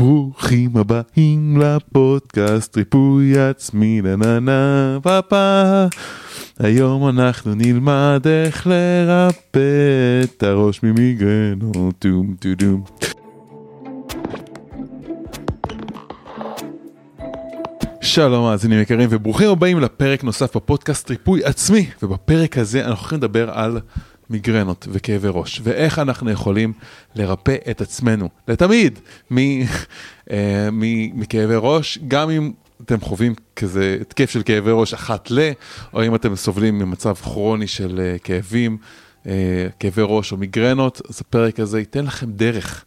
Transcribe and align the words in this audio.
ברוכים 0.00 0.76
הבאים 0.76 1.56
לפודקאסט 1.56 2.76
ריפוי 2.76 3.38
עצמי 3.38 4.00
נה 4.00 4.16
נה 4.16 4.40
נה 4.40 4.98
פאפה 5.02 5.84
היום 6.58 7.08
אנחנו 7.08 7.54
נלמד 7.54 8.22
איך 8.26 8.66
לרפא 8.66 10.24
את 10.24 10.42
הראש 10.42 10.82
ממיגרנות 10.82 11.94
טום 11.98 12.34
טו 12.40 12.48
דום 12.54 12.84
שלום 18.00 18.44
מאזינים 18.44 18.80
יקרים 18.80 19.08
וברוכים 19.12 19.50
הבאים 19.50 19.80
לפרק 19.80 20.24
נוסף 20.24 20.56
בפודקאסט 20.56 21.10
ריפוי 21.10 21.44
עצמי 21.44 21.86
ובפרק 22.02 22.58
הזה 22.58 22.80
אנחנו 22.80 23.00
הולכים 23.00 23.18
לדבר 23.18 23.50
על 23.50 23.80
מיגרנות 24.30 24.88
וכאבי 24.90 25.28
ראש 25.30 25.60
ואיך 25.64 25.98
אנחנו 25.98 26.30
יכולים 26.30 26.72
לרפא 27.14 27.56
את 27.70 27.80
עצמנו 27.80 28.28
לתמיד 28.48 28.98
מ, 29.30 29.38
אה, 30.30 30.68
מ, 30.72 30.80
מכאבי 31.20 31.54
ראש 31.56 31.98
גם 32.08 32.30
אם 32.30 32.52
אתם 32.84 33.00
חווים 33.00 33.34
כזה 33.56 33.98
התקף 34.00 34.30
של 34.30 34.42
כאבי 34.42 34.70
ראש 34.72 34.94
אחת 34.94 35.30
ל 35.30 35.50
או 35.94 36.04
אם 36.04 36.14
אתם 36.14 36.36
סובלים 36.36 36.78
ממצב 36.78 37.14
כרוני 37.14 37.66
של 37.66 38.00
אה, 38.00 38.18
כאבים 38.18 38.78
אה, 39.26 39.66
כאבי 39.78 40.02
ראש 40.04 40.32
או 40.32 40.36
מיגרנות 40.36 41.00
אז 41.08 41.20
הפרק 41.20 41.60
הזה 41.60 41.78
ייתן 41.78 42.04
לכם 42.04 42.30
דרך. 42.30 42.84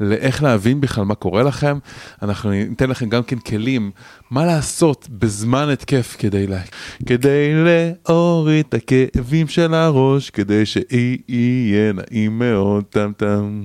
לאיך 0.00 0.42
להבין 0.42 0.80
בכלל 0.80 1.04
מה 1.04 1.14
קורה 1.14 1.42
לכם. 1.42 1.78
אנחנו 2.22 2.50
ניתן 2.50 2.90
לכם 2.90 3.08
גם 3.08 3.22
כן 3.22 3.38
כלים 3.38 3.90
מה 4.30 4.46
לעשות 4.46 5.08
בזמן 5.10 5.68
התקף 5.68 6.16
כדי, 6.18 6.46
לה... 6.46 6.60
כדי 7.06 7.50
להוריד 7.54 8.66
את 8.68 8.74
הכאבים 8.74 9.48
של 9.48 9.74
הראש, 9.74 10.30
כדי 10.30 10.66
שיהיה 10.66 11.92
נעים 11.92 12.38
מאוד 12.38 12.84
טם 12.84 13.12
טם. 13.16 13.62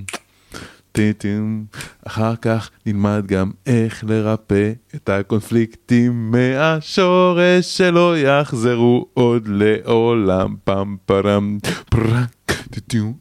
טיטים. 0.91 1.65
אחר 2.07 2.35
כך 2.35 2.69
נלמד 2.85 3.23
גם 3.27 3.51
איך 3.65 4.03
לרפא 4.07 4.71
את 4.95 5.09
הקונפליקטים 5.09 6.31
מהשורש 6.31 7.77
שלא 7.77 8.17
יחזרו 8.17 9.05
עוד 9.13 9.47
לעולם 9.47 10.55
פם 10.63 10.95
פרם 11.05 11.57
פרק 11.89 12.51
טיטים. 12.71 13.13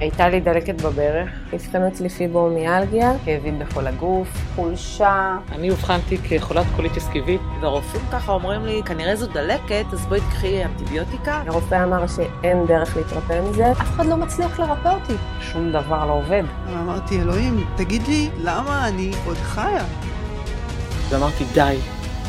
הייתה 0.00 0.28
לי 0.28 0.40
דלקת 0.40 0.82
בברך, 0.82 1.30
אבחנו 1.54 1.88
אצלי 1.88 2.08
פיברומיאלגיה, 2.08 3.12
כאבים 3.24 3.58
בכל 3.58 3.86
הגוף, 3.86 4.28
חולשה. 4.54 5.36
אני 5.52 5.70
אובחנתי 5.70 6.18
כחולת 6.18 6.66
קוליטיס 6.76 7.08
כיבית. 7.08 7.40
והרופאים 7.60 8.02
ככה 8.12 8.32
אומרים 8.32 8.66
לי, 8.66 8.82
כנראה 8.86 9.16
זו 9.16 9.26
דלקת, 9.26 9.84
אז 9.92 10.06
בואי 10.06 10.20
תקחי 10.20 10.64
אנטיביוטיקה. 10.64 11.42
הרופא 11.46 11.84
אמר 11.84 12.06
שאין 12.06 12.66
דרך 12.66 12.96
להתרפא 12.96 13.40
מזה, 13.50 13.72
אף 13.72 13.80
אחד 13.80 14.06
לא 14.06 14.16
מצליח 14.16 14.60
לרפא 14.60 14.88
אותי. 14.88 15.14
שום 15.40 15.72
דבר 15.72 16.06
לא 16.06 16.12
עובד. 16.12 16.42
אמרתי, 16.72 17.20
אלוהים, 17.20 17.64
תגיד 17.76 18.02
לי, 18.08 18.28
למה 18.38 18.88
אני 18.88 19.10
עוד 19.26 19.36
חיה? 19.36 19.84
ואמרתי, 21.10 21.44
די, 21.54 21.76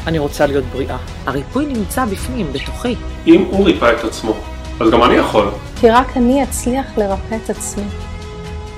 אני 0.08 0.20
רוצה 0.20 0.48
להיות 0.48 0.66
בריאה. 0.66 0.98
הריפוי 1.26 1.66
נמצא 1.66 2.06
בפנים, 2.06 2.54
בתוכי. 2.54 2.96
אם 3.28 3.46
הוא 3.52 3.66
ריפא 3.66 3.94
את 4.00 4.04
עצמו, 4.04 4.34
אז 4.80 4.92
גם 4.92 5.04
אני 5.04 5.14
יכול. 5.14 5.52
כי 5.80 5.90
רק 5.90 6.18
אני 6.18 6.44
אצליח 6.44 6.98
לרפא 6.98 7.36
את 7.46 7.50
עצמי. 7.50 7.84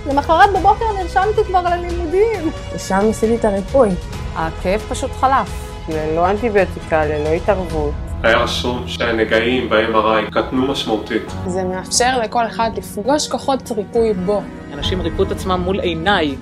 למחרת 0.10 0.50
בבוקר 0.50 0.86
נרשמתי 1.02 1.44
כבר 1.48 1.62
ללימודים. 1.62 2.52
ושם 2.76 3.00
ניסיתי 3.04 3.36
את 3.36 3.46
הריפוי. 3.46 3.90
הכאב 4.36 4.80
פשוט 4.90 5.12
חלף, 5.12 5.72
ללא 5.90 6.30
אנטיביוטיקה, 6.30 7.06
ללא 7.06 7.30
התערבות. 7.30 7.92
היה 8.24 8.38
רשום 8.38 8.84
שהנגעים 8.88 9.70
ב-MRI 9.70 10.32
קטנו 10.32 10.68
משמעותית. 10.68 11.22
זה 11.48 11.64
מאפשר 11.64 12.20
לכל 12.20 12.46
אחד 12.46 12.70
לפגוש 12.78 13.28
כוחות 13.28 13.72
ריפוי 13.72 14.14
בו. 14.14 14.42
אנשים 14.74 15.02
ריפו 15.02 15.24
את 15.24 15.32
עצמם 15.32 15.62
מול 15.66 15.80
עיניי. 15.80 16.36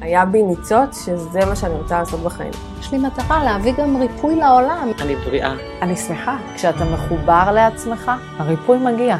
היה 0.00 0.24
בי 0.24 0.42
ניצוץ 0.42 1.06
שזה 1.06 1.46
מה 1.46 1.56
שאני 1.56 1.74
רוצה 1.74 1.98
לעשות 1.98 2.20
בחיים. 2.20 2.52
יש 2.80 2.92
לי 2.92 2.98
מטרה 2.98 3.44
להביא 3.44 3.72
גם 3.78 3.96
ריפוי 3.96 4.36
לעולם. 4.36 4.90
אני 5.00 5.16
בריאה. 5.16 5.52
אני 5.82 5.96
שמחה. 5.96 6.36
כשאתה 6.54 6.84
מחובר 6.84 7.52
לעצמך, 7.52 8.10
הריפוי 8.38 8.78
מגיע. 8.78 9.16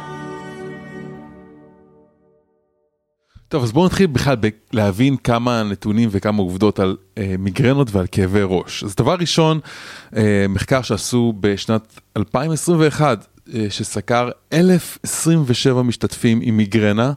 טוב, 3.54 3.62
אז 3.62 3.72
בואו 3.72 3.87
נתחיל 3.87 4.06
בכלל 4.06 4.37
להבין 4.72 5.16
כמה 5.16 5.62
נתונים 5.62 6.09
וכמה 6.12 6.42
עובדות 6.42 6.78
על 6.78 6.97
אה, 7.19 7.34
מיגרנות 7.38 7.88
ועל 7.92 8.06
כאבי 8.12 8.41
ראש. 8.42 8.84
אז 8.84 8.94
דבר 8.97 9.16
ראשון, 9.20 9.60
אה, 10.16 10.47
מחקר 10.48 10.82
שעשו 10.82 11.32
בשנת 11.41 12.00
2021, 12.16 13.26
אה, 13.54 13.66
שסקר 13.70 14.31
1,027 14.53 15.82
משתתפים 15.82 16.41
עם 16.43 16.56
מיגרנה, 16.56 17.12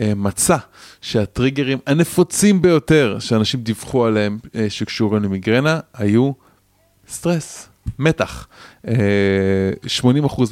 אה, 0.00 0.12
מצא 0.16 0.56
שהטריגרים 1.00 1.78
הנפוצים 1.86 2.62
ביותר 2.62 3.16
שאנשים 3.20 3.60
דיווחו 3.60 4.04
עליהם 4.06 4.38
אה, 4.54 4.70
שקשורים 4.70 5.22
למיגרנה 5.22 5.80
היו 5.94 6.32
סטרס, 7.08 7.68
מתח. 7.98 8.48
80% 8.84 8.88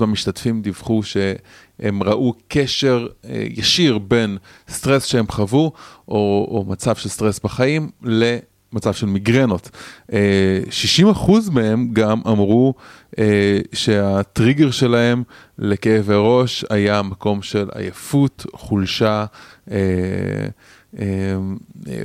מהמשתתפים 0.01 0.63
דיווחו 0.63 1.03
שהם 1.03 2.03
ראו 2.03 2.35
קשר 2.49 3.07
ישיר 3.31 3.99
בין 3.99 4.39
סטרס 4.69 5.05
שהם 5.05 5.27
חוו, 5.29 5.73
או, 6.09 6.49
או 6.51 6.65
מצב 6.69 6.97
של 6.97 7.09
סטרס 7.09 7.41
בחיים, 7.45 7.91
למצב 8.03 8.93
של 8.93 9.07
מיגרנות. 9.07 9.71
60% 10.11 10.13
מהם 11.53 11.89
גם 11.93 12.21
אמרו 12.27 12.75
שהטריגר 13.73 14.71
שלהם 14.71 15.23
לכאבי 15.59 16.15
ראש 16.17 16.65
היה 16.71 17.03
מקום 17.03 17.43
של 17.43 17.69
עייפות, 17.75 18.47
חולשה. 18.53 19.25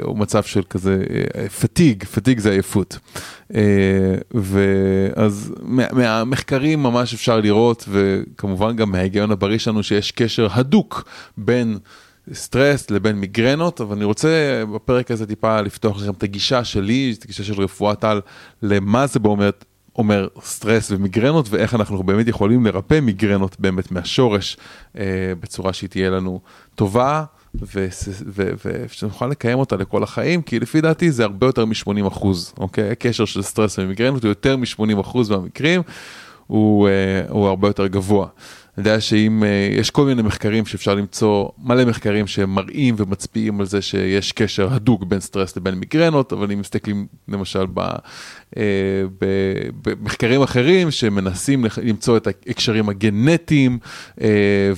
או 0.02 0.16
מצב 0.16 0.44
של 0.44 0.62
כזה 0.70 1.04
פתיג, 1.62 2.04
פתיג 2.04 2.40
זה 2.40 2.52
עייפות. 2.52 2.98
ואז 4.34 5.54
מהמחקרים 5.92 6.84
ממש 6.84 7.14
אפשר 7.14 7.40
לראות, 7.40 7.86
וכמובן 7.90 8.76
גם 8.76 8.92
מההיגיון 8.92 9.32
הבריא 9.32 9.58
שלנו, 9.58 9.84
שיש 9.84 10.12
קשר 10.12 10.48
הדוק 10.52 11.10
בין 11.38 11.78
סטרס 12.34 12.92
לבין 12.92 13.16
מיגרנות, 13.16 13.82
אבל 13.82 13.96
אני 13.96 14.06
רוצה 14.06 14.64
בפרק 14.76 15.12
הזה 15.12 15.28
טיפה 15.28 15.62
לפתוח 15.62 16.02
לכם 16.02 16.12
את 16.12 16.24
הגישה 16.24 16.64
שלי, 16.64 17.16
את 17.18 17.24
הגישה 17.24 17.44
של 17.44 17.62
רפואת 17.62 18.04
על, 18.04 18.22
למה 18.62 19.08
זה 19.08 19.20
באמת 19.20 19.66
אומר 19.96 20.28
סטרס 20.44 20.92
ומיגרנות 20.92 21.46
ואיך 21.50 21.74
אנחנו 21.74 22.04
באמת 22.04 22.28
יכולים 22.28 22.66
לרפא 22.66 23.00
מיגרנות 23.00 23.60
באמת 23.60 23.92
מהשורש 23.92 24.58
אה, 24.98 25.34
בצורה 25.40 25.74
שהיא 25.74 25.90
תהיה 25.90 26.10
לנו 26.10 26.40
טובה. 26.76 27.24
ושנוכל 27.56 29.28
לקיים 29.28 29.60
אותה 29.60 29.76
לכל 29.76 30.04
החיים, 30.04 30.42
כי 30.42 30.60
לפי 30.60 30.82
דעתי 30.82 31.12
זה 31.12 31.24
הרבה 31.24 31.48
יותר 31.48 31.66
מ-80 31.66 32.08
אחוז, 32.08 32.54
אוקיי? 32.58 32.92
הקשר 32.92 33.26
של 33.26 33.42
סטרס 33.42 33.80
ומיגרנות 33.80 34.24
הוא 34.24 34.30
יותר 34.30 34.58
מ-80 34.58 35.02
אחוז 35.02 35.30
מהמקרים, 35.30 35.82
הוא, 36.48 36.88
אה, 36.88 37.24
הוא 37.30 37.48
הרבה 37.48 37.68
יותר 37.68 37.88
גבוה. 37.88 38.28
אני 38.82 38.90
יודע 38.90 39.02
שאם 39.02 39.44
אה, 39.44 39.80
יש 39.80 39.90
כל 39.90 40.06
מיני 40.06 40.22
מחקרים 40.22 40.66
שאפשר 40.66 40.96
למצוא, 40.96 41.50
מלא 41.64 41.86
מחקרים 41.86 42.28
שמראים 42.28 42.96
ומצביעים 42.98 43.60
על 43.60 43.66
זה 43.66 43.82
שיש 43.82 44.32
קשר 44.32 44.74
הדוק 44.74 45.04
בין 45.04 45.20
סטרס 45.20 45.58
לבין 45.58 45.76
מיגרנות, 45.76 46.34
אבל 46.34 46.52
אם 46.52 46.60
מסתכלים 46.60 47.08
למשל 47.28 47.66
אה, 47.78 48.60
במחקרים 49.86 50.42
אחרים 50.42 50.92
שמנסים 50.92 51.66
למצוא 51.84 52.18
את 52.18 52.28
ההקשרים 52.28 52.90
הגנטיים 52.90 53.80
uh, 54.18 54.22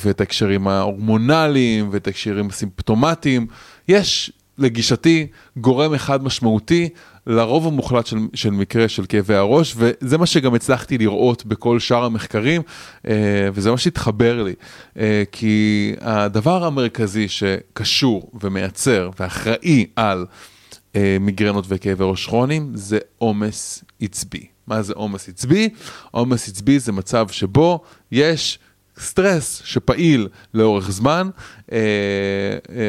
ואת 0.06 0.20
ההקשרים 0.20 0.68
ההורמונליים 0.68 1.90
ואת 1.92 2.08
ההקשרים 2.08 2.50
הסימפטומטיים, 2.50 3.48
יש 3.88 4.32
לגישתי 4.58 5.28
גורם 5.58 5.94
אחד 5.94 6.24
משמעותי 6.24 6.90
לרוב 7.28 7.68
המוחלט 7.68 8.06
של, 8.06 8.18
של 8.34 8.50
מקרה 8.50 8.88
של 8.88 9.06
כאבי 9.06 9.36
הראש, 9.36 9.76
וזה 9.78 10.18
מה 10.18 10.26
שגם 10.26 10.54
הצלחתי 10.54 10.98
לראות 10.98 11.46
בכל 11.46 11.80
שאר 11.80 12.04
המחקרים, 12.04 12.62
אה, 13.08 13.14
וזה 13.54 13.72
מה 13.72 13.78
שהתחבר 13.78 14.44
לי. 14.44 14.54
אה, 14.98 15.24
כי 15.32 15.94
הדבר 16.02 16.64
המרכזי 16.66 17.28
שקשור 17.28 18.32
ומייצר 18.42 19.10
ואחראי 19.20 19.86
על 19.96 20.26
אה, 20.96 21.18
מיגרנות 21.20 21.66
וכאבי 21.68 22.04
ראש 22.04 22.26
כרוניים 22.26 22.72
זה 22.74 23.00
עומס 23.18 23.84
עצבי. 24.02 24.46
מה 24.68 24.82
זה 24.82 24.94
עומס 24.94 25.30
עצבי? 25.30 25.70
עומס 26.12 26.50
עצבי 26.50 26.80
זה 26.80 26.92
מצב 26.92 27.28
שבו 27.28 27.82
יש 28.12 28.60
סטרס 29.00 29.62
שפעיל 29.66 30.28
לאורך 30.54 30.92
זמן, 30.92 31.30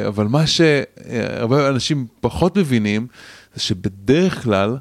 אבל 0.08 0.26
מה 0.26 0.46
שהרבה 0.46 1.68
אנשים 1.68 2.06
פחות 2.20 2.58
מבינים, 2.58 3.06
זה 3.54 3.60
שבדרך 3.60 4.42
כלל 4.42 4.76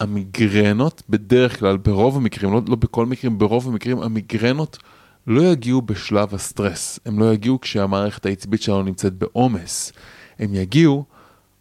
המיגרנות, 0.00 1.02
בדרך 1.08 1.58
כלל, 1.58 1.76
ברוב 1.76 2.16
המקרים, 2.16 2.52
לא, 2.52 2.60
לא 2.68 2.76
בכל 2.76 3.06
מקרים, 3.06 3.38
ברוב 3.38 3.68
המקרים, 3.68 4.02
המיגרנות 4.02 4.78
לא 5.26 5.42
יגיעו 5.42 5.82
בשלב 5.82 6.34
הסטרס. 6.34 6.98
הם 7.06 7.18
לא 7.18 7.32
יגיעו 7.34 7.60
כשהמערכת 7.60 8.26
העצבית 8.26 8.62
שלנו 8.62 8.82
נמצאת 8.82 9.12
בעומס. 9.12 9.92
הם 10.38 10.54
יגיעו 10.54 11.04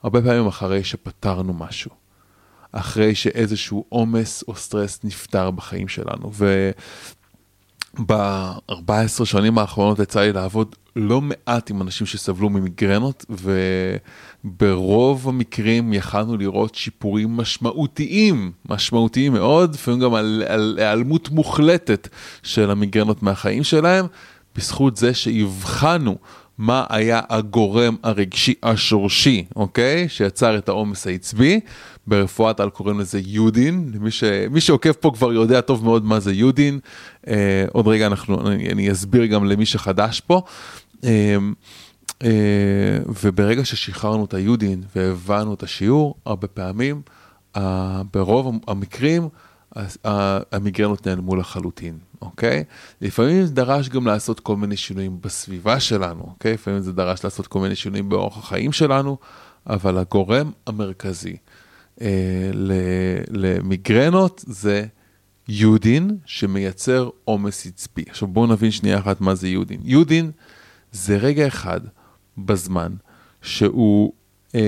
הרבה 0.04 0.22
פעמים 0.22 0.48
אחרי 0.48 0.84
שפתרנו 0.84 1.54
משהו. 1.54 1.92
אחרי 2.72 3.16
שאיזשהו 3.16 3.86
עומס 3.90 4.44
או 4.48 4.56
סטרס 4.56 5.00
נפתר 5.04 5.52
בחיים 5.52 5.88
שלנו. 5.88 6.31
ב-14 8.05 9.25
שנים 9.25 9.57
האחרונות 9.57 9.99
יצא 9.99 10.21
לי 10.21 10.33
לעבוד 10.33 10.75
לא 10.95 11.21
מעט 11.21 11.69
עם 11.69 11.81
אנשים 11.81 12.07
שסבלו 12.07 12.49
ממיגרנות, 12.49 13.25
וברוב 14.43 15.29
המקרים 15.29 15.93
יכלנו 15.93 16.38
לראות 16.38 16.75
שיפורים 16.75 17.38
משמעותיים, 17.38 18.51
משמעותיים 18.69 19.33
מאוד, 19.33 19.73
לפעמים 19.73 19.99
גם 19.99 20.13
על, 20.13 20.43
על 20.47 20.75
היעלמות 20.79 21.29
מוחלטת 21.29 22.07
של 22.43 22.71
המיגרנות 22.71 23.23
מהחיים 23.23 23.63
שלהם, 23.63 24.05
בזכות 24.55 24.97
זה 24.97 25.13
שהבחנו 25.13 26.17
מה 26.62 26.86
היה 26.90 27.22
הגורם 27.30 27.96
הרגשי 28.04 28.54
השורשי, 28.63 29.46
אוקיי? 29.56 30.10
שיצר 30.10 30.58
את 30.58 30.69
העומס 30.69 31.08
העצבי. 31.08 31.60
ברפואת 32.08 32.60
על 32.60 32.69
קוראים 32.69 33.00
לזה 33.00 33.19
יודין, 33.25 33.92
מי, 34.00 34.12
ש... 34.12 34.24
מי 34.52 34.62
שעוקב 34.62 34.92
פה 34.92 35.12
כבר 35.16 35.34
יודע 35.34 35.62
טוב 35.62 35.84
מאוד 35.84 36.06
מה 36.06 36.19
זה 36.19 36.34
יודין. 36.34 36.80
אה, 37.28 37.66
עוד 37.72 37.88
רגע 37.88 38.08
אנחנו, 38.08 38.48
אני, 38.48 38.69
אני 38.72 38.92
אסביר 38.92 39.25
גם 39.25 39.46
למי 39.46 39.66
שחדש 39.66 40.19
פה. 40.19 40.42
אה, 41.04 41.38
אה, 42.24 42.30
וברגע 43.24 43.66
ששחררנו 43.66 44.25
את 44.25 44.34
היודין 44.34 44.84
והבנו 44.96 45.54
את 45.54 45.63
השיעור, 45.63 46.16
הרבה 46.25 46.48
פעמים, 46.48 47.02
אה, 47.56 48.02
ברוב 48.13 48.60
המקרים, 48.68 49.30
המיגרנות 50.52 51.08
נעלמו 51.08 51.36
לחלוטין, 51.36 51.98
אוקיי? 52.21 52.63
לפעמים 53.01 53.45
זה 53.45 53.53
דרש 53.53 53.89
גם 53.89 54.07
לעשות 54.07 54.39
כל 54.39 54.56
מיני 54.56 54.77
שינויים 54.77 55.18
בסביבה 55.21 55.79
שלנו, 55.79 56.21
אוקיי? 56.21 56.53
לפעמים 56.53 56.79
זה 56.79 56.94
דרש 56.94 57.23
לעשות 57.23 57.47
כל 57.47 57.59
מיני 57.59 57.75
שינויים 57.75 58.09
באורח 58.09 58.38
החיים 58.38 58.71
שלנו, 58.71 59.18
אבל 59.68 59.97
הגורם 59.97 60.51
המרכזי 60.68 61.38
אה, 62.01 62.51
למיגרנות 63.29 64.44
זה 64.47 64.85
יודין 65.47 66.18
שמייצר 66.25 67.09
עומס 67.25 67.68
עצבי. 67.68 68.03
עכשיו 68.09 68.27
בואו 68.27 68.47
נבין 68.47 68.71
שנייה 68.71 69.00
אחת 69.00 69.21
מה 69.21 69.35
זה 69.35 69.47
יודין. 69.47 69.79
יודין 69.83 70.31
זה 70.91 71.17
רגע 71.17 71.47
אחד 71.47 71.81
בזמן 72.38 72.94
שהוא 73.41 74.13
אה, 74.56 74.62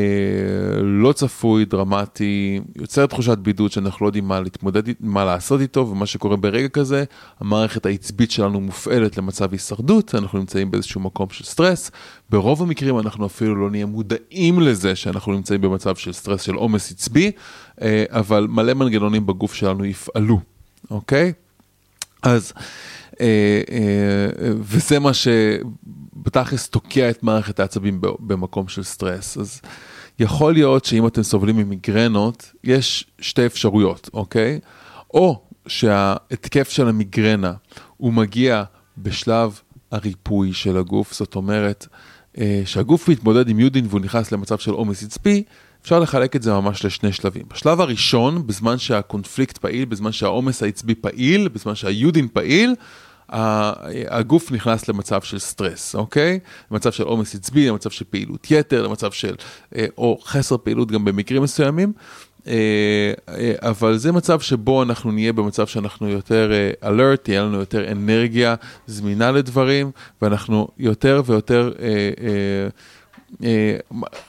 לא 0.83 1.13
צפוי, 1.13 1.65
דרמטי, 1.65 2.59
יוצר 2.75 3.05
תחושת 3.05 3.37
בידוד 3.37 3.71
שאנחנו 3.71 4.05
לא 4.05 4.09
יודעים 4.09 4.27
מה 4.27 4.39
להתמודד, 4.39 4.83
מה 4.99 5.25
לעשות 5.25 5.61
איתו, 5.61 5.87
ומה 5.87 6.05
שקורה 6.05 6.35
ברגע 6.35 6.67
כזה, 6.67 7.03
המערכת 7.39 7.85
העצבית 7.85 8.31
שלנו 8.31 8.61
מופעלת 8.61 9.17
למצב 9.17 9.51
הישרדות, 9.51 10.15
אנחנו 10.15 10.39
נמצאים 10.39 10.71
באיזשהו 10.71 11.01
מקום 11.01 11.27
של 11.29 11.43
סטרס, 11.43 11.91
ברוב 12.29 12.61
המקרים 12.61 12.99
אנחנו 12.99 13.25
אפילו 13.25 13.55
לא 13.55 13.69
נהיה 13.69 13.85
מודעים 13.85 14.59
לזה 14.59 14.95
שאנחנו 14.95 15.33
נמצאים 15.33 15.61
במצב 15.61 15.95
של 15.95 16.13
סטרס, 16.13 16.41
של 16.41 16.53
עומס 16.53 16.91
עצבי, 16.91 17.31
אה, 17.81 18.03
אבל 18.09 18.47
מלא 18.49 18.73
מנגנונים 18.73 19.25
בגוף 19.25 19.53
שלנו 19.53 19.85
יפעלו, 19.85 20.39
אוקיי? 20.91 21.33
אז... 22.23 22.53
אה, 23.21 23.61
אה, 23.71 24.51
וזה 24.59 24.99
מה 24.99 25.11
שבתכלס 26.23 26.69
תוקע 26.69 27.09
את 27.09 27.23
מערכת 27.23 27.59
העצבים 27.59 28.01
במקום 28.19 28.67
של 28.67 28.83
סטרס. 28.83 29.37
אז 29.37 29.61
יכול 30.19 30.53
להיות 30.53 30.85
שאם 30.85 31.07
אתם 31.07 31.23
סובלים 31.23 31.55
ממיגרנות, 31.57 32.51
יש 32.63 33.05
שתי 33.19 33.45
אפשרויות, 33.45 34.09
אוקיי? 34.13 34.59
או 35.13 35.41
שההתקף 35.67 36.69
של 36.69 36.87
המיגרנה 36.87 37.53
הוא 37.97 38.13
מגיע 38.13 38.63
בשלב 38.97 39.59
הריפוי 39.91 40.53
של 40.53 40.77
הגוף, 40.77 41.13
זאת 41.13 41.35
אומרת 41.35 41.87
אה, 42.37 42.61
שהגוף 42.65 43.09
מתמודד 43.09 43.49
עם 43.49 43.59
יודין 43.59 43.85
והוא 43.89 44.01
נכנס 44.01 44.31
למצב 44.31 44.57
של 44.57 44.71
עומס 44.71 45.03
עצבי, 45.03 45.43
אפשר 45.81 45.99
לחלק 45.99 46.35
את 46.35 46.43
זה 46.43 46.53
ממש 46.53 46.85
לשני 46.85 47.11
שלבים. 47.11 47.43
בשלב 47.53 47.81
הראשון, 47.81 48.47
בזמן 48.47 48.77
שהקונפליקט 48.77 49.57
פעיל, 49.57 49.85
בזמן 49.85 50.11
שהעומס 50.11 50.63
העצבי 50.63 50.95
פעיל, 50.95 51.47
בזמן 51.47 51.75
שהיודין 51.75 52.27
פעיל, 52.33 52.75
הגוף 53.29 54.51
נכנס 54.51 54.89
למצב 54.89 55.21
של 55.21 55.39
סטרס, 55.39 55.95
אוקיי? 55.95 56.39
למצב 56.71 56.91
של 56.91 57.03
עומס 57.03 57.35
עצבי, 57.35 57.67
למצב 57.67 57.89
של 57.89 58.05
פעילות 58.09 58.51
יתר, 58.51 58.83
למצב 58.87 59.11
של, 59.11 59.35
אה, 59.75 59.85
או 59.97 60.19
חסר 60.23 60.57
פעילות 60.57 60.91
גם 60.91 61.05
במקרים 61.05 61.43
מסוימים. 61.43 61.93
אה, 62.47 63.13
אה, 63.29 63.53
אבל 63.59 63.97
זה 63.97 64.11
מצב 64.11 64.39
שבו 64.39 64.83
אנחנו 64.83 65.11
נהיה 65.11 65.33
במצב 65.33 65.67
שאנחנו 65.67 66.09
יותר 66.09 66.51
alert, 66.83 67.17
תהיה 67.23 67.43
לנו 67.43 67.59
יותר 67.59 67.91
אנרגיה 67.91 68.55
זמינה 68.87 69.31
לדברים, 69.31 69.91
ואנחנו 70.21 70.67
יותר 70.77 71.21
ויותר 71.25 71.71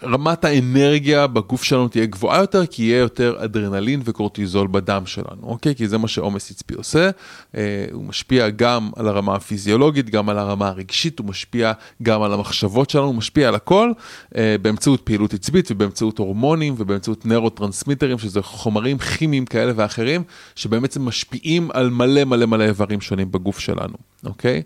רמת 0.03 0.45
האנרגיה 0.45 1.27
בגוף 1.27 1.62
שלנו 1.62 1.89
תהיה 1.89 2.06
גבוהה 2.06 2.41
יותר, 2.41 2.67
כי 2.67 2.83
יהיה 2.83 2.99
יותר 2.99 3.37
אדרנלין 3.45 4.03
וקורטיזול 4.05 4.67
בדם 4.67 5.03
שלנו, 5.06 5.43
אוקיי? 5.43 5.75
כי 5.75 5.89
זה 5.89 5.99
מה 5.99 6.09
שעומס 6.09 6.51
עצבי 6.51 6.75
עושה. 6.75 7.11
אה, 7.56 7.87
הוא 7.93 8.05
משפיע 8.05 8.49
גם 8.49 8.91
על 8.97 9.09
הרמה 9.09 9.35
הפיזיולוגית, 9.35 10.11
גם 10.11 10.29
על 10.29 10.39
הרמה 10.39 10.69
הרגשית, 10.69 11.19
הוא 11.19 11.27
משפיע 11.27 11.73
גם 12.03 12.23
על 12.23 12.33
המחשבות 12.33 12.91
שלנו, 12.91 13.06
הוא 13.06 13.15
משפיע 13.15 13.49
על 13.49 13.55
הכל 13.55 13.93
אה, 14.37 14.56
באמצעות 14.62 15.01
פעילות 15.01 15.35
עצבית 15.35 15.71
ובאמצעות 15.71 16.19
הורמונים 16.19 16.75
ובאמצעות 16.79 17.27
נוירוטרנסמיטרים, 17.27 18.19
שזה 18.19 18.43
חומרים 18.43 18.99
כימיים 18.99 19.47
כאלה 19.47 19.73
ואחרים, 19.77 20.23
שבאמת 20.55 20.97
משפיעים 20.97 21.71
על 21.73 21.91
מלא 21.91 22.25
מלא 22.25 22.47
מלא 22.47 22.65
איברים 22.65 23.01
שונים 23.01 23.33
בגוף 23.33 23.59
שלנו, 23.59 23.97
אוקיי? 24.25 24.62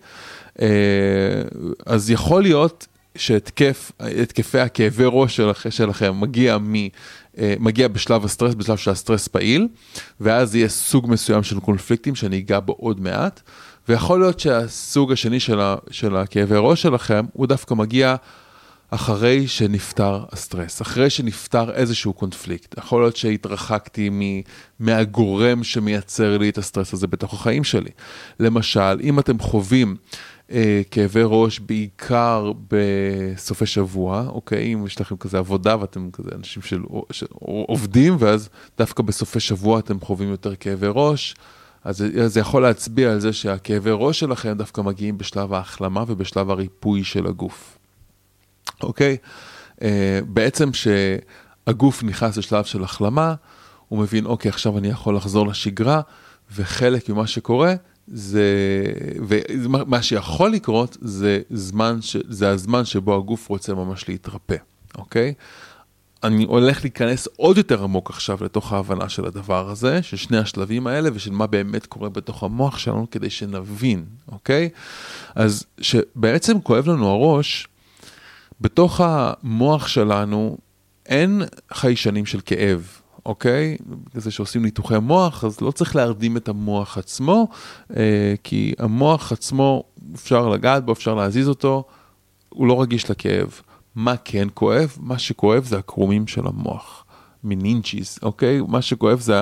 אז 1.86 2.10
יכול 2.10 2.42
להיות 2.42 2.86
שהתקף, 3.18 3.92
התקפי 4.00 4.58
הכאבי 4.58 5.04
ראש 5.06 5.36
שלכ, 5.36 5.66
שלכם 5.70 6.20
מגיע, 6.20 6.58
מ, 6.58 6.74
אה, 7.38 7.54
מגיע 7.58 7.88
בשלב 7.88 8.24
הסטרס, 8.24 8.54
בשלב 8.54 8.76
שהסטרס 8.76 9.28
פעיל, 9.28 9.68
ואז 10.20 10.54
יהיה 10.54 10.68
סוג 10.68 11.10
מסוים 11.10 11.42
של 11.42 11.60
קונפליקטים 11.60 12.14
שאני 12.14 12.38
אגע 12.38 12.60
בו 12.60 12.72
עוד 12.72 13.00
מעט, 13.00 13.40
ויכול 13.88 14.20
להיות 14.20 14.40
שהסוג 14.40 15.12
השני 15.12 15.40
של, 15.40 15.60
ה, 15.60 15.76
של 15.90 16.16
הכאבי 16.16 16.56
ראש 16.58 16.82
שלכם, 16.82 17.26
הוא 17.32 17.46
דווקא 17.46 17.74
מגיע 17.74 18.16
אחרי 18.90 19.46
שנפתר 19.46 20.24
הסטרס, 20.32 20.82
אחרי 20.82 21.10
שנפתר 21.10 21.70
איזשהו 21.70 22.12
קונפליקט. 22.12 22.78
יכול 22.78 23.02
להיות 23.02 23.16
שהתרחקתי 23.16 24.08
מ, 24.12 24.20
מהגורם 24.80 25.64
שמייצר 25.64 26.38
לי 26.38 26.48
את 26.48 26.58
הסטרס 26.58 26.92
הזה 26.92 27.06
בתוך 27.06 27.34
החיים 27.34 27.64
שלי. 27.64 27.90
למשל, 28.40 29.00
אם 29.02 29.18
אתם 29.18 29.38
חווים 29.38 29.96
כאבי 30.90 31.20
ראש 31.24 31.58
בעיקר 31.58 32.52
בסופי 32.68 33.66
שבוע, 33.66 34.26
אוקיי? 34.28 34.74
אם 34.74 34.86
יש 34.86 35.00
לכם 35.00 35.16
כזה 35.16 35.38
עבודה 35.38 35.76
ואתם 35.80 36.10
כזה 36.12 36.30
אנשים 36.34 36.62
של, 36.62 36.82
של 37.10 37.26
עובדים, 37.68 38.16
ואז 38.18 38.48
דווקא 38.78 39.02
בסופי 39.02 39.40
שבוע 39.40 39.78
אתם 39.78 40.00
חווים 40.00 40.30
יותר 40.30 40.56
כאבי 40.56 40.86
ראש, 40.90 41.34
אז 41.84 42.04
זה 42.26 42.40
יכול 42.40 42.62
להצביע 42.62 43.12
על 43.12 43.20
זה 43.20 43.32
שהכאבי 43.32 43.90
ראש 43.92 44.20
שלכם 44.20 44.52
דווקא 44.52 44.80
מגיעים 44.80 45.18
בשלב 45.18 45.52
ההחלמה 45.52 46.04
ובשלב 46.06 46.50
הריפוי 46.50 47.04
של 47.04 47.26
הגוף, 47.26 47.78
אוקיי? 48.82 49.16
אה, 49.82 50.20
בעצם 50.26 50.70
שהגוף 50.72 52.02
נכנס 52.02 52.36
לשלב 52.36 52.64
של 52.64 52.84
החלמה, 52.84 53.34
הוא 53.88 53.98
מבין, 53.98 54.26
אוקיי, 54.26 54.48
עכשיו 54.48 54.78
אני 54.78 54.88
יכול 54.88 55.16
לחזור 55.16 55.46
לשגרה, 55.46 56.00
וחלק 56.56 57.08
ממה 57.08 57.26
שקורה 57.26 57.74
זה, 58.12 58.44
ומה 59.62 60.02
שיכול 60.02 60.50
לקרות 60.50 60.96
זה 61.00 61.40
זמן, 61.50 61.98
ש, 62.02 62.16
זה 62.28 62.50
הזמן 62.50 62.84
שבו 62.84 63.16
הגוף 63.16 63.48
רוצה 63.48 63.74
ממש 63.74 64.08
להתרפא, 64.08 64.56
אוקיי? 64.98 65.34
אני 66.22 66.44
הולך 66.44 66.84
להיכנס 66.84 67.28
עוד 67.36 67.58
יותר 67.58 67.82
עמוק 67.82 68.10
עכשיו 68.10 68.38
לתוך 68.40 68.72
ההבנה 68.72 69.08
של 69.08 69.24
הדבר 69.26 69.70
הזה, 69.70 70.02
של 70.02 70.16
שני 70.16 70.38
השלבים 70.38 70.86
האלה 70.86 71.10
ושל 71.14 71.30
מה 71.30 71.46
באמת 71.46 71.86
קורה 71.86 72.08
בתוך 72.08 72.42
המוח 72.42 72.78
שלנו 72.78 73.06
כדי 73.10 73.30
שנבין, 73.30 74.04
אוקיי? 74.32 74.68
אז 75.34 75.64
שבעצם 75.80 76.60
כואב 76.60 76.88
לנו 76.88 77.08
הראש, 77.08 77.68
בתוך 78.60 79.00
המוח 79.04 79.88
שלנו 79.88 80.58
אין 81.06 81.42
חיישנים 81.72 82.26
של 82.26 82.40
כאב, 82.46 82.88
אוקיי? 83.28 83.76
זה 84.14 84.30
שעושים 84.30 84.62
ניתוחי 84.62 84.98
מוח, 84.98 85.44
אז 85.44 85.60
לא 85.60 85.70
צריך 85.70 85.96
להרדים 85.96 86.36
את 86.36 86.48
המוח 86.48 86.98
עצמו, 86.98 87.48
אה, 87.96 88.34
כי 88.44 88.74
המוח 88.78 89.32
עצמו, 89.32 89.84
אפשר 90.14 90.48
לגעת 90.48 90.84
בו, 90.84 90.92
אפשר 90.92 91.14
להזיז 91.14 91.48
אותו, 91.48 91.84
הוא 92.48 92.66
לא 92.66 92.82
רגיש 92.82 93.10
לכאב. 93.10 93.60
מה 93.94 94.16
כן 94.16 94.48
כואב? 94.54 94.96
מה 95.00 95.18
שכואב 95.18 95.64
זה 95.64 95.78
הקרומים 95.78 96.26
של 96.26 96.46
המוח, 96.46 97.04
meninges, 97.44 98.18
אוקיי? 98.22 98.60
מה 98.68 98.82
שכואב 98.82 99.20
זה, 99.20 99.40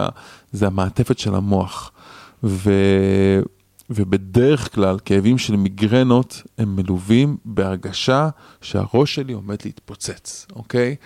זה 0.52 0.66
המעטפת 0.66 1.18
של 1.18 1.34
המוח. 1.34 1.92
ו... 2.44 2.70
ובדרך 3.90 4.74
כלל 4.74 4.98
כאבים 5.04 5.38
של 5.38 5.56
מיגרנות 5.56 6.42
הם 6.58 6.76
מלווים 6.76 7.36
בהרגשה 7.44 8.28
שהראש 8.60 9.14
שלי 9.14 9.32
עומד 9.32 9.56
להתפוצץ, 9.64 10.46
אוקיי? 10.56 10.96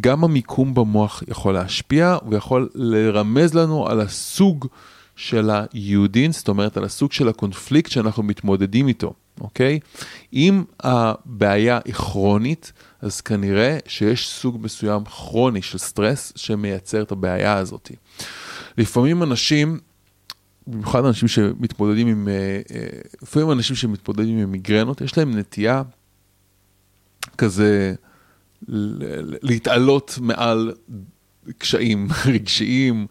גם 0.00 0.24
המיקום 0.24 0.74
במוח 0.74 1.22
יכול 1.28 1.54
להשפיע, 1.54 2.16
ויכול 2.28 2.68
לרמז 2.74 3.54
לנו 3.54 3.88
על 3.88 4.00
הסוג 4.00 4.66
של 5.16 5.50
היהודין, 5.50 6.32
זאת 6.32 6.48
אומרת 6.48 6.76
על 6.76 6.84
הסוג 6.84 7.12
של 7.12 7.28
הקונפליקט 7.28 7.90
שאנחנו 7.90 8.22
מתמודדים 8.22 8.88
איתו, 8.88 9.12
אוקיי? 9.40 9.80
אם 10.32 10.64
הבעיה 10.80 11.80
היא 11.84 11.94
כרונית, 11.94 12.72
אז 13.00 13.20
כנראה 13.20 13.78
שיש 13.86 14.28
סוג 14.28 14.58
מסוים 14.60 15.04
כרוני 15.04 15.62
של 15.62 15.78
סטרס 15.78 16.32
שמייצר 16.36 17.02
את 17.02 17.12
הבעיה 17.12 17.56
הזאת. 17.56 17.90
לפעמים 18.78 19.22
אנשים 19.22 19.78
במיוחד 20.66 21.04
אנשים 21.04 21.28
שמתמודדים 21.28 22.06
עם, 22.06 22.28
אה, 22.28 22.60
אה, 22.74 22.86
לפעמים 23.22 23.50
אנשים 23.50 23.76
שמתמודדים 23.76 24.38
עם 24.38 24.52
מיגרנות, 24.52 25.00
יש 25.00 25.18
להם 25.18 25.38
נטייה 25.38 25.82
כזה 27.38 27.94
להתעלות 29.42 30.18
מעל 30.20 30.72
קשיים 31.58 32.08
רגשיים, 32.34 33.06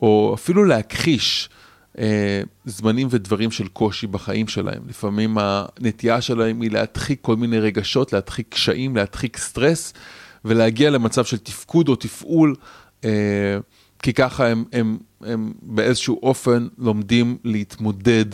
או 0.00 0.32
אפילו 0.34 0.64
להכחיש 0.64 1.48
אה, 1.98 2.42
זמנים 2.64 3.08
ודברים 3.10 3.50
של 3.50 3.68
קושי 3.68 4.06
בחיים 4.06 4.48
שלהם. 4.48 4.82
לפעמים 4.88 5.36
הנטייה 5.40 6.20
שלהם 6.20 6.60
היא 6.60 6.70
להדחיק 6.70 7.18
כל 7.22 7.36
מיני 7.36 7.58
רגשות, 7.58 8.12
להדחיק 8.12 8.46
קשיים, 8.48 8.96
להדחיק 8.96 9.36
סטרס, 9.36 9.94
ולהגיע 10.44 10.90
למצב 10.90 11.24
של 11.24 11.38
תפקוד 11.38 11.88
או 11.88 11.96
תפעול, 11.96 12.54
אה, 13.04 13.58
כי 14.02 14.12
ככה 14.12 14.46
הם, 14.46 14.64
הם, 14.72 14.98
הם 15.20 15.52
באיזשהו 15.62 16.20
אופן 16.22 16.68
לומדים 16.78 17.36
להתמודד 17.44 18.24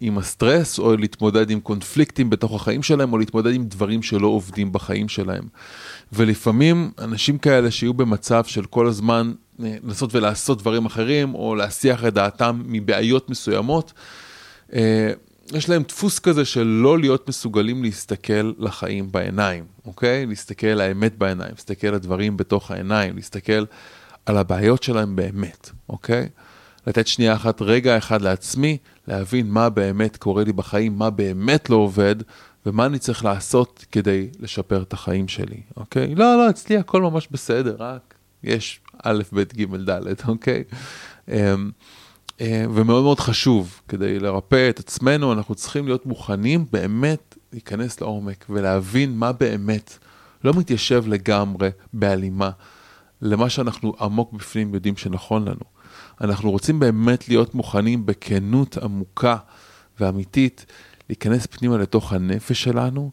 עם 0.00 0.18
הסטרס, 0.18 0.78
או 0.78 0.96
להתמודד 0.96 1.50
עם 1.50 1.60
קונפליקטים 1.60 2.30
בתוך 2.30 2.54
החיים 2.54 2.82
שלהם, 2.82 3.12
או 3.12 3.18
להתמודד 3.18 3.54
עם 3.54 3.64
דברים 3.64 4.02
שלא 4.02 4.26
עובדים 4.26 4.72
בחיים 4.72 5.08
שלהם. 5.08 5.44
ולפעמים 6.12 6.90
אנשים 6.98 7.38
כאלה 7.38 7.70
שיהיו 7.70 7.94
במצב 7.94 8.44
של 8.44 8.64
כל 8.64 8.86
הזמן 8.86 9.32
אה, 9.64 9.76
לנסות 9.84 10.14
ולעשות 10.14 10.58
דברים 10.58 10.86
אחרים, 10.86 11.34
או 11.34 11.54
להסיח 11.54 12.04
את 12.04 12.14
דעתם 12.14 12.62
מבעיות 12.66 13.30
מסוימות, 13.30 13.92
אה, 14.74 15.12
יש 15.52 15.68
להם 15.68 15.82
דפוס 15.82 16.18
כזה 16.18 16.44
של 16.44 16.64
לא 16.64 16.98
להיות 16.98 17.28
מסוגלים 17.28 17.82
להסתכל 17.82 18.52
לחיים 18.58 19.12
בעיניים, 19.12 19.64
אוקיי? 19.86 20.26
להסתכל 20.26 20.80
האמת 20.80 21.18
בעיניים, 21.18 21.50
להסתכל 21.50 21.94
הדברים 21.94 22.36
בתוך 22.36 22.70
העיניים, 22.70 23.16
להסתכל 23.16 23.64
על 24.26 24.36
הבעיות 24.36 24.82
שלהם 24.82 25.16
באמת, 25.16 25.70
אוקיי? 25.88 26.28
לתת 26.86 27.06
שנייה 27.06 27.34
אחת, 27.34 27.62
רגע 27.62 27.98
אחד 27.98 28.22
לעצמי, 28.22 28.78
להבין 29.08 29.50
מה 29.50 29.70
באמת 29.70 30.16
קורה 30.16 30.44
לי 30.44 30.52
בחיים, 30.52 30.98
מה 30.98 31.10
באמת 31.10 31.70
לא 31.70 31.76
עובד, 31.76 32.16
ומה 32.66 32.86
אני 32.86 32.98
צריך 32.98 33.24
לעשות 33.24 33.84
כדי 33.92 34.28
לשפר 34.40 34.82
את 34.82 34.92
החיים 34.92 35.28
שלי, 35.28 35.60
אוקיי? 35.76 36.14
לא, 36.14 36.36
לא, 36.36 36.50
אצלי 36.50 36.76
הכל 36.76 37.02
ממש 37.02 37.28
בסדר, 37.30 37.76
רק 37.78 38.14
יש 38.44 38.80
א', 39.02 39.22
ב', 39.32 39.42
ג', 39.42 39.90
ד', 39.90 40.00
אוקיי? 40.28 40.64
אמ, 41.28 41.70
אה, 42.40 42.64
ומאוד 42.74 43.02
מאוד 43.02 43.20
חשוב, 43.20 43.80
כדי 43.88 44.18
לרפא 44.18 44.70
את 44.70 44.78
עצמנו, 44.78 45.32
אנחנו 45.32 45.54
צריכים 45.54 45.86
להיות 45.86 46.06
מוכנים 46.06 46.64
באמת 46.72 47.34
להיכנס 47.52 48.00
לעומק 48.00 48.44
ולהבין 48.50 49.18
מה 49.18 49.32
באמת 49.32 49.98
לא 50.44 50.54
מתיישב 50.54 51.04
לגמרי 51.06 51.70
בהלימה 51.92 52.50
למה 53.22 53.50
שאנחנו 53.50 53.94
עמוק 54.00 54.32
בפנים 54.32 54.74
יודעים 54.74 54.96
שנכון 54.96 55.44
לנו. 55.44 55.77
אנחנו 56.20 56.50
רוצים 56.50 56.80
באמת 56.80 57.28
להיות 57.28 57.54
מוכנים 57.54 58.06
בכנות 58.06 58.76
עמוקה 58.76 59.36
ואמיתית, 60.00 60.66
להיכנס 61.08 61.46
פנימה 61.46 61.78
לתוך 61.78 62.12
הנפש 62.12 62.62
שלנו, 62.62 63.10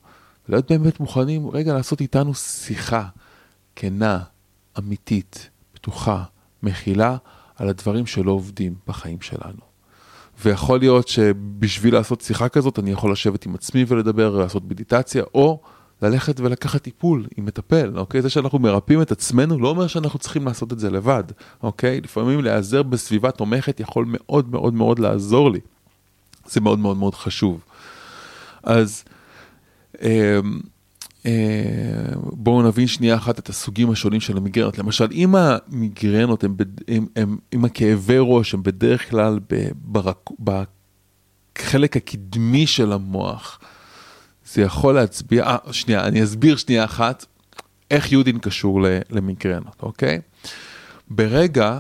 ולהיות 0.50 0.72
באמת 0.72 1.00
מוכנים 1.00 1.50
רגע 1.50 1.74
לעשות 1.74 2.02
איתנו 2.02 2.34
שיחה 2.34 3.08
כנה, 3.76 4.20
אמיתית, 4.78 5.50
פתוחה, 5.74 6.24
מכילה, 6.64 7.18
על 7.56 7.70
הדברים 7.70 8.06
שלא 8.06 8.32
עובדים 8.32 8.76
בחיים 8.88 9.22
שלנו. 9.22 9.62
ויכול 10.44 10.80
להיות 10.80 11.08
שבשביל 11.08 11.94
לעשות 11.94 12.22
שיחה 12.22 12.50
כזאת, 12.50 12.80
אני 12.80 12.92
יכול 12.92 13.12
לשבת 13.12 13.46
עם 13.46 13.56
עצמי 13.56 13.86
ולדבר, 13.88 14.38
לעשות 14.38 14.64
מדיטציה, 14.64 15.24
או 15.34 15.62
ללכת 16.02 16.40
ולקחת 16.40 16.82
טיפול 16.82 17.28
עם 17.38 17.46
מטפל, 17.46 17.98
אוקיי? 17.98 18.22
זה 18.22 18.30
שאנחנו 18.30 18.60
מרפאים 18.60 19.02
את 19.02 19.12
עצמנו 19.12 19.60
לא 19.60 19.70
אומר 19.70 19.88
שאנחנו 19.88 20.20
צריכים 20.20 20.46
לעשות 20.46 20.74
את 20.74 20.80
זה 20.80 20.90
לבד, 20.90 21.24
אוקיי? 21.64 22.02
לפעמים 22.02 22.42
להיעזר 22.44 22.84
בסביבה 22.84 23.32
תומכת 23.32 23.80
יכול 23.80 24.06
מאוד 24.08 24.52
מאוד 24.52 24.74
מאוד 24.74 25.00
לעזור 25.00 25.52
לי. 25.52 25.60
זה 26.48 26.62
מאוד 26.62 26.80
מאוד 26.80 26.98
מאוד 26.98 27.16
חשוב. 27.16 27.60
אז 28.64 29.04
אה, 30.02 30.40
אה, 31.26 31.32
בואו 32.16 32.62
נבין 32.62 32.88
שנייה 32.88 33.16
אחת 33.16 33.40
את 33.40 33.50
הסוגים 33.50 33.92
השונים 33.92 34.20
של 34.20 34.38
המיגרנות. 34.38 34.78
למשל, 34.78 35.08
אם 35.12 35.36
המיגרנות 35.36 36.44
הם, 36.44 36.56
הם, 36.88 37.06
הם, 37.16 37.38
אם 37.54 37.66
הכאבי 37.66 38.18
ראש 38.20 38.54
הם 38.54 38.64
בדרך 38.64 39.10
כלל 39.10 39.40
בחלק 40.44 41.98
הקדמי 41.98 42.68
של 42.68 42.92
המוח, 42.92 43.60
זה 44.46 44.62
יכול 44.62 44.96
להצביע, 44.96 45.44
אה, 45.44 45.58
שנייה, 45.72 46.08
אני 46.08 46.24
אסביר 46.24 46.56
שנייה 46.58 46.84
אחת 46.84 47.26
איך 47.92 48.12
יודין 48.12 48.40
קשור 48.40 48.82
למיגרנות, 49.10 49.84
אוקיי? 49.84 50.22
ברגע 51.10 51.80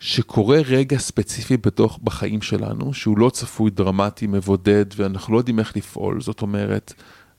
שקורה 0.00 0.58
רגע 0.66 0.98
ספציפי 0.98 1.56
בתוך, 1.56 1.98
בחיים 2.02 2.42
שלנו, 2.42 2.94
שהוא 2.94 3.18
לא 3.18 3.30
צפוי, 3.30 3.70
דרמטי, 3.70 4.26
מבודד, 4.26 4.84
ואנחנו 4.96 5.32
לא 5.32 5.38
יודעים 5.38 5.58
איך 5.58 5.76
לפעול, 5.76 6.20
זאת 6.20 6.42
אומרת, 6.42 6.92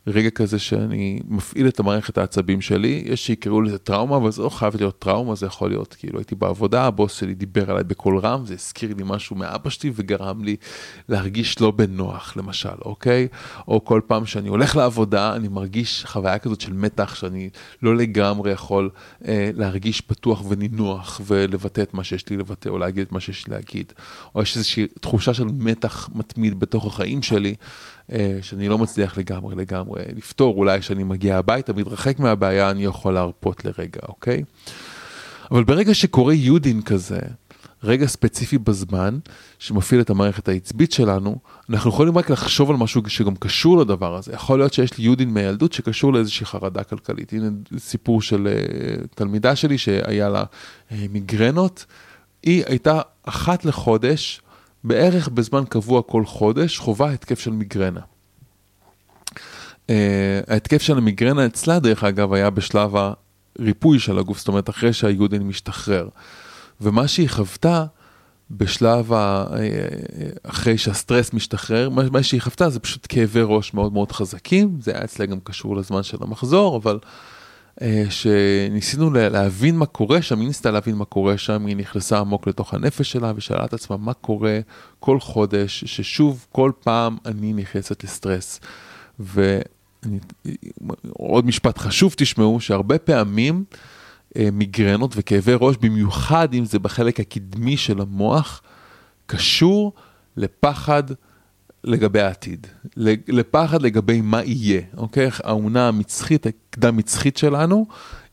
רגע 0.07 0.29
כזה 0.29 0.59
שאני 0.59 1.19
מפעיל 1.27 1.67
את 1.67 1.79
המערכת 1.79 2.17
העצבים 2.17 2.61
שלי, 2.61 3.03
יש 3.05 3.25
שיקראו 3.25 3.61
לזה 3.61 3.77
טראומה, 3.77 4.17
אבל 4.17 4.31
זה 4.31 4.41
לא 4.41 4.49
חייב 4.49 4.75
להיות 4.75 4.99
טראומה, 4.99 5.35
זה 5.35 5.45
יכול 5.45 5.69
להיות 5.69 5.95
כאילו 5.99 6.19
הייתי 6.19 6.35
בעבודה, 6.35 6.83
הבוס 6.83 7.19
שלי 7.19 7.33
דיבר 7.33 7.71
עליי 7.71 7.83
בקול 7.83 8.17
רם, 8.17 8.45
זה 8.45 8.53
הזכיר 8.53 8.93
לי 8.97 9.03
משהו 9.05 9.35
מאבא 9.35 9.69
שלי 9.69 9.91
וגרם 9.95 10.43
לי 10.43 10.55
להרגיש 11.09 11.61
לא 11.61 11.71
בנוח, 11.71 12.37
למשל, 12.37 12.69
אוקיי? 12.85 13.27
או 13.67 13.85
כל 13.85 14.01
פעם 14.07 14.25
שאני 14.25 14.49
הולך 14.49 14.75
לעבודה, 14.75 15.35
אני 15.35 15.47
מרגיש 15.47 16.05
חוויה 16.05 16.39
כזאת 16.39 16.61
של 16.61 16.73
מתח, 16.73 17.15
שאני 17.15 17.49
לא 17.81 17.95
לגמרי 17.95 18.51
יכול 18.51 18.89
אה, 19.27 19.49
להרגיש 19.53 20.01
פתוח 20.01 20.43
ונינוח 20.49 21.21
ולבטא 21.25 21.81
את 21.81 21.93
מה 21.93 22.03
שיש 22.03 22.29
לי 22.29 22.37
לבטא, 22.37 22.69
או 22.69 22.77
להגיד 22.77 23.05
את 23.05 23.11
מה 23.11 23.19
שיש 23.19 23.47
לי 23.47 23.53
להגיד. 23.53 23.93
או 24.35 24.41
יש 24.41 24.57
איזושהי 24.57 24.87
תחושה 24.87 25.33
של 25.33 25.45
מתח 25.57 26.09
מתמיד 26.15 26.59
בתוך 26.59 26.85
החיים 26.85 27.21
שלי. 27.21 27.55
אה, 28.11 28.37
שאני 28.41 28.69
לא 28.69 28.77
מצליח 28.77 29.17
לגמרי 29.17 29.55
לגמרי 29.55 30.03
לפתור, 30.15 30.57
אולי 30.57 30.79
כשאני 30.79 31.03
מגיע 31.03 31.37
הביתה, 31.37 31.73
מתרחק 31.73 32.19
מהבעיה, 32.19 32.71
אני 32.71 32.85
יכול 32.85 33.13
להרפות 33.13 33.65
לרגע, 33.65 34.01
אוקיי? 34.07 34.43
אבל 35.51 35.63
ברגע 35.63 35.93
שקורה 35.93 36.33
יודין 36.33 36.81
כזה, 36.81 37.19
רגע 37.83 38.05
ספציפי 38.05 38.57
בזמן, 38.57 39.17
שמפעיל 39.59 40.01
את 40.01 40.09
המערכת 40.09 40.47
העצבית 40.47 40.91
שלנו, 40.91 41.37
אנחנו 41.69 41.89
יכולים 41.89 42.17
רק 42.17 42.29
לחשוב 42.29 42.69
על 42.69 42.75
משהו 42.75 43.01
שגם 43.07 43.35
קשור 43.35 43.77
לדבר 43.77 44.15
הזה. 44.15 44.33
יכול 44.33 44.59
להיות 44.59 44.73
שיש 44.73 44.97
לי 44.97 45.03
יודין 45.03 45.29
מילדות 45.29 45.73
שקשור 45.73 46.13
לאיזושהי 46.13 46.45
חרדה 46.45 46.83
כלכלית. 46.83 47.33
הנה 47.33 47.49
סיפור 47.77 48.21
של 48.21 48.47
uh, 48.47 49.07
תלמידה 49.15 49.55
שלי 49.55 49.77
שהיה 49.77 50.29
לה 50.29 50.43
uh, 50.43 50.93
מיגרנות. 51.09 51.85
היא 52.43 52.63
הייתה 52.67 53.01
אחת 53.23 53.65
לחודש 53.65 54.41
בערך 54.85 55.29
בזמן 55.29 55.63
קבוע 55.69 56.01
כל 56.01 56.25
חודש 56.25 56.79
חווה 56.79 57.11
התקף 57.11 57.39
של 57.39 57.51
מיגרנה. 57.51 57.99
Uh, 59.87 59.91
ההתקף 60.47 60.81
של 60.81 60.97
המיגרנה 60.97 61.45
אצלה 61.45 61.79
דרך 61.79 62.03
אגב 62.03 62.33
היה 62.33 62.49
בשלב 62.49 62.91
הריפוי 63.59 63.99
של 63.99 64.19
הגוף, 64.19 64.37
זאת 64.37 64.47
אומרת 64.47 64.69
אחרי 64.69 64.93
שהיודין 64.93 65.43
משתחרר. 65.43 66.07
ומה 66.81 67.07
שהיא 67.07 67.29
חוותה 67.29 67.85
בשלב, 68.51 69.13
ה... 69.13 69.45
אה, 69.53 69.67
אחרי 70.43 70.77
שהסטרס 70.77 71.33
משתחרר, 71.33 71.89
מה 71.89 72.23
שהיא 72.23 72.41
חוותה 72.41 72.69
זה 72.69 72.79
פשוט 72.79 73.05
כאבי 73.09 73.41
ראש 73.43 73.73
מאוד 73.73 73.93
מאוד 73.93 74.11
חזקים, 74.11 74.77
זה 74.81 74.91
היה 74.91 75.03
אצלה 75.03 75.25
גם 75.25 75.39
קשור 75.43 75.75
לזמן 75.75 76.03
של 76.03 76.17
המחזור, 76.21 76.77
אבל 76.77 76.99
אה, 77.03 77.09
שניסינו 78.09 79.09
להבין 79.13 79.77
מה 79.77 79.85
קורה 79.85 80.21
שם, 80.21 80.39
היא 80.39 80.47
ניסתה 80.47 80.71
להבין 80.71 80.95
מה 80.95 81.05
קורה 81.05 81.37
שם, 81.37 81.65
היא 81.65 81.75
נכנסה 81.75 82.19
עמוק 82.19 82.47
לתוך 82.47 82.73
הנפש 82.73 83.11
שלה 83.11 83.33
ושאלה 83.35 83.65
את 83.65 83.73
עצמה 83.73 83.97
מה 83.97 84.13
קורה 84.13 84.59
כל 84.99 85.19
חודש, 85.19 85.83
ששוב 85.85 86.45
כל 86.51 86.71
פעם 86.83 87.17
אני 87.25 87.53
נכנסת 87.53 88.03
לסטרס. 88.03 88.59
ועוד 89.19 89.65
משפט 91.45 91.77
חשוב 91.77 92.13
תשמעו, 92.17 92.59
שהרבה 92.59 92.97
פעמים 92.97 93.63
אה, 94.37 94.49
מיגרנות 94.51 95.13
וכאבי 95.15 95.53
ראש, 95.59 95.75
במיוחד 95.81 96.53
אם 96.53 96.65
זה 96.65 96.79
בחלק 96.79 97.19
הקדמי 97.19 97.77
של 97.77 98.01
המוח, 98.01 98.61
קשור 99.25 99.93
לפחד 100.37 101.03
לגבי 101.85 102.21
העתיד, 102.21 102.67
לפחד 103.27 103.81
לגבי 103.81 104.21
מה 104.21 104.43
יהיה, 104.43 104.81
אוקיי? 104.97 105.29
האמונה 105.43 105.87
המצחית, 105.87 106.45
הקדם 106.45 106.97
מצחית 106.97 107.37
שלנו, 107.37 107.85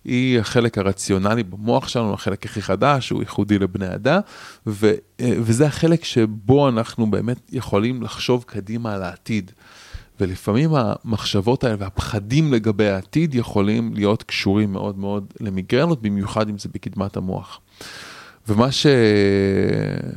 היא 0.04 0.40
החלק 0.40 0.78
הרציונלי 0.78 1.42
במוח 1.42 1.88
שלנו, 1.88 2.14
החלק 2.14 2.46
הכי 2.46 2.62
חדש, 2.62 3.10
הוא 3.10 3.22
ייחודי 3.22 3.58
לבני 3.58 3.94
אדם, 3.94 4.20
ו, 4.66 4.92
וזה 5.20 5.66
החלק 5.66 6.04
שבו 6.04 6.68
אנחנו 6.68 7.10
באמת 7.10 7.50
יכולים 7.52 8.02
לחשוב 8.02 8.44
קדימה 8.46 8.94
על 8.94 9.02
העתיד. 9.02 9.50
ולפעמים 10.20 10.70
המחשבות 10.74 11.64
האלה 11.64 11.76
והפחדים 11.78 12.52
לגבי 12.52 12.88
העתיד 12.88 13.34
יכולים 13.34 13.94
להיות 13.94 14.22
קשורים 14.22 14.72
מאוד 14.72 14.98
מאוד 14.98 15.32
למיגרנות, 15.40 16.02
במיוחד 16.02 16.48
אם 16.48 16.58
זה 16.58 16.68
בקדמת 16.74 17.16
המוח. 17.16 17.60
ומה, 18.48 18.72
ש... 18.72 18.86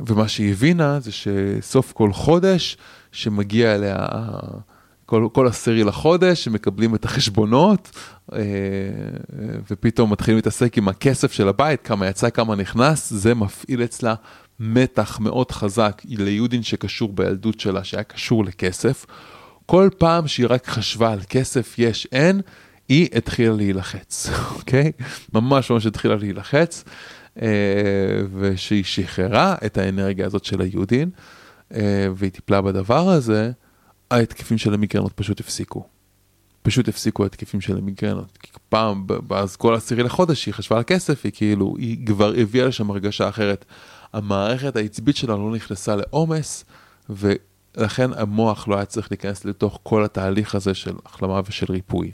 ומה 0.06 0.28
שהיא 0.28 0.52
הבינה 0.52 1.00
זה 1.00 1.10
שסוף 1.12 1.92
כל 1.92 2.12
חודש 2.12 2.76
שמגיע 3.16 3.74
אליה 3.74 4.06
כל, 5.06 5.28
כל 5.32 5.46
עשירי 5.46 5.84
לחודש, 5.84 6.44
שמקבלים 6.44 6.94
את 6.94 7.04
החשבונות, 7.04 7.90
אה, 8.32 8.38
ופתאום 9.70 10.12
מתחילים 10.12 10.36
להתעסק 10.36 10.78
עם 10.78 10.88
הכסף 10.88 11.32
של 11.32 11.48
הבית, 11.48 11.82
כמה 11.82 12.06
יצא, 12.06 12.30
כמה 12.30 12.54
נכנס, 12.54 13.12
זה 13.12 13.34
מפעיל 13.34 13.84
אצלה 13.84 14.14
מתח 14.60 15.20
מאוד 15.20 15.50
חזק 15.50 16.02
ליודין 16.04 16.62
שקשור 16.62 17.12
בילדות 17.12 17.60
שלה, 17.60 17.84
שהיה 17.84 18.02
קשור 18.02 18.44
לכסף. 18.44 19.06
כל 19.66 19.88
פעם 19.98 20.28
שהיא 20.28 20.46
רק 20.50 20.66
חשבה 20.66 21.12
על 21.12 21.20
כסף, 21.28 21.74
יש, 21.78 22.08
אין, 22.12 22.40
היא 22.88 23.08
התחילה 23.14 23.54
להילחץ, 23.54 24.28
אוקיי? 24.56 24.92
ממש 25.32 25.70
ממש 25.70 25.86
התחילה 25.86 26.16
להילחץ, 26.16 26.84
אה, 27.42 27.48
ושהיא 28.38 28.84
שחררה 28.84 29.54
את 29.66 29.78
האנרגיה 29.78 30.26
הזאת 30.26 30.44
של 30.44 30.60
היודין, 30.60 31.10
אה, 31.10 31.35
והיא 31.70 32.30
טיפלה 32.30 32.62
בדבר 32.62 33.08
הזה, 33.08 33.50
ההתקפים 34.10 34.58
של 34.58 34.74
המיגרנות 34.74 35.12
פשוט 35.12 35.40
הפסיקו. 35.40 35.86
פשוט 36.62 36.88
הפסיקו 36.88 37.22
ההתקפים 37.22 37.60
של 37.60 37.78
המיגרנות. 37.78 38.38
כי 38.42 38.50
פעם, 38.68 39.06
אז 39.30 39.56
כל 39.56 39.74
עשירי 39.74 40.02
לחודש 40.02 40.46
היא 40.46 40.54
חשבה 40.54 40.76
על 40.76 40.82
כסף, 40.86 41.24
היא 41.24 41.32
כאילו, 41.34 41.74
היא 41.78 42.06
כבר 42.06 42.32
הביאה 42.36 42.66
לשם 42.66 42.90
הרגשה 42.90 43.28
אחרת. 43.28 43.64
המערכת 44.12 44.76
העצבית 44.76 45.16
שלה 45.16 45.36
לא 45.36 45.52
נכנסה 45.54 45.96
לעומס, 45.96 46.64
ולכן 47.10 48.10
המוח 48.12 48.68
לא 48.68 48.76
היה 48.76 48.84
צריך 48.84 49.08
להיכנס 49.10 49.44
לתוך 49.44 49.80
כל 49.82 50.04
התהליך 50.04 50.54
הזה 50.54 50.74
של 50.74 50.94
החלמה 51.06 51.40
ושל 51.48 51.66
ריפוי, 51.72 52.12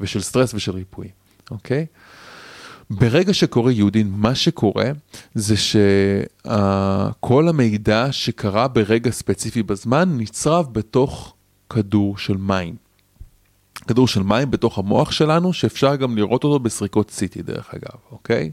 ושל 0.00 0.20
סטרס 0.20 0.54
ושל 0.54 0.72
ריפוי, 0.72 1.08
אוקיי? 1.50 1.86
ברגע 2.90 3.34
שקורה 3.34 3.72
יהודין, 3.72 4.10
מה 4.10 4.34
שקורה 4.34 4.90
זה 5.34 5.54
שכל 5.56 7.48
המידע 7.48 8.12
שקרה 8.12 8.68
ברגע 8.68 9.10
ספציפי 9.10 9.62
בזמן 9.62 10.18
נצרב 10.18 10.66
בתוך 10.72 11.34
כדור 11.70 12.18
של 12.18 12.36
מים. 12.36 12.76
כדור 13.88 14.08
של 14.08 14.22
מים 14.22 14.50
בתוך 14.50 14.78
המוח 14.78 15.10
שלנו, 15.10 15.52
שאפשר 15.52 15.96
גם 15.96 16.16
לראות 16.16 16.44
אותו 16.44 16.58
בסריקות 16.58 17.10
CT 17.18 17.42
דרך 17.42 17.74
אגב, 17.74 17.98
אוקיי? 18.12 18.50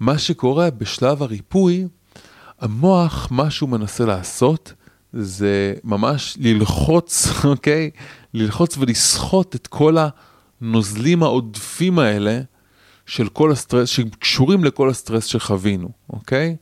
מה 0.00 0.18
שקורה 0.18 0.70
בשלב 0.70 1.22
הריפוי, 1.22 1.86
המוח, 2.60 3.28
מה 3.30 3.50
שהוא 3.50 3.68
מנסה 3.68 4.04
לעשות, 4.04 4.72
זה 5.12 5.74
ממש 5.84 6.36
ללחוץ, 6.40 7.28
אוקיי? 7.44 7.90
ללחוץ 8.34 8.76
ולסחוט 8.78 9.54
את 9.54 9.66
כל 9.66 9.96
הנוזלים 10.60 11.22
העודפים 11.22 11.98
האלה 11.98 12.40
של 13.10 13.28
כל 13.28 13.52
הסטרס, 13.52 13.88
שקשורים 13.88 14.64
לכל 14.64 14.90
הסטרס 14.90 15.24
שחווינו, 15.24 15.88
אוקיי? 16.10 16.56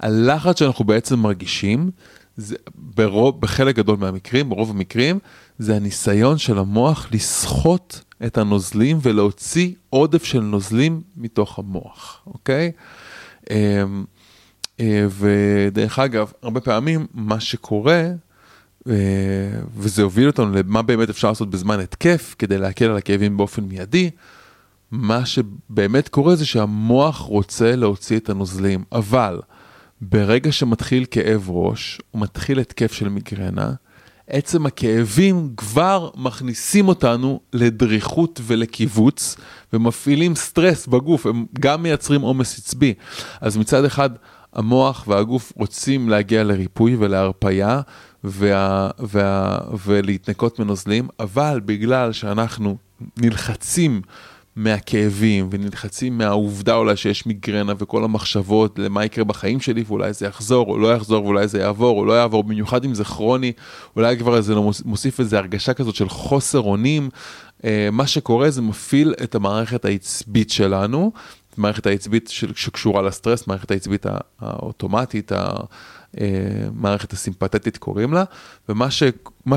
הלחץ 0.00 0.58
שאנחנו 0.58 0.84
בעצם 0.84 1.18
מרגישים, 1.18 1.90
זה 2.36 2.56
ברוב, 2.74 3.40
בחלק 3.40 3.76
גדול 3.76 3.96
מהמקרים, 3.96 4.48
ברוב 4.48 4.70
המקרים, 4.70 5.18
זה 5.58 5.76
הניסיון 5.76 6.38
של 6.38 6.58
המוח 6.58 7.08
לסחוט 7.12 7.98
את 8.26 8.38
הנוזלים 8.38 8.98
ולהוציא 9.02 9.72
עודף 9.90 10.24
של 10.24 10.40
נוזלים 10.40 11.00
מתוך 11.16 11.58
המוח, 11.58 12.22
אוקיי? 12.26 12.72
אמ, 13.50 14.04
אה, 14.80 15.06
ודרך 15.10 15.98
אגב, 15.98 16.32
הרבה 16.42 16.60
פעמים 16.60 17.06
מה 17.14 17.40
שקורה, 17.40 18.02
אה, 18.88 18.94
וזה 19.76 20.02
הוביל 20.02 20.26
אותנו 20.26 20.52
למה 20.52 20.82
באמת 20.82 21.10
אפשר 21.10 21.28
לעשות 21.28 21.50
בזמן 21.50 21.80
התקף 21.80 22.34
כדי 22.38 22.58
להקל 22.58 22.84
על 22.84 22.96
הכאבים 22.96 23.36
באופן 23.36 23.62
מיידי, 23.64 24.10
מה 24.90 25.26
שבאמת 25.26 26.08
קורה 26.08 26.36
זה 26.36 26.46
שהמוח 26.46 27.18
רוצה 27.18 27.76
להוציא 27.76 28.16
את 28.18 28.30
הנוזלים, 28.30 28.84
אבל 28.92 29.40
ברגע 30.00 30.52
שמתחיל 30.52 31.04
כאב 31.10 31.50
ראש, 31.50 32.00
או 32.14 32.18
מתחיל 32.18 32.58
התקף 32.58 32.92
של 32.92 33.08
מיגרנה, 33.08 33.72
עצם 34.28 34.66
הכאבים 34.66 35.50
כבר 35.56 36.10
מכניסים 36.16 36.88
אותנו 36.88 37.40
לדריכות 37.52 38.40
ולקיבוץ, 38.42 39.36
ומפעילים 39.72 40.34
סטרס 40.34 40.86
בגוף, 40.86 41.26
הם 41.26 41.46
גם 41.60 41.82
מייצרים 41.82 42.20
עומס 42.20 42.58
עצבי. 42.58 42.94
אז 43.40 43.56
מצד 43.56 43.84
אחד, 43.84 44.10
המוח 44.52 45.04
והגוף 45.08 45.52
רוצים 45.56 46.08
להגיע 46.08 46.44
לריפוי 46.44 46.96
ולהרפייה 46.96 47.80
וה, 48.24 48.90
וה, 48.98 49.58
ולהתנקות 49.86 50.58
מנוזלים, 50.58 51.08
אבל 51.20 51.60
בגלל 51.64 52.12
שאנחנו 52.12 52.76
נלחצים 53.16 54.02
מהכאבים 54.56 55.48
ונלחצים 55.50 56.18
מהעובדה 56.18 56.74
אולי 56.74 56.96
שיש 56.96 57.26
מיגרנה 57.26 57.72
וכל 57.78 58.04
המחשבות 58.04 58.78
למה 58.78 59.04
יקרה 59.04 59.24
בחיים 59.24 59.60
שלי 59.60 59.84
ואולי 59.86 60.12
זה 60.12 60.26
יחזור 60.26 60.66
או 60.66 60.78
לא 60.78 60.94
יחזור 60.94 61.24
ואולי 61.24 61.48
זה 61.48 61.58
יעבור 61.58 61.98
או 61.98 62.04
לא 62.04 62.12
יעבור, 62.12 62.44
במיוחד 62.44 62.84
אם 62.84 62.94
זה 62.94 63.04
כרוני, 63.04 63.52
אולי 63.96 64.18
כבר 64.18 64.40
זה 64.40 64.54
לא 64.54 64.70
מוסיף 64.84 65.20
איזה 65.20 65.38
הרגשה 65.38 65.74
כזאת 65.74 65.94
של 65.94 66.08
חוסר 66.08 66.60
אונים. 66.60 67.08
אה, 67.64 67.88
מה 67.92 68.06
שקורה 68.06 68.50
זה 68.50 68.62
מפעיל 68.62 69.14
את 69.22 69.34
המערכת 69.34 69.84
העצבית 69.84 70.50
שלנו, 70.50 71.12
מערכת 71.56 71.86
העצבית 71.86 72.28
שקשורה 72.54 73.02
לסטרס, 73.02 73.46
מערכת 73.46 73.70
העצבית 73.70 74.06
האוטומטית, 74.40 75.32
המערכת 75.32 77.12
אה, 77.12 77.16
הסימפתטית 77.16 77.76
קוראים 77.76 78.12
לה, 78.12 78.24
ומה 78.68 78.90
ש, 78.90 79.02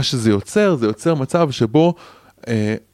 שזה 0.01 0.29
יוצר, 0.29 0.75
זה 0.75 0.85
יוצר 0.85 1.15
מצב 1.15 1.51
שבו 1.51 1.95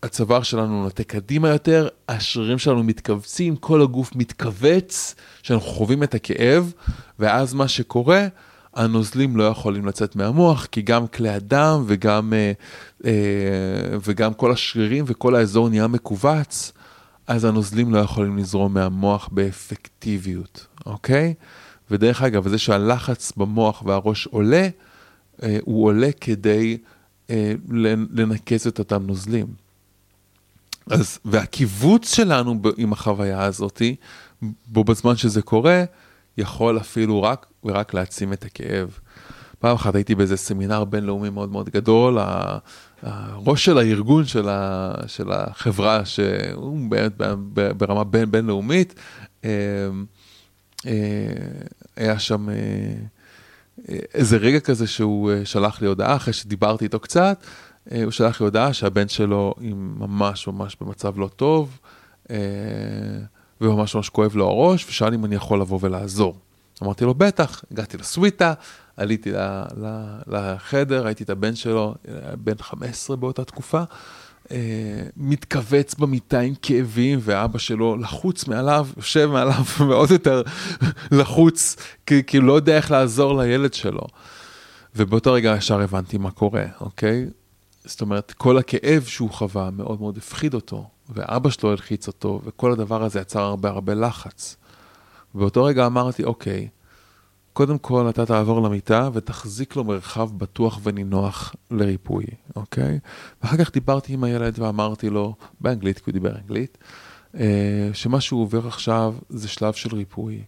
הצוואר 0.03 0.43
שלנו 0.43 0.83
נוטה 0.83 1.03
קדימה 1.03 1.49
יותר, 1.49 1.87
השרירים 2.09 2.57
שלנו 2.57 2.83
מתכווצים, 2.83 3.55
כל 3.55 3.81
הגוף 3.81 4.15
מתכווץ, 4.15 5.15
שאנחנו 5.43 5.67
חווים 5.67 6.03
את 6.03 6.13
הכאב, 6.13 6.73
ואז 7.19 7.53
מה 7.53 7.67
שקורה, 7.67 8.27
הנוזלים 8.73 9.37
לא 9.37 9.43
יכולים 9.43 9.85
לצאת 9.85 10.15
מהמוח, 10.15 10.65
כי 10.65 10.81
גם 10.81 11.07
כלי 11.07 11.29
הדם 11.29 11.83
וגם, 11.87 12.33
uh, 12.33 13.03
uh, 13.03 13.05
וגם 14.03 14.33
כל 14.33 14.51
השרירים 14.51 15.05
וכל 15.07 15.35
האזור 15.35 15.69
נהיה 15.69 15.87
מכווץ, 15.87 16.71
אז 17.27 17.45
הנוזלים 17.45 17.93
לא 17.93 17.99
יכולים 17.99 18.37
לזרום 18.37 18.73
מהמוח 18.73 19.29
באפקטיביות, 19.31 20.65
אוקיי? 20.85 21.33
ודרך 21.91 22.21
אגב, 22.21 22.47
זה 22.47 22.57
שהלחץ 22.57 23.33
במוח 23.37 23.83
והראש 23.85 24.27
עולה, 24.27 24.67
הוא 25.61 25.85
עולה 25.85 26.09
כדי... 26.21 26.77
אה, 27.29 27.53
לנקז 28.11 28.67
את 28.67 28.79
אותם 28.79 29.03
נוזלים. 29.07 29.47
אז, 30.89 31.19
והקיבוץ 31.25 32.15
שלנו 32.15 32.61
עם 32.77 32.93
החוויה 32.93 33.43
הזאתי, 33.43 33.95
בו 34.67 34.83
בזמן 34.83 35.15
שזה 35.15 35.41
קורה, 35.41 35.83
יכול 36.37 36.77
אפילו 36.77 37.23
רק 37.23 37.45
ורק 37.63 37.93
להעצים 37.93 38.33
את 38.33 38.45
הכאב. 38.45 38.99
פעם 39.59 39.75
אחת 39.75 39.95
הייתי 39.95 40.15
באיזה 40.15 40.37
סמינר 40.37 40.83
בינלאומי 40.83 41.29
מאוד 41.29 41.51
מאוד 41.51 41.69
גדול, 41.69 42.17
הראש 43.01 43.65
של 43.65 43.77
הארגון 43.77 44.25
של, 44.25 44.49
ה, 44.49 44.93
של 45.07 45.31
החברה, 45.31 46.05
שהוא 46.05 46.89
באמת 46.89 47.11
ברמה 47.77 48.03
בין, 48.03 48.31
בינלאומית, 48.31 48.95
אה, 49.45 49.49
אה, 50.87 50.91
היה 51.95 52.19
שם 52.19 52.47
איזה 54.13 54.37
רגע 54.37 54.59
כזה 54.59 54.87
שהוא 54.87 55.31
אה, 55.31 55.45
שלח 55.45 55.81
לי 55.81 55.87
הודעה, 55.87 56.15
אחרי 56.15 56.33
שדיברתי 56.33 56.85
איתו 56.85 56.99
קצת, 56.99 57.43
אה, 57.91 58.03
הוא 58.03 58.11
שלח 58.11 58.41
לי 58.41 58.43
הודעה 58.43 58.73
שהבן 58.73 59.07
שלו 59.07 59.53
ממש 59.97 60.47
ממש 60.47 60.77
במצב 60.81 61.19
לא 61.19 61.27
טוב, 61.27 61.79
אה, 62.29 62.35
וממש 63.61 63.95
ממש 63.95 64.09
כואב 64.09 64.35
לו 64.35 64.47
הראש, 64.47 64.85
ושאל 64.89 65.13
אם 65.13 65.25
אני 65.25 65.35
יכול 65.35 65.61
לבוא 65.61 65.79
ולעזור. 65.81 66.37
אמרתי 66.83 67.05
לו, 67.05 67.13
בטח, 67.13 67.63
הגעתי 67.71 67.97
לסוויטה, 67.97 68.53
עליתי 68.97 69.31
לחדר, 70.27 71.05
ראיתי 71.05 71.23
את 71.23 71.29
הבן 71.29 71.55
שלו, 71.55 71.95
בן 72.37 72.57
15 72.57 73.15
באותה 73.15 73.45
תקופה, 73.45 73.83
מתכווץ 75.17 75.95
במיטה 75.95 76.39
עם 76.39 76.53
כאבים, 76.61 77.19
ואבא 77.21 77.59
שלו 77.59 77.97
לחוץ 77.97 78.47
מעליו, 78.47 78.87
יושב 78.97 79.29
מעליו 79.33 79.63
ועוד 79.87 80.11
יותר 80.11 80.41
לחוץ, 81.11 81.75
כי, 82.05 82.23
כי 82.27 82.39
לא 82.39 82.53
יודע 82.53 82.77
איך 82.77 82.91
לעזור 82.91 83.37
לילד 83.37 83.73
שלו. 83.73 84.07
ובאותו 84.95 85.33
רגע 85.33 85.55
ישר 85.57 85.81
הבנתי 85.81 86.17
מה 86.17 86.31
קורה, 86.31 86.65
אוקיי? 86.81 87.25
זאת 87.85 88.01
אומרת, 88.01 88.31
כל 88.31 88.57
הכאב 88.57 89.03
שהוא 89.03 89.29
חווה 89.29 89.69
מאוד 89.71 90.01
מאוד 90.01 90.17
הפחיד 90.17 90.53
אותו, 90.53 90.89
ואבא 91.09 91.49
שלו 91.49 91.71
הלחיץ 91.71 92.07
אותו, 92.07 92.41
וכל 92.45 92.71
הדבר 92.71 93.03
הזה 93.03 93.19
יצר 93.19 93.41
הרבה 93.41 93.69
הרבה 93.69 93.93
לחץ. 93.93 94.57
ובאותו 95.35 95.63
רגע 95.63 95.85
אמרתי, 95.85 96.23
אוקיי, 96.23 96.67
קודם 97.55 97.77
כל 97.77 98.09
אתה 98.09 98.25
תעבור 98.25 98.61
למיטה 98.61 99.09
ותחזיק 99.13 99.75
לו 99.75 99.83
מרחב 99.83 100.29
בטוח 100.37 100.79
ונינוח 100.83 101.55
לריפוי, 101.71 102.25
אוקיי? 102.55 102.99
ואחר 103.43 103.57
כך 103.57 103.73
דיברתי 103.73 104.13
עם 104.13 104.23
הילד 104.23 104.59
ואמרתי 104.59 105.09
לו, 105.09 105.35
באנגלית, 105.61 105.97
כי 105.97 106.03
הוא 106.05 106.13
דיבר 106.13 106.35
אנגלית, 106.35 106.77
אה, 107.35 107.89
שמה 107.93 108.21
שהוא 108.21 108.41
עובר 108.41 108.67
עכשיו 108.67 109.15
זה 109.29 109.47
שלב 109.47 109.73
של 109.73 109.95
ריפוי. 109.95 110.43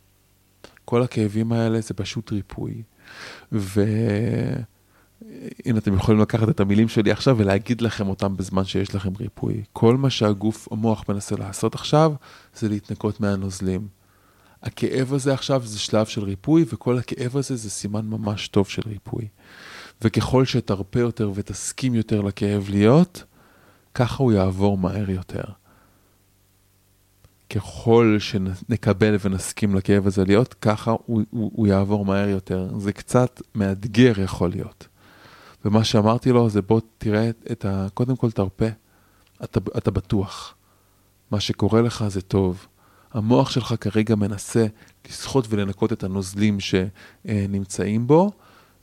כל 0.85 1.03
הכאבים 1.03 1.51
האלה 1.51 1.81
זה 1.81 1.93
פשוט 1.93 2.31
ריפוי. 2.31 2.83
והנה 3.51 4.57
אתם 5.77 5.93
יכולים 5.93 6.21
לקחת 6.21 6.49
את 6.49 6.59
המילים 6.59 6.87
שלי 6.87 7.11
עכשיו 7.11 7.37
ולהגיד 7.37 7.81
לכם 7.81 8.09
אותם 8.09 8.37
בזמן 8.37 8.65
שיש 8.65 8.95
לכם 8.95 9.11
ריפוי. 9.19 9.63
כל 9.73 9.97
מה 9.97 10.09
שהגוף, 10.09 10.67
המוח 10.71 11.03
מנסה 11.09 11.35
לעשות 11.35 11.75
עכשיו, 11.75 12.13
זה 12.55 12.69
להתנקות 12.69 13.19
מהנוזלים. 13.19 13.96
הכאב 14.63 15.13
הזה 15.13 15.33
עכשיו 15.33 15.61
זה 15.65 15.79
שלב 15.79 16.05
של 16.05 16.23
ריפוי, 16.23 16.65
וכל 16.73 16.97
הכאב 16.97 17.37
הזה 17.37 17.55
זה 17.55 17.69
סימן 17.69 18.05
ממש 18.05 18.47
טוב 18.47 18.67
של 18.67 18.81
ריפוי. 18.85 19.27
וככל 20.01 20.45
שתרפה 20.45 20.99
יותר 20.99 21.31
ותסכים 21.35 21.95
יותר 21.95 22.21
לכאב 22.21 22.67
להיות, 22.69 23.23
ככה 23.93 24.23
הוא 24.23 24.31
יעבור 24.31 24.77
מהר 24.77 25.09
יותר. 25.09 25.43
ככל 27.49 28.17
שנקבל 28.19 29.15
ונסכים 29.19 29.75
לכאב 29.75 30.07
הזה 30.07 30.23
להיות, 30.25 30.53
ככה 30.53 30.91
הוא, 30.91 31.21
הוא, 31.29 31.51
הוא 31.53 31.67
יעבור 31.67 32.05
מהר 32.05 32.29
יותר. 32.29 32.69
זה 32.77 32.93
קצת 32.93 33.41
מאתגר 33.55 34.13
יכול 34.21 34.49
להיות. 34.49 34.87
ומה 35.65 35.83
שאמרתי 35.83 36.31
לו 36.31 36.49
זה 36.49 36.61
בוא 36.61 36.81
תראה 36.97 37.29
את 37.51 37.65
ה... 37.65 37.87
קודם 37.93 38.15
כל 38.15 38.31
תרפה, 38.31 38.65
אתה, 39.43 39.59
אתה 39.77 39.91
בטוח. 39.91 40.55
מה 41.31 41.39
שקורה 41.39 41.81
לך 41.81 42.05
זה 42.07 42.21
טוב. 42.21 42.67
המוח 43.13 43.49
שלך 43.49 43.75
כרגע 43.79 44.15
מנסה 44.15 44.65
לסחוט 45.09 45.45
ולנקות 45.49 45.93
את 45.93 46.03
הנוזלים 46.03 46.57
שנמצאים 46.59 48.07
בו, 48.07 48.31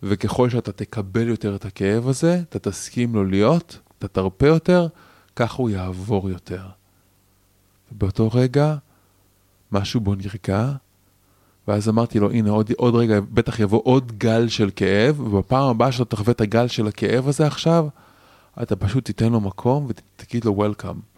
וככל 0.03 0.51
שאתה 0.51 0.73
תקבל 0.73 1.29
יותר 1.29 1.57
את 1.57 1.65
הכאב 1.65 2.09
הזה, 2.09 2.41
אתה 2.49 2.59
תסכים 2.59 3.15
לו 3.15 3.25
להיות, 3.25 3.79
אתה 3.99 4.09
תרפה 4.09 4.47
יותר, 4.47 4.87
ככה 5.37 5.57
הוא 5.57 5.71
יעבור 5.71 6.31
יותר. 6.31 6.67
ובאותו 7.93 8.29
רגע, 8.35 8.77
משהו 9.73 10.01
בו 10.01 10.15
נרגע, 10.15 10.73
ואז 11.69 11.89
אמרתי 11.89 12.19
לו, 12.19 12.31
הנה 12.31 12.51
עוד, 12.51 12.71
עוד 12.77 12.95
רגע, 12.95 13.21
בטח 13.35 13.61
יבוא 13.61 13.81
עוד 13.85 14.13
גל 14.19 14.49
של 14.49 14.71
כאב, 14.77 15.21
ובפעם 15.21 15.69
הבאה 15.71 15.93
שאתה 15.93 16.17
תחווה 16.17 16.33
את 16.33 16.41
הגל 16.41 16.69
של 16.69 16.87
הכאב 16.87 17.29
הזה 17.29 17.47
עכשיו, 17.47 17.87
אתה 18.63 18.77
פשוט 18.77 19.05
תיתן 19.05 19.33
לו 19.33 19.41
מקום 19.41 19.87
ותגיד 19.89 20.45
לו 20.45 20.57
וולקאם. 20.57 21.13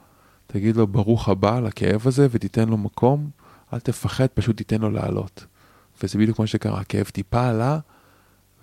תגיד 0.57 0.77
לו 0.77 0.87
ברוך 0.87 1.29
הבא 1.29 1.61
לכאב 1.61 2.03
הזה 2.07 2.27
ותיתן 2.31 2.69
לו 2.69 2.77
מקום, 2.77 3.31
אל 3.73 3.79
תפחד, 3.79 4.27
פשוט 4.27 4.57
תיתן 4.57 4.81
לו 4.81 4.90
לעלות. 4.90 5.47
וזה 6.03 6.19
בדיוק 6.19 6.38
מה 6.38 6.47
שקרה, 6.47 6.81
הכאב 6.81 7.05
טיפה 7.05 7.49
עלה, 7.49 7.79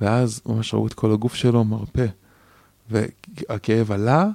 ואז 0.01 0.41
ממש 0.45 0.73
ראו 0.73 0.87
את 0.87 0.93
כל 0.93 1.11
הגוף 1.11 1.35
שלו 1.35 1.63
מרפה. 1.63 2.01
והכאב 2.89 3.91
עלה, 3.91 4.27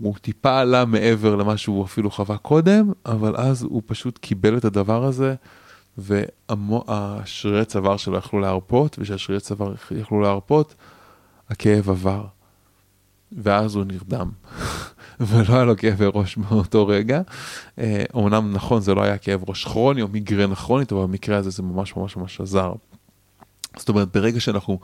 הוא 0.00 0.14
טיפה 0.20 0.60
עלה 0.60 0.84
מעבר 0.84 1.36
למה 1.36 1.56
שהוא 1.56 1.84
אפילו 1.84 2.10
חווה 2.10 2.38
קודם, 2.38 2.92
אבל 3.06 3.36
אז 3.36 3.62
הוא 3.62 3.82
פשוט 3.86 4.18
קיבל 4.18 4.58
את 4.58 4.64
הדבר 4.64 5.04
הזה, 5.04 5.34
והשרירי 5.98 7.64
צוואר 7.64 7.96
שלו 7.96 8.18
יכלו 8.18 8.40
להרפות, 8.40 8.96
וכשהשרירי 8.98 9.40
צוואר 9.40 9.74
יכלו 9.90 10.20
להרפות, 10.20 10.74
הכאב 11.48 11.90
עבר. 11.90 12.26
ואז 13.32 13.74
הוא 13.74 13.84
נרדם. 13.84 14.30
ולא 15.20 15.54
היה 15.54 15.64
לו 15.64 15.76
כאבי 15.76 16.04
ראש 16.14 16.36
באותו 16.36 16.86
רגע. 16.86 17.20
אומנם 18.14 18.52
נכון, 18.52 18.80
זה 18.80 18.94
לא 18.94 19.02
היה 19.02 19.18
כאב 19.18 19.48
ראש 19.48 19.64
כרוני 19.64 20.02
או 20.02 20.08
מיגרנה 20.08 20.54
כרונית, 20.54 20.92
אבל 20.92 21.02
במקרה 21.02 21.36
הזה 21.36 21.50
זה 21.50 21.62
ממש 21.62 21.96
ממש 21.96 22.16
ממש 22.16 22.40
עזר. 22.40 22.72
זאת 23.76 23.88
אומרת, 23.88 24.16
ברגע 24.16 24.40
שאנחנו 24.40 24.78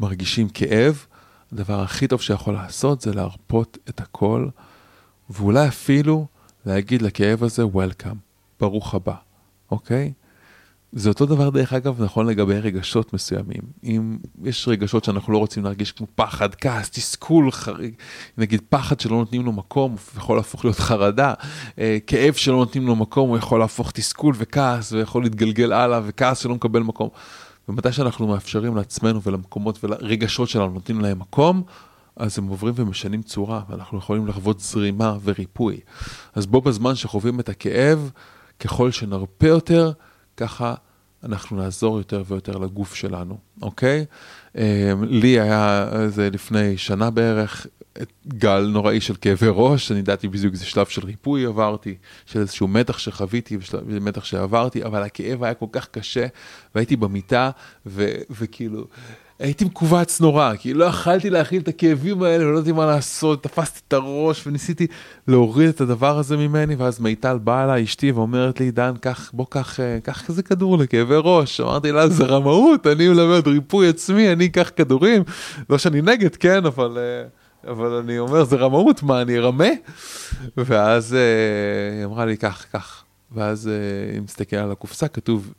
מרגישים 0.00 0.48
כאב, 0.48 1.06
הדבר 1.52 1.80
הכי 1.80 2.08
טוב 2.08 2.20
שיכול 2.20 2.54
לעשות 2.54 3.00
זה 3.00 3.12
להרפות 3.12 3.78
את 3.88 4.00
הכל, 4.00 4.48
ואולי 5.30 5.68
אפילו 5.68 6.26
להגיד 6.66 7.02
לכאב 7.02 7.44
הזה 7.44 7.62
Welcome, 7.62 8.16
ברוך 8.60 8.94
הבא, 8.94 9.14
אוקיי? 9.70 10.12
זה 10.96 11.08
אותו 11.08 11.26
דבר 11.26 11.50
דרך 11.50 11.72
אגב 11.72 12.02
נכון 12.02 12.26
לגבי 12.26 12.58
רגשות 12.58 13.12
מסוימים. 13.12 13.60
אם 13.84 14.18
יש 14.42 14.68
רגשות 14.68 15.04
שאנחנו 15.04 15.32
לא 15.32 15.38
רוצים 15.38 15.64
להרגיש 15.64 15.92
כמו 15.92 16.06
פחד, 16.14 16.54
כעס, 16.54 16.90
תסכול, 16.90 17.50
חריג, 17.50 17.94
נגיד 18.38 18.60
פחד 18.68 19.00
שלא 19.00 19.16
נותנים 19.16 19.44
לו 19.44 19.52
מקום, 19.52 19.90
הוא 19.90 19.98
יכול 20.16 20.36
להפוך 20.36 20.64
להיות 20.64 20.78
חרדה, 20.78 21.34
אה, 21.78 21.98
כאב 22.06 22.34
שלא 22.34 22.56
נותנים 22.56 22.86
לו 22.86 22.96
מקום, 22.96 23.28
הוא 23.28 23.38
יכול 23.38 23.60
להפוך 23.60 23.90
תסכול 23.90 24.34
וכעס, 24.38 24.92
ויכול 24.92 25.22
להתגלגל 25.22 25.72
הלאה, 25.72 26.00
וכעס 26.04 26.38
שלא 26.38 26.54
מקבל 26.54 26.80
מקום. 26.82 27.08
ומתי 27.68 27.92
שאנחנו 27.92 28.26
מאפשרים 28.26 28.76
לעצמנו 28.76 29.22
ולמקומות 29.22 29.84
ולרגשות 29.84 30.48
שלנו 30.48 30.72
נותנים 30.72 31.00
להם 31.00 31.18
מקום, 31.18 31.62
אז 32.16 32.38
הם 32.38 32.46
עוברים 32.46 32.74
ומשנים 32.76 33.22
צורה, 33.22 33.60
ואנחנו 33.68 33.98
יכולים 33.98 34.26
לחוות 34.26 34.60
זרימה 34.60 35.16
וריפוי. 35.24 35.80
אז 36.34 36.46
בו 36.46 36.60
בזמן 36.60 36.94
שחווים 36.94 37.40
את 37.40 37.48
הכאב, 37.48 38.10
ככל 38.60 38.90
שנרפה 38.90 39.46
יותר, 39.46 39.92
ככה 40.36 40.74
אנחנו 41.24 41.56
נעזור 41.56 41.98
יותר 41.98 42.22
ויותר 42.26 42.58
לגוף 42.58 42.94
שלנו, 42.94 43.38
אוקיי? 43.62 44.04
לי 45.02 45.40
היה 45.40 45.88
זה 46.08 46.30
לפני 46.30 46.76
שנה 46.78 47.10
בערך 47.10 47.66
גל 48.28 48.66
נוראי 48.72 49.00
של 49.00 49.14
כאבי 49.20 49.46
ראש, 49.50 49.92
אני 49.92 49.98
ידעתי 49.98 50.28
בדיוק 50.28 50.52
איזה 50.52 50.64
שלב 50.64 50.86
של 50.86 51.04
ריפוי 51.04 51.46
עברתי, 51.46 51.94
של 52.26 52.40
איזשהו 52.40 52.68
מתח 52.68 52.98
שחוויתי 52.98 53.58
ומתח 53.72 54.24
שעברתי, 54.24 54.84
אבל 54.84 55.02
הכאב 55.02 55.44
היה 55.44 55.54
כל 55.54 55.66
כך 55.72 55.88
קשה, 55.88 56.26
והייתי 56.74 56.96
במיטה, 56.96 57.50
ו- 57.86 58.16
וכאילו... 58.30 58.86
הייתי 59.38 59.64
מכווץ 59.64 60.20
נורא, 60.20 60.54
כי 60.56 60.74
לא 60.74 60.84
יכלתי 60.84 61.30
להכיל 61.30 61.62
את 61.62 61.68
הכאבים 61.68 62.22
האלה, 62.22 62.46
ולא 62.46 62.58
ידעתי 62.58 62.72
מה 62.72 62.86
לעשות, 62.86 63.42
תפסתי 63.42 63.80
את 63.88 63.92
הראש 63.92 64.46
וניסיתי 64.46 64.86
להוריד 65.28 65.68
את 65.68 65.80
הדבר 65.80 66.18
הזה 66.18 66.36
ממני, 66.36 66.74
ואז 66.74 67.00
מיטל 67.00 67.38
באה 67.38 67.64
אליי, 67.64 67.84
אשתי, 67.84 68.12
ואומרת 68.12 68.60
לי, 68.60 68.70
דן, 68.70 68.92
קח, 69.00 69.30
בוא 69.32 69.46
קח, 69.48 69.78
קח 70.02 70.28
איזה 70.28 70.42
כדור 70.42 70.78
לכאבי 70.78 71.14
ראש. 71.18 71.60
אמרתי 71.60 71.92
לה, 71.92 72.08
זה 72.08 72.24
רמאות, 72.24 72.86
אני 72.86 73.08
מלמד 73.08 73.48
ריפוי 73.48 73.88
עצמי, 73.88 74.32
אני 74.32 74.46
אקח 74.46 74.70
כדורים. 74.76 75.22
לא 75.70 75.78
שאני 75.78 76.02
נגד, 76.02 76.36
כן, 76.36 76.66
אבל... 76.66 76.98
אבל 77.70 77.92
אני 77.92 78.18
אומר, 78.18 78.44
זה 78.44 78.56
רמאות, 78.56 79.02
מה, 79.02 79.22
אני 79.22 79.38
ארמה? 79.38 79.68
ואז 80.56 81.12
היא 81.96 82.04
אמרה 82.04 82.26
לי, 82.26 82.36
קח, 82.36 82.66
קח. 82.72 83.04
ואז 83.32 83.70
היא 84.12 84.20
מסתכלת 84.20 84.62
על 84.62 84.72
הקופסה, 84.72 85.08
כתוב 85.08 85.52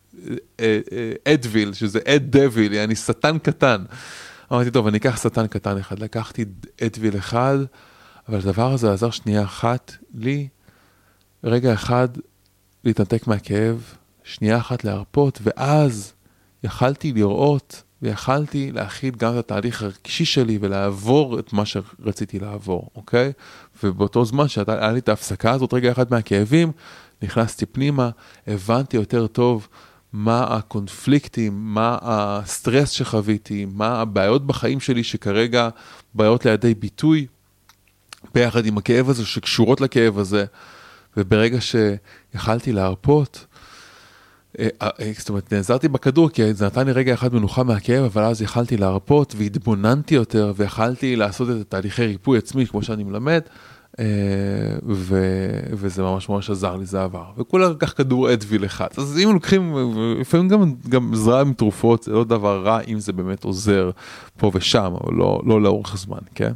אדוויל, 1.27 1.73
שזה 1.73 1.99
אד 2.07 2.37
דביל, 2.37 2.73
יעני 2.73 2.95
שטן 2.95 3.37
קטן. 3.37 3.83
אמרתי, 4.51 4.71
טוב, 4.71 4.87
אני 4.87 4.97
אקח 4.97 5.23
שטן 5.23 5.47
קטן 5.47 5.77
אחד. 5.77 5.99
לקחתי 5.99 6.45
אדוויל 6.85 7.17
אחד, 7.17 7.57
אבל 8.29 8.37
הדבר 8.37 8.73
הזה 8.73 8.93
עזר 8.93 9.09
שנייה 9.09 9.43
אחת 9.43 9.95
לי, 10.13 10.47
רגע 11.43 11.73
אחד 11.73 12.07
להתנתק 12.83 13.27
מהכאב, 13.27 13.83
שנייה 14.23 14.57
אחת 14.57 14.83
להרפות, 14.83 15.39
ואז 15.43 16.13
יכלתי 16.63 17.13
לראות 17.13 17.83
ויכלתי 18.05 18.71
להכיל 18.71 19.15
גם 19.17 19.33
את 19.33 19.37
התהליך 19.37 19.83
הרגשי 19.83 20.25
שלי 20.25 20.57
ולעבור 20.61 21.39
את 21.39 21.53
מה 21.53 21.63
שרציתי 21.65 22.39
לעבור, 22.39 22.89
אוקיי? 22.95 23.31
ובאותו 23.83 24.25
זמן 24.25 24.47
שהיה 24.47 24.91
לי 24.91 24.99
את 24.99 25.09
ההפסקה 25.09 25.51
הזאת, 25.51 25.73
רגע 25.73 25.91
אחד 25.91 26.05
מהכאבים, 26.11 26.71
נכנסתי 27.21 27.65
פנימה, 27.65 28.09
הבנתי 28.47 28.97
יותר 28.97 29.27
טוב 29.27 29.67
מה 30.13 30.43
הקונפליקטים, 30.43 31.53
מה 31.55 31.97
הסטרס 32.01 32.89
שחוויתי, 32.89 33.65
מה 33.73 34.01
הבעיות 34.01 34.47
בחיים 34.47 34.79
שלי 34.79 35.03
שכרגע 35.03 35.69
באות 36.13 36.45
לידי 36.45 36.73
ביטוי 36.73 37.27
ביחד 38.33 38.65
עם 38.65 38.77
הכאב 38.77 39.09
הזה, 39.09 39.25
שקשורות 39.25 39.81
לכאב 39.81 40.19
הזה, 40.19 40.45
וברגע 41.17 41.57
שיכלתי 41.61 42.71
להרפות, 42.71 43.45
זאת 45.19 45.29
אומרת, 45.29 45.53
נעזרתי 45.53 45.87
בכדור 45.87 46.29
כי 46.29 46.53
זה 46.53 46.65
נתן 46.65 46.85
לי 46.85 46.91
רגע 46.91 47.13
אחד 47.13 47.33
מנוחה 47.33 47.63
מהכאב, 47.63 48.03
אבל 48.03 48.23
אז 48.23 48.41
יכלתי 48.41 48.77
להרפות 48.77 49.35
והתבוננתי 49.37 50.15
יותר 50.15 50.53
ויכלתי 50.55 51.15
לעשות 51.15 51.49
את 51.49 51.55
התהליכי 51.61 52.05
ריפוי 52.05 52.37
עצמי 52.37 52.67
כמו 52.67 52.83
שאני 52.83 53.03
מלמד, 53.03 53.41
ו... 54.89 55.19
וזה 55.71 56.03
ממש 56.03 56.29
ממש 56.29 56.49
עזר 56.49 56.75
לי, 56.75 56.85
זה 56.85 57.03
עבר. 57.03 57.25
וכולה 57.37 57.69
לקח 57.69 57.93
כדור 57.97 58.33
אדוויל 58.33 58.65
אחד. 58.65 58.87
אז 58.97 59.19
אם 59.23 59.33
לוקחים, 59.33 59.75
לפעמים 60.21 60.47
גם, 60.47 60.73
גם 60.89 61.13
עזרה 61.13 61.41
עם 61.41 61.53
תרופות, 61.53 62.03
זה 62.03 62.11
לא 62.11 62.23
דבר 62.23 62.63
רע 62.65 62.79
אם 62.87 62.99
זה 62.99 63.13
באמת 63.13 63.43
עוזר 63.43 63.91
פה 64.37 64.51
ושם, 64.53 64.93
אבל 65.03 65.13
לא, 65.13 65.41
לא 65.45 65.61
לאורך 65.61 65.97
זמן, 65.97 66.19
כן? 66.35 66.51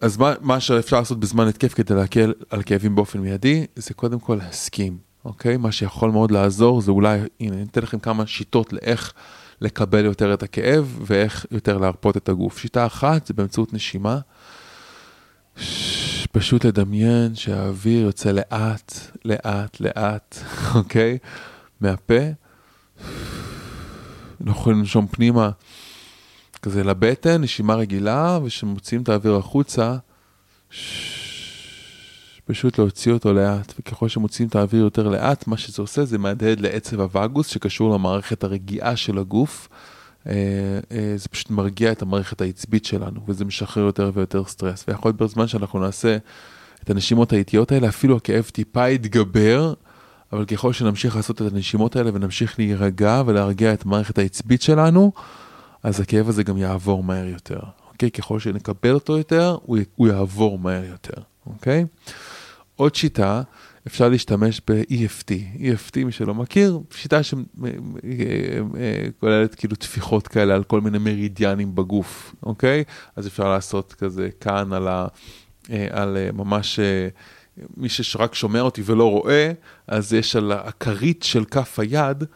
אז 0.00 0.16
מה, 0.16 0.32
מה 0.40 0.60
שאפשר 0.60 0.98
לעשות 0.98 1.20
בזמן 1.20 1.48
התקף 1.48 1.74
כדי 1.74 1.94
להקל 1.94 2.32
על 2.50 2.62
כאבים 2.62 2.94
באופן 2.94 3.18
מיידי, 3.18 3.66
זה 3.76 3.94
קודם 3.94 4.18
כל 4.18 4.34
להסכים, 4.34 5.11
אוקיי? 5.24 5.56
מה 5.56 5.72
שיכול 5.72 6.10
מאוד 6.10 6.30
לעזור 6.30 6.80
זה 6.80 6.90
אולי, 6.90 7.20
הנה, 7.40 7.56
אני 7.56 7.62
אתן 7.62 7.82
לכם 7.82 7.98
כמה 7.98 8.26
שיטות 8.26 8.72
לאיך 8.72 9.12
לקבל 9.60 10.04
יותר 10.04 10.34
את 10.34 10.42
הכאב 10.42 10.98
ואיך 11.06 11.46
יותר 11.50 11.78
להרפות 11.78 12.16
את 12.16 12.28
הגוף. 12.28 12.58
שיטה 12.58 12.86
אחת 12.86 13.26
זה 13.26 13.34
באמצעות 13.34 13.72
נשימה. 13.72 14.18
פשוט 16.32 16.64
לדמיין 16.64 17.34
שהאוויר 17.34 18.06
יוצא 18.06 18.30
לאט, 18.30 18.94
לאט, 19.24 19.80
לאט, 19.80 20.38
אוקיי? 20.74 21.18
מהפה. 21.80 22.22
אנחנו 24.40 24.60
יכולים 24.60 24.78
לנשום 24.78 25.06
פנימה 25.06 25.50
כזה 26.62 26.84
לבטן, 26.84 27.40
נשימה 27.40 27.74
רגילה, 27.74 28.38
וכשמוציאים 28.44 29.02
את 29.02 29.08
האוויר 29.08 29.36
החוצה, 29.36 29.96
פשוט 32.44 32.78
להוציא 32.78 33.12
אותו 33.12 33.32
לאט, 33.32 33.72
וככל 33.78 34.08
שמוציאים 34.08 34.48
את 34.48 34.56
האוויר 34.56 34.82
יותר 34.82 35.08
לאט, 35.08 35.46
מה 35.46 35.56
שזה 35.56 35.82
עושה 35.82 36.04
זה 36.04 36.18
מהדהד 36.18 36.60
לעצב 36.60 37.00
הווגוס 37.00 37.46
שקשור 37.46 37.94
למערכת 37.94 38.44
הרגיעה 38.44 38.96
של 38.96 39.18
הגוף. 39.18 39.68
זה 41.16 41.28
פשוט 41.30 41.50
מרגיע 41.50 41.92
את 41.92 42.02
המערכת 42.02 42.40
העצבית 42.40 42.84
שלנו, 42.84 43.20
וזה 43.28 43.44
משחרר 43.44 43.84
יותר 43.84 44.10
ויותר 44.14 44.44
סטרס. 44.44 44.84
ויכול 44.88 45.08
להיות 45.08 45.22
בזמן 45.22 45.46
שאנחנו 45.46 45.78
נעשה 45.78 46.16
את 46.82 46.90
הנשימות 46.90 47.32
האיטיות 47.32 47.72
האלה, 47.72 47.88
אפילו 47.88 48.16
הכאב 48.16 48.44
טיפה 48.44 48.88
יתגבר, 48.88 49.74
אבל 50.32 50.44
ככל 50.44 50.72
שנמשיך 50.72 51.16
לעשות 51.16 51.42
את 51.42 51.52
הנשימות 51.52 51.96
האלה 51.96 52.10
ונמשיך 52.14 52.58
להירגע 52.58 53.22
ולהרגיע 53.26 53.72
את 53.72 53.86
המערכת 53.86 54.18
העצבית 54.18 54.62
שלנו, 54.62 55.12
אז 55.82 56.00
הכאב 56.00 56.28
הזה 56.28 56.42
גם 56.42 56.56
יעבור 56.56 57.04
מהר 57.04 57.26
יותר, 57.26 57.60
אוקיי? 57.92 58.10
ככל 58.10 58.40
שנקבל 58.40 58.94
אותו 58.94 59.18
יותר, 59.18 59.56
הוא, 59.62 59.78
הוא 59.96 60.08
יעבור 60.08 60.58
מהר 60.58 60.84
יותר, 60.84 61.22
אוקיי? 61.46 61.84
עוד 62.76 62.94
שיטה, 62.94 63.42
אפשר 63.86 64.08
להשתמש 64.08 64.60
ב-EFT. 64.70 65.30
EFT, 65.56 66.04
מי 66.04 66.12
שלא 66.12 66.34
מכיר, 66.34 66.80
שיטה 66.90 67.20
שכוללת 69.12 69.54
כאילו 69.54 69.76
טפיחות 69.76 70.28
כאלה 70.28 70.54
על 70.54 70.64
כל 70.64 70.80
מיני 70.80 70.98
מרידיאנים 70.98 71.74
בגוף, 71.74 72.34
אוקיי? 72.42 72.84
אז 73.16 73.26
אפשר 73.26 73.48
לעשות 73.48 73.92
כזה 73.92 74.28
כאן 74.40 74.72
על, 74.72 74.88
ה, 74.88 75.06
על 75.90 76.16
ממש... 76.32 76.80
מי 77.76 77.88
שרק 77.88 78.34
שומע 78.34 78.60
אותי 78.60 78.82
ולא 78.84 79.10
רואה, 79.10 79.52
אז 79.86 80.12
יש 80.12 80.36
על 80.36 80.52
הכרית 80.52 81.22
של 81.22 81.44
כף 81.44 81.78
היד, 81.78 82.22
אה, 82.22 82.26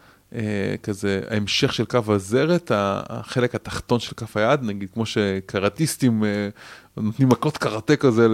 כזה 0.83 1.21
ההמשך 1.29 1.73
של 1.73 1.85
כף 1.85 2.09
הזרת, 2.09 2.71
החלק 2.75 3.55
התחתון 3.55 3.99
של 3.99 4.15
כף 4.15 4.37
היד, 4.37 4.63
נגיד 4.63 4.89
כמו 4.93 5.05
שקראטיסטים 5.05 6.23
אה, 6.23 6.49
נותנים 6.97 7.29
מכות 7.29 7.57
קראטה 7.57 7.95
כזה 7.95 8.27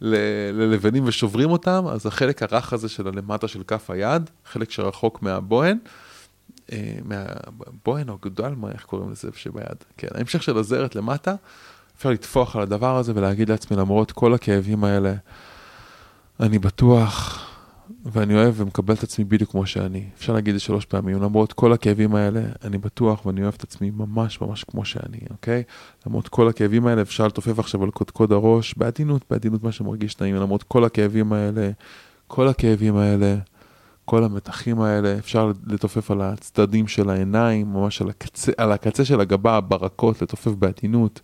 ללבנים 0.00 1.04
ושוברים 1.06 1.50
אותם, 1.50 1.84
אז 1.90 2.06
החלק 2.06 2.42
הרך 2.42 2.72
הזה 2.72 2.88
של 2.88 3.08
הלמטה 3.08 3.48
של 3.48 3.62
כף 3.62 3.90
היד, 3.90 4.30
חלק 4.44 4.70
שרחוק 4.70 5.22
מהבוהן, 5.22 5.78
אה, 6.72 6.96
מהבוהן 7.04 8.08
או 8.08 8.18
גדול, 8.22 8.54
מה, 8.56 8.70
איך 8.70 8.84
קוראים 8.84 9.10
לזה 9.10 9.28
שביד? 9.34 9.84
כן, 9.96 10.08
ההמשך 10.14 10.42
של 10.42 10.58
הזרת 10.58 10.96
למטה, 10.96 11.34
אפשר 11.98 12.10
לטפוח 12.10 12.56
על 12.56 12.62
הדבר 12.62 12.96
הזה 12.96 13.12
ולהגיד 13.14 13.48
לעצמי, 13.48 13.76
למרות 13.76 14.12
כל 14.12 14.34
הכאבים 14.34 14.84
האלה, 14.84 15.14
אני 16.40 16.58
בטוח 16.58 17.45
ואני 18.12 18.34
אוהב 18.34 18.54
ומקבל 18.56 18.94
את 18.94 19.02
עצמי 19.02 19.24
בדיוק 19.24 19.50
כמו 19.50 19.66
שאני. 19.66 20.04
אפשר 20.16 20.32
להגיד 20.32 20.54
את 20.54 20.60
זה 20.60 20.64
שלוש 20.64 20.84
פעמים, 20.84 21.22
למרות 21.22 21.52
כל 21.52 21.72
הכאבים 21.72 22.14
האלה, 22.14 22.40
אני 22.64 22.78
בטוח 22.78 23.26
ואני 23.26 23.42
אוהב 23.42 23.54
את 23.56 23.62
עצמי 23.62 23.90
ממש 23.90 24.40
ממש 24.40 24.64
כמו 24.64 24.84
שאני, 24.84 25.18
אוקיי? 25.30 25.62
למרות 26.06 26.28
כל 26.28 26.48
הכאבים 26.48 26.86
האלה, 26.86 27.02
אפשר 27.02 27.26
לתופף 27.26 27.58
עכשיו 27.58 27.82
על 27.82 27.90
קודקוד 27.90 28.32
הראש, 28.32 28.74
בעדינות, 28.76 29.22
בעדינות 29.30 29.62
מה 29.62 29.72
שמרגיש 29.72 30.20
נעים, 30.20 30.34
למרות 30.36 30.62
כל 30.62 30.84
הכאבים 30.84 31.32
האלה, 31.32 31.70
כל 32.26 32.48
הכאבים 32.48 32.96
האלה, 32.96 33.36
כל 34.04 34.24
המתחים 34.24 34.80
האלה, 34.80 35.18
אפשר 35.18 35.52
לתופף 35.66 36.10
על 36.10 36.20
הצדדים 36.20 36.88
של 36.88 37.10
העיניים, 37.10 37.72
ממש 37.72 38.02
על 38.02 38.10
הקצה, 38.10 38.52
על 38.56 38.72
הקצה 38.72 39.04
של 39.04 39.20
הגבה, 39.20 39.56
הברקות, 39.56 40.22
לתופף 40.22 40.52
בעדינות. 40.52 41.20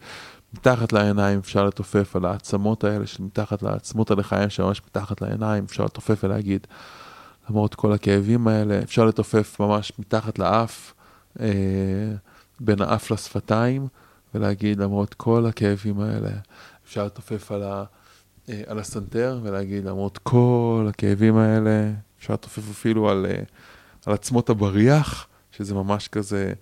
מתחת 0.54 0.92
לעיניים 0.92 1.38
אפשר 1.38 1.64
לתופף 1.66 2.16
על 2.16 2.24
העצמות 2.24 2.84
האלה 2.84 3.06
של 3.06 3.22
מתחת 3.22 3.62
לעצמות 3.62 4.10
הלחיים 4.10 4.50
שממש 4.50 4.82
מתחת 4.86 5.22
לעיניים, 5.22 5.64
אפשר 5.64 5.84
לתופף 5.84 6.24
ולהגיד, 6.24 6.66
למרות 7.50 7.74
כל 7.74 7.92
הכאבים 7.92 8.48
האלה, 8.48 8.82
אפשר 8.82 9.04
לתופף 9.04 9.60
ממש 9.60 9.92
מתחת 9.98 10.38
לאף, 10.38 10.94
אה, 11.40 11.46
בין 12.60 12.82
האף 12.82 13.10
לשפתיים, 13.10 13.88
ולהגיד 14.34 14.78
למרות 14.78 15.14
כל 15.14 15.46
הכאבים 15.46 16.00
האלה, 16.00 16.30
אפשר 16.84 17.04
לתופף 17.04 17.52
על, 17.52 17.62
ה, 17.62 17.84
אה, 18.48 18.62
על 18.66 18.78
הסנטר 18.78 19.40
ולהגיד 19.42 19.84
למרות 19.84 20.18
כל 20.22 20.86
הכאבים 20.90 21.36
האלה, 21.36 21.90
אפשר 22.18 22.34
לתופף 22.34 22.70
אפילו 22.70 23.10
על, 23.10 23.26
אה, 23.30 23.42
על 24.06 24.14
עצמות 24.14 24.50
הבריח, 24.50 25.26
שזה 25.50 25.74
ממש 25.74 26.08
כזה, 26.08 26.52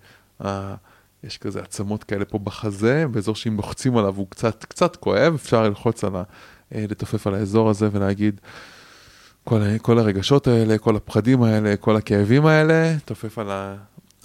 אה, 0.45 0.75
יש 1.23 1.37
כזה 1.37 1.61
עצמות 1.61 2.03
כאלה 2.03 2.25
פה 2.25 2.39
בחזה, 2.39 3.05
באזור 3.11 3.35
שאם 3.35 3.57
לוחצים 3.57 3.97
עליו 3.97 4.15
הוא 4.15 4.27
קצת, 4.29 4.65
קצת 4.65 4.95
כואב, 4.95 5.33
אפשר 5.33 5.63
ללחוץ 5.63 6.03
על 6.03 6.15
ה... 6.15 6.23
אה, 6.75 6.85
לתופף 6.89 7.27
על 7.27 7.33
האזור 7.33 7.69
הזה 7.69 7.89
ולהגיד, 7.91 8.41
כל, 9.43 9.61
כל 9.81 9.99
הרגשות 9.99 10.47
האלה, 10.47 10.77
כל 10.77 10.95
הפחדים 10.95 11.43
האלה, 11.43 11.77
כל 11.77 11.95
הכאבים 11.95 12.45
האלה, 12.45 12.95
תופף 13.05 13.37
על 13.37 13.51
ה... 13.51 13.75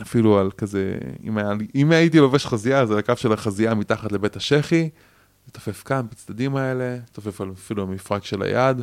אפילו 0.02 0.38
על 0.38 0.50
כזה, 0.50 0.98
אם, 1.24 1.38
היה, 1.38 1.52
אם 1.74 1.92
הייתי 1.92 2.18
לובש 2.18 2.46
חזייה, 2.46 2.80
אז 2.80 2.90
על 2.90 2.98
הקו 2.98 3.16
של 3.16 3.32
החזייה 3.32 3.74
מתחת 3.74 4.12
לבית 4.12 4.36
השחי, 4.36 4.88
תופף 5.52 5.82
כאן, 5.82 6.06
בצדדים 6.10 6.56
האלה, 6.56 6.98
תופף 7.12 7.40
על 7.40 7.50
אפילו 7.52 7.82
המפרק 7.82 8.24
של 8.24 8.42
היד, 8.42 8.82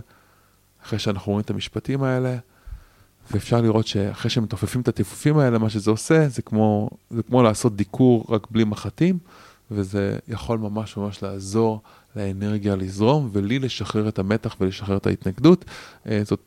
אחרי 0.84 1.00
שאנחנו 1.00 1.32
רואים 1.32 1.44
את 1.44 1.50
המשפטים 1.50 2.04
האלה. 2.04 2.38
ואפשר 3.32 3.62
לראות 3.62 3.88
שאחרי 3.88 4.32
שמתופפים 4.32 4.82
את 4.82 4.88
הטיפופים 4.88 5.38
האלה, 5.38 5.58
מה 5.58 5.70
שזה 5.70 5.92
עושה, 5.92 6.30
זה 6.30 6.42
כמו, 6.42 6.90
זה 7.10 7.24
כמו 7.24 7.44
לעשות 7.44 7.76
דיקור 7.76 8.26
רק 8.30 8.48
בלי 8.52 8.64
מחטים, 8.64 9.18
וזה 9.72 10.18
יכול 10.28 10.58
ממש 10.58 10.98
ממש 10.98 11.24
לעזור 11.24 11.82
לאנרגיה 12.16 12.76
לזרום, 12.76 13.30
ולי 13.34 13.60
לשחרר 13.60 14.08
את 14.08 14.20
המתח 14.20 14.56
ולשחרר 14.60 14.98
את 14.98 15.08
ההתנגדות. 15.08 15.66
אה, 16.08 16.22
זאת 16.24 16.40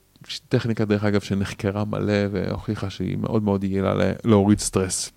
טכניקה, 0.48 0.84
דרך 0.84 1.04
אגב, 1.04 1.20
שנחקרה 1.20 1.84
מלא 1.84 2.12
והוכיחה 2.32 2.90
שהיא 2.90 3.16
מאוד 3.16 3.42
מאוד 3.42 3.64
יעילה 3.64 3.94
להוריד 4.24 4.58
סטרס, 4.58 5.10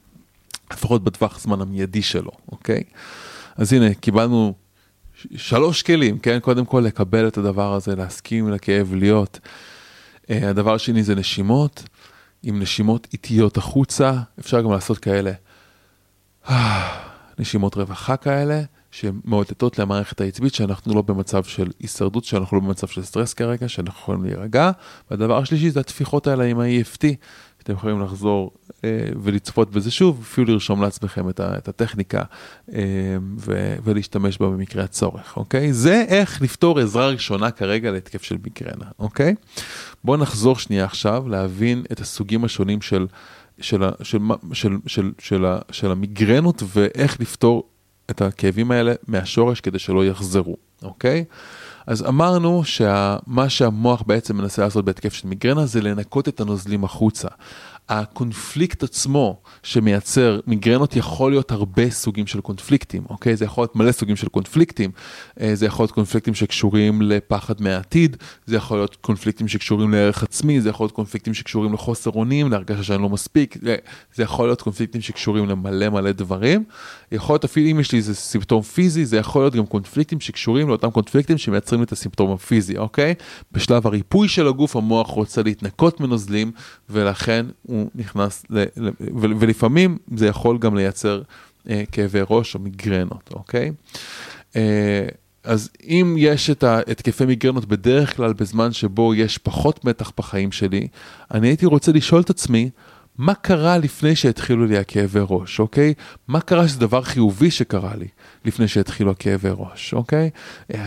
לפחות 0.74 1.04
בטווח 1.04 1.40
זמן 1.40 1.62
המיידי 1.62 2.02
שלו, 2.02 2.32
אוקיי? 2.52 2.84
אז 3.56 3.74
הנה, 3.74 3.94
קיבלנו 3.94 4.54
שלוש 5.36 5.82
כלים, 5.82 6.20
כן? 6.20 6.40
קודם 6.40 6.66
כל 6.66 6.80
לקבל 6.80 7.28
את 7.28 7.38
הדבר 7.38 7.74
הזה, 7.74 7.96
להסכים 7.96 8.50
לכאב, 8.50 8.94
להיות. 8.94 9.40
אה, 10.30 10.50
הדבר 10.50 10.74
השני 10.74 11.04
זה 11.04 11.16
נשימות, 11.16 11.84
עם 12.44 12.62
נשימות 12.62 13.08
איטיות 13.14 13.58
החוצה, 13.58 14.14
אפשר 14.40 14.62
גם 14.62 14.72
לעשות 14.72 14.98
כאלה 14.98 15.32
נשימות 17.40 17.76
רווחה 17.76 18.18
כאלה, 18.18 18.62
שמאותתות 18.92 19.80
למערכת 19.80 20.22
העצבית 20.22 20.54
שאנחנו 20.54 20.94
לא 20.94 21.02
במצב 21.02 21.44
של 21.44 21.72
הישרדות, 21.80 22.24
שאנחנו 22.24 22.58
לא 22.58 22.64
במצב 22.64 22.88
של 22.88 23.04
סטרס 23.04 23.34
כרגע, 23.34 23.68
שאנחנו 23.68 24.00
יכולים 24.02 24.24
להירגע. 24.24 24.72
והדבר 25.12 25.38
השלישי 25.38 25.70
זה 25.70 25.80
הטפיחות 25.80 26.28
האלה 26.28 26.44
עם 26.44 26.60
ה-EFT, 26.60 27.04
אתם 27.64 27.74
יכולים 27.74 28.02
לחזור 28.02 28.52
אה, 28.56 28.59
ולצפות 29.24 29.72
בזה 29.72 29.92
שוב, 29.92 30.20
אפילו 30.24 30.54
לרשום 30.54 30.82
לעצמכם 30.82 31.30
את, 31.30 31.68
הטכניקה 31.68 32.22
אה, 32.74 32.82
ולהשתמש 33.84 34.38
בה 34.38 34.48
במקרה 34.48 34.84
הצורך, 34.84 35.38
אוקיי? 35.38 35.74
זה 35.74 36.06
איך 36.08 36.42
לפתור 36.42 36.80
עזרה 36.80 37.08
ראשונה 37.08 37.52
כרגע 37.52 37.92
להתקף 37.92 38.24
של 38.24 38.36
מיגרנה, 38.44 38.86
אוקיי? 39.00 39.36
בואו 40.04 40.18
נחזור 40.18 40.56
שנייה 40.60 40.86
עכשיו 40.86 41.30
להבין 41.30 41.84
את 41.92 42.00
הסוגים 42.00 42.46
השונים 42.46 42.82
של, 42.82 43.08
של, 43.62 43.84
של, 44.04 44.18
של, 44.54 44.78
של, 44.88 45.12
של, 45.20 45.46
של 45.72 45.92
המיגרנות 45.92 46.64
ואיך 46.76 47.20
לפתור 47.20 47.64
את 48.12 48.22
הכאבים 48.22 48.72
האלה 48.72 48.94
מהשורש 49.08 49.62
כדי 49.62 49.80
שלא 49.80 50.06
יחזרו, 50.06 50.58
אוקיי? 50.84 51.26
אז 51.88 52.06
אמרנו 52.06 52.64
שמה 52.64 53.50
שהמוח 53.50 54.02
בעצם 54.02 54.38
מנסה 54.38 54.62
לעשות 54.62 54.86
בהתקף 54.86 55.14
של 55.14 55.28
מיגרנה 55.28 55.66
זה 55.66 55.82
לנקות 55.82 56.28
את 56.28 56.40
הנוזלים 56.40 56.84
החוצה. 56.84 57.28
הקונפליקט 57.90 58.84
עצמו 58.84 59.42
שמייצר 59.64 60.40
מיגרנות 60.48 60.96
יכול 60.96 61.32
להיות 61.32 61.52
הרבה 61.52 61.90
סוגים 61.90 62.28
של 62.28 62.42
קונפליקטים, 62.42 63.04
אוקיי? 63.10 63.36
זה 63.36 63.46
יכול 63.46 63.62
להיות 63.62 63.76
מלא 63.76 63.92
סוגים 63.92 64.16
של 64.16 64.28
קונפליקטים. 64.28 64.92
אה, 65.42 65.56
זה 65.56 65.66
יכול 65.66 65.84
להיות 65.84 65.92
קונפליקטים 65.92 66.34
שקשורים 66.34 67.02
לפחד 67.02 67.62
מהעתיד, 67.62 68.18
זה 68.46 68.56
יכול 68.56 68.78
להיות 68.78 68.96
קונפליקטים 68.96 69.48
שקשורים 69.48 69.92
לערך 69.92 70.24
עצמי, 70.24 70.62
זה 70.62 70.70
יכול 70.70 70.84
להיות 70.84 70.96
קונפליקטים 70.96 71.34
שקשורים 71.34 71.74
לחוסר 71.74 72.12
אונים, 72.12 72.52
להרגשה 72.52 72.84
שאני 72.84 73.02
לא 73.02 73.10
מספיק, 73.10 73.58
זה 74.16 74.24
יכול 74.24 74.48
להיות 74.48 74.62
קונפליקטים 74.62 75.02
שקשורים 75.02 75.50
למלא 75.50 75.90
מלא 75.90 76.12
דברים. 76.12 76.64
יכול 77.12 77.34
להיות 77.34 77.44
אפילו 77.44 77.70
אם 77.70 77.80
יש 77.80 77.92
לי 77.92 77.98
איזה 77.98 78.16
סימפטום 78.16 78.62
פיזי, 78.62 79.06
זה 79.06 79.18
יכול 79.18 79.42
להיות 79.42 79.56
גם 79.56 79.66
קונפליקטים 79.66 80.20
שקשורים 80.20 80.70
לאותם 80.70 80.92
קונפליקטים 80.92 81.38
שמייצרים 81.38 81.84
את 81.84 81.92
הסימפטום 81.92 82.32
הפיזי, 82.32 82.78
אוקיי? 82.78 83.14
בשלב 83.52 83.88
הריפוי 83.88 84.28
של 84.28 84.48
הגוף 84.48 84.76
המוח 84.76 85.08
רוצה 85.08 85.44
להתנקות 85.44 86.00
מנוזלים, 86.00 86.52
ולכן 86.90 87.46
הוא 87.62 87.79
נכנס, 87.96 88.46
ל, 88.50 88.60
ל, 88.78 88.90
ו, 89.00 89.40
ולפעמים 89.40 89.98
זה 90.16 90.28
יכול 90.28 90.58
גם 90.58 90.76
לייצר 90.76 91.22
אה, 91.70 91.84
כאבי 91.92 92.20
ראש 92.30 92.56
או 92.56 92.60
מיגרנות, 92.60 93.30
אוקיי? 93.34 93.72
אה, 94.56 95.08
אז 95.44 95.70
אם 95.84 96.16
יש 96.18 96.50
את 96.50 96.64
ההתקפי 96.64 97.26
מיגרנות 97.26 97.66
בדרך 97.66 98.16
כלל 98.16 98.34
בזמן 98.34 98.72
שבו 98.72 99.16
יש 99.16 99.38
פחות 99.38 99.86
מתח 99.86 100.12
בחיים 100.18 100.52
שלי, 100.52 100.88
אני 101.34 101.48
הייתי 101.48 101.66
רוצה 101.66 101.92
לשאול 101.92 102.22
את 102.22 102.30
עצמי, 102.30 102.70
מה 103.20 103.34
קרה 103.34 103.78
לפני 103.78 104.16
שהתחילו 104.16 104.66
לי 104.66 104.78
הכאבי 104.78 105.20
ראש, 105.30 105.60
אוקיי? 105.60 105.94
מה 106.28 106.42
קרה 106.42 106.68
שזה 106.68 106.80
דבר 106.80 107.02
חיובי 107.02 107.52
שקרה 107.52 107.96
לי 107.96 108.08
לפני 108.46 108.68
שהתחילו 108.68 109.12
הכאבי 109.12 109.50
ראש, 109.54 109.94
אוקיי? 109.94 110.30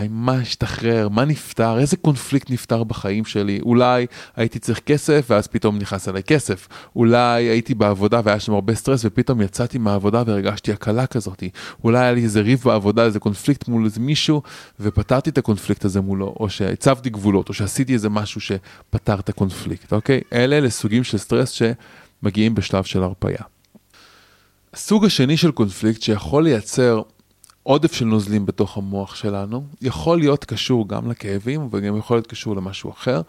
מה 0.09 0.33
השתחרר, 0.33 1.09
מה 1.09 1.25
נפתר, 1.25 1.79
איזה 1.79 1.97
קונפליקט 1.97 2.51
נפתר 2.51 2.83
בחיים 2.83 3.25
שלי? 3.25 3.59
אולי 3.61 4.05
הייתי 4.35 4.59
צריך 4.59 4.79
כסף 4.79 5.25
ואז 5.29 5.47
פתאום 5.47 5.77
נכנס 5.77 6.07
אליי 6.07 6.23
כסף. 6.23 6.67
אולי 6.95 7.43
הייתי 7.43 7.73
בעבודה 7.73 8.21
והיה 8.23 8.39
שם 8.39 8.53
הרבה 8.53 8.75
סטרס 8.75 9.05
ופתאום 9.05 9.41
יצאתי 9.41 9.77
מהעבודה 9.77 10.23
והרגשתי 10.25 10.71
הקלה 10.71 11.07
כזאת. 11.07 11.43
אולי 11.83 11.99
היה 11.99 12.11
לי 12.11 12.23
איזה 12.23 12.41
ריב 12.41 12.61
בעבודה, 12.65 13.05
איזה 13.05 13.19
קונפליקט 13.19 13.67
מול 13.67 13.85
איזה 13.85 13.99
מישהו 13.99 14.41
ופתרתי 14.79 15.29
את 15.29 15.37
הקונפליקט 15.37 15.85
הזה 15.85 16.01
מולו, 16.01 16.35
או 16.39 16.49
שהצבתי 16.49 17.09
גבולות, 17.09 17.49
או 17.49 17.53
שעשיתי 17.53 17.93
איזה 17.93 18.09
משהו 18.09 18.41
שפתר 18.41 19.19
את 19.19 19.29
הקונפליקט, 19.29 19.93
אוקיי? 19.93 20.21
אלה 20.33 20.57
אלה 20.57 20.69
סוגים 20.69 21.03
של 21.03 21.17
סטרס 21.17 21.49
ש... 21.49 21.61
מגיעים 22.23 22.55
בשלב 22.55 22.83
של 22.83 23.03
הרפייה. 23.03 23.43
הסוג 24.73 25.05
השני 25.05 25.37
של 25.37 25.51
קונפליקט 25.51 26.01
שיכול 26.01 26.43
לייצר 26.43 27.01
עודף 27.63 27.93
של 27.93 28.05
נוזלים 28.05 28.45
בתוך 28.45 28.77
המוח 28.77 29.15
שלנו, 29.15 29.65
יכול 29.81 30.19
להיות 30.19 30.45
קשור 30.45 30.87
גם 30.87 31.11
לכאבים 31.11 31.69
וגם 31.71 31.97
יכול 31.97 32.17
להיות 32.17 32.27
קשור 32.27 32.55
למשהו 32.55 32.91
אחר, 32.91 33.21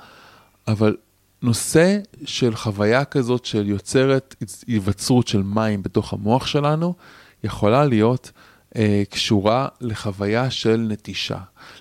אבל 0.68 0.96
נושא 1.42 1.98
של 2.24 2.56
חוויה 2.56 3.04
כזאת 3.04 3.44
של 3.44 3.68
יוצרת 3.68 4.34
היווצרות 4.66 5.28
של 5.28 5.42
מים 5.42 5.82
בתוך 5.82 6.12
המוח 6.12 6.46
שלנו, 6.46 6.94
יכולה 7.44 7.84
להיות 7.84 8.32
קשורה 9.10 9.68
לחוויה 9.80 10.50
של 10.50 10.86
נטישה, 10.88 11.38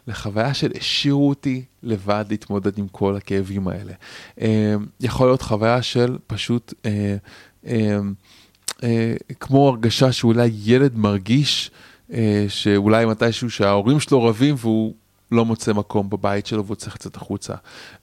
לחוויה 0.08 0.54
של 0.54 0.72
השאירו 0.78 1.30
אותי 1.30 1.64
לבד 1.84 2.26
להתמודד 2.30 2.78
עם 2.78 2.88
כל 2.88 3.16
הכאבים 3.16 3.68
האלה. 3.68 3.94
אה, 4.42 4.76
יכול 5.00 5.28
להיות 5.28 5.42
חוויה 5.42 5.82
של 5.82 6.18
פשוט 6.28 6.74
אה, 6.86 7.16
אה, 7.68 8.00
אה, 8.84 9.14
כמו 9.40 9.70
הרגשה 9.70 10.12
שאולי 10.12 10.52
ילד 10.64 10.98
מרגיש 10.98 11.72
אה, 12.14 12.46
שאולי 12.48 13.06
מתישהו 13.06 13.50
שההורים 13.50 14.00
שלו 14.00 14.24
רבים 14.24 14.56
והוא 14.58 14.94
לא 15.32 15.46
מוצא 15.46 15.74
מקום 15.74 16.10
בבית 16.10 16.46
שלו 16.46 16.66
והוא 16.66 16.76
צריך 16.76 16.96
לצאת 16.96 17.16
החוצה. 17.16 17.54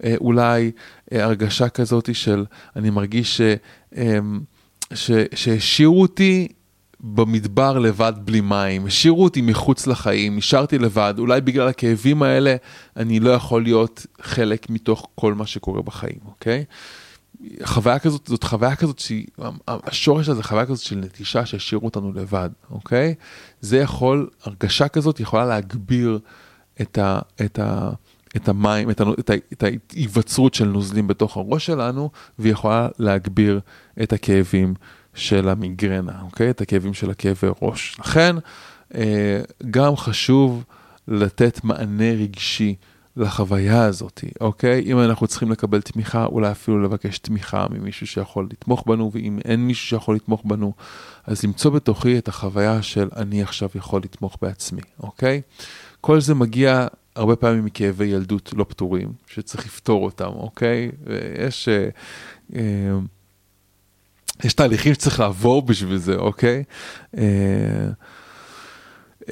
אה, 0.04 0.14
אולי 0.20 0.70
אה, 1.12 1.24
הרגשה 1.24 1.68
כזאת 1.68 2.14
של 2.14 2.44
אני 2.76 2.90
מרגיש 2.90 3.36
ש... 3.36 3.40
אה, 3.96 4.18
שהשאירו 5.34 6.02
אותי 6.02 6.48
במדבר 7.02 7.78
לבד 7.78 8.12
בלי 8.24 8.40
מים, 8.40 8.86
השאירו 8.86 9.24
אותי 9.24 9.40
מחוץ 9.40 9.86
לחיים, 9.86 10.36
נשארתי 10.36 10.78
לבד, 10.78 11.14
אולי 11.18 11.40
בגלל 11.40 11.68
הכאבים 11.68 12.22
האלה 12.22 12.56
אני 12.96 13.20
לא 13.20 13.30
יכול 13.30 13.62
להיות 13.62 14.06
חלק 14.20 14.70
מתוך 14.70 15.08
כל 15.14 15.34
מה 15.34 15.46
שקורה 15.46 15.82
בחיים, 15.82 16.18
אוקיי? 16.26 16.64
חוויה 17.64 17.98
כזאת, 17.98 18.26
זאת 18.26 18.44
חוויה 18.44 18.76
כזאת 18.76 18.98
שהיא, 18.98 19.26
השורש 19.68 20.28
הזה 20.28 20.42
חוויה 20.42 20.66
כזאת 20.66 20.84
של 20.84 20.96
נטישה 20.96 21.46
שהשאירו 21.46 21.84
אותנו 21.84 22.12
לבד, 22.12 22.50
אוקיי? 22.70 23.14
זה 23.60 23.78
יכול, 23.78 24.30
הרגשה 24.44 24.88
כזאת 24.88 25.20
יכולה 25.20 25.44
להגביר 25.44 26.18
את, 26.80 26.98
ה, 26.98 27.18
את, 27.44 27.58
ה, 27.58 27.90
את 28.36 28.48
המים, 28.48 28.90
את, 28.90 29.00
ה, 29.00 29.04
את, 29.18 29.30
ה, 29.30 29.34
את 29.52 29.62
ההיווצרות 29.62 30.54
של 30.54 30.64
נוזלים 30.64 31.06
בתוך 31.06 31.36
הראש 31.36 31.66
שלנו, 31.66 32.10
והיא 32.38 32.52
יכולה 32.52 32.88
להגביר 32.98 33.60
את 34.02 34.12
הכאבים 34.12 34.74
של 35.14 35.48
המיגרנה, 35.48 36.20
אוקיי? 36.22 36.50
את 36.50 36.60
הכאבים 36.60 36.94
של 36.94 37.10
הכאבי 37.10 37.48
ראש. 37.62 37.96
לכן, 38.00 38.36
אה, 38.94 39.40
גם 39.70 39.96
חשוב 39.96 40.64
לתת 41.08 41.64
מענה 41.64 42.12
רגשי 42.12 42.74
לחוויה 43.16 43.84
הזאת, 43.84 44.24
אוקיי? 44.40 44.82
אם 44.86 44.98
אנחנו 44.98 45.26
צריכים 45.26 45.50
לקבל 45.50 45.80
תמיכה, 45.80 46.24
אולי 46.24 46.50
אפילו 46.50 46.82
לבקש 46.82 47.18
תמיכה 47.18 47.66
ממישהו 47.70 48.06
שיכול 48.06 48.48
לתמוך 48.50 48.84
בנו, 48.86 49.10
ואם 49.14 49.38
אין 49.44 49.66
מישהו 49.66 49.86
שיכול 49.86 50.16
לתמוך 50.16 50.42
בנו, 50.44 50.72
אז 51.26 51.44
למצוא 51.44 51.70
בתוכי 51.70 52.18
את 52.18 52.28
החוויה 52.28 52.82
של 52.82 53.08
אני 53.16 53.42
עכשיו 53.42 53.68
יכול 53.74 54.00
לתמוך 54.04 54.38
בעצמי, 54.42 54.80
אוקיי? 55.02 55.42
כל 56.00 56.20
זה 56.20 56.34
מגיע 56.34 56.86
הרבה 57.16 57.36
פעמים 57.36 57.64
מכאבי 57.64 58.06
ילדות 58.06 58.52
לא 58.56 58.64
פתורים, 58.64 59.12
שצריך 59.26 59.66
לפתור 59.66 60.04
אותם, 60.04 60.30
אוקיי? 60.34 60.90
יש, 61.46 61.68
אה, 61.68 61.88
אה, 62.54 62.98
יש 64.44 64.54
תהליכים 64.54 64.94
שצריך 64.94 65.20
לעבור 65.20 65.62
בשביל 65.62 65.96
זה, 65.96 66.14
אוקיי? 66.14 66.64
אה, 67.18 67.22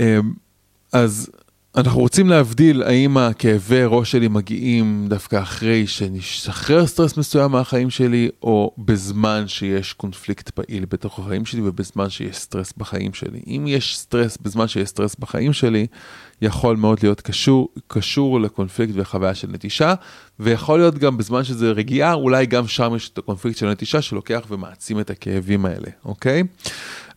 אה, 0.00 0.18
אז 0.92 1.30
אנחנו 1.76 2.00
רוצים 2.00 2.28
להבדיל 2.28 2.82
האם 2.82 3.16
הכאבי 3.16 3.82
ראש 3.86 4.12
שלי 4.12 4.28
מגיעים 4.28 5.06
דווקא 5.08 5.42
אחרי 5.42 5.86
שנשחרר 5.86 6.86
סטרס 6.86 7.16
מסוים 7.16 7.50
מהחיים 7.50 7.90
שלי, 7.90 8.28
או 8.42 8.74
בזמן 8.78 9.44
שיש 9.48 9.92
קונפליקט 9.92 10.50
פעיל 10.50 10.84
בתוך 10.84 11.18
החיים 11.18 11.46
שלי 11.46 11.60
ובזמן 11.64 12.10
שיש 12.10 12.36
סטרס 12.36 12.72
בחיים 12.76 13.14
שלי. 13.14 13.40
אם 13.46 13.64
יש 13.66 13.98
סטרס 13.98 14.38
בזמן 14.42 14.68
שיש 14.68 14.88
סטרס 14.88 15.16
בחיים 15.18 15.52
שלי, 15.52 15.86
יכול 16.42 16.76
מאוד 16.76 16.98
להיות 17.02 17.20
קשור, 17.20 17.68
קשור 17.86 18.40
לקונפליקט 18.40 18.92
וחוויה 18.96 19.34
של 19.34 19.48
נטישה, 19.50 19.94
ויכול 20.40 20.78
להיות 20.78 20.98
גם 20.98 21.16
בזמן 21.16 21.44
שזה 21.44 21.70
רגיעה, 21.70 22.12
אולי 22.12 22.46
גם 22.46 22.68
שם 22.68 22.92
יש 22.96 23.08
את 23.08 23.18
הקונפליקט 23.18 23.58
של 23.58 23.70
נטישה 23.70 24.02
שלוקח 24.02 24.40
ומעצים 24.48 25.00
את 25.00 25.10
הכאבים 25.10 25.66
האלה, 25.66 25.88
אוקיי? 26.04 26.42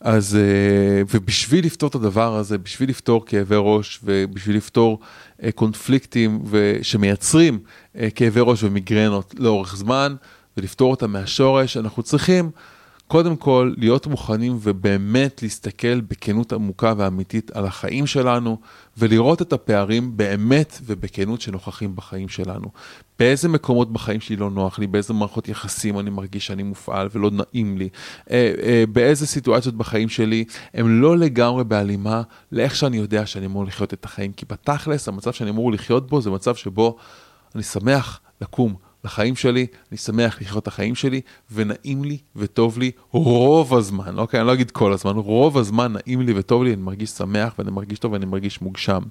אז, 0.04 0.36
אה, 0.36 1.02
ובשביל 1.10 1.66
לפתור 1.66 1.88
את 1.88 1.94
הדבר 1.94 2.36
הזה, 2.36 2.58
בשביל 2.58 2.88
לפתור 2.88 3.26
כאבי 3.26 3.54
ראש 3.58 4.00
ובשביל 4.04 4.56
לפתור 4.56 4.98
אה, 5.42 5.52
קונפליקטים 5.52 6.42
שמייצרים 6.82 7.58
אה, 7.98 8.08
כאבי 8.14 8.40
ראש 8.42 8.62
ומיגרנות 8.62 9.34
לאורך 9.38 9.76
זמן 9.76 10.14
ולפתור 10.56 10.90
אותם 10.90 11.12
מהשורש, 11.12 11.76
אנחנו 11.76 12.02
צריכים 12.02 12.50
קודם 13.12 13.36
כל 13.36 13.74
להיות 13.78 14.06
מוכנים 14.06 14.58
ובאמת 14.60 15.42
להסתכל 15.42 16.00
בכנות 16.00 16.52
עמוקה 16.52 16.94
ואמיתית 16.96 17.50
על 17.50 17.66
החיים 17.66 18.06
שלנו 18.06 18.56
ולראות 18.98 19.42
את 19.42 19.52
הפערים 19.52 20.16
באמת 20.16 20.78
ובכנות 20.84 21.40
שנוכחים 21.40 21.96
בחיים 21.96 22.28
שלנו. 22.28 22.68
באיזה 23.18 23.48
מקומות 23.48 23.92
בחיים 23.92 24.20
שלי 24.20 24.36
לא 24.36 24.50
נוח 24.50 24.78
לי, 24.78 24.86
באיזה 24.86 25.14
מערכות 25.14 25.48
יחסים 25.48 25.98
אני 25.98 26.10
מרגיש 26.10 26.46
שאני 26.46 26.62
מופעל 26.62 27.08
ולא 27.12 27.30
נעים 27.30 27.78
לי, 27.78 27.88
אה, 28.30 28.54
אה, 28.62 28.84
באיזה 28.92 29.26
סיטואציות 29.26 29.74
בחיים 29.74 30.08
שלי 30.08 30.44
הם 30.74 31.02
לא 31.02 31.18
לגמרי 31.18 31.64
בהלימה 31.64 32.22
לאיך 32.52 32.76
שאני 32.76 32.96
יודע 32.96 33.26
שאני 33.26 33.46
אמור 33.46 33.64
לחיות 33.64 33.94
את 33.94 34.04
החיים, 34.04 34.32
כי 34.32 34.46
בתכלס 34.48 35.08
המצב 35.08 35.32
שאני 35.32 35.50
אמור 35.50 35.72
לחיות 35.72 36.10
בו 36.10 36.20
זה 36.20 36.30
מצב 36.30 36.54
שבו 36.54 36.96
אני 37.54 37.62
שמח 37.62 38.20
לקום. 38.40 38.91
לחיים 39.04 39.36
שלי, 39.36 39.66
אני 39.90 39.98
שמח 39.98 40.40
לחיות 40.40 40.62
את 40.62 40.68
החיים 40.68 40.94
שלי, 40.94 41.20
ונעים 41.52 42.04
לי 42.04 42.18
וטוב 42.36 42.78
לי 42.78 42.90
רוב 43.10 43.74
הזמן, 43.74 44.18
אוקיי? 44.18 44.40
אני 44.40 44.46
לא 44.46 44.52
אגיד 44.52 44.70
כל 44.70 44.92
הזמן, 44.92 45.16
רוב 45.16 45.58
הזמן 45.58 45.92
נעים 45.92 46.20
לי 46.20 46.32
וטוב 46.36 46.64
לי, 46.64 46.74
אני 46.74 46.82
מרגיש 46.82 47.10
שמח 47.10 47.54
ואני 47.58 47.70
מרגיש 47.70 47.98
טוב 47.98 48.12
ואני 48.12 48.26
מרגיש 48.26 48.62
מוגשם. 48.62 49.02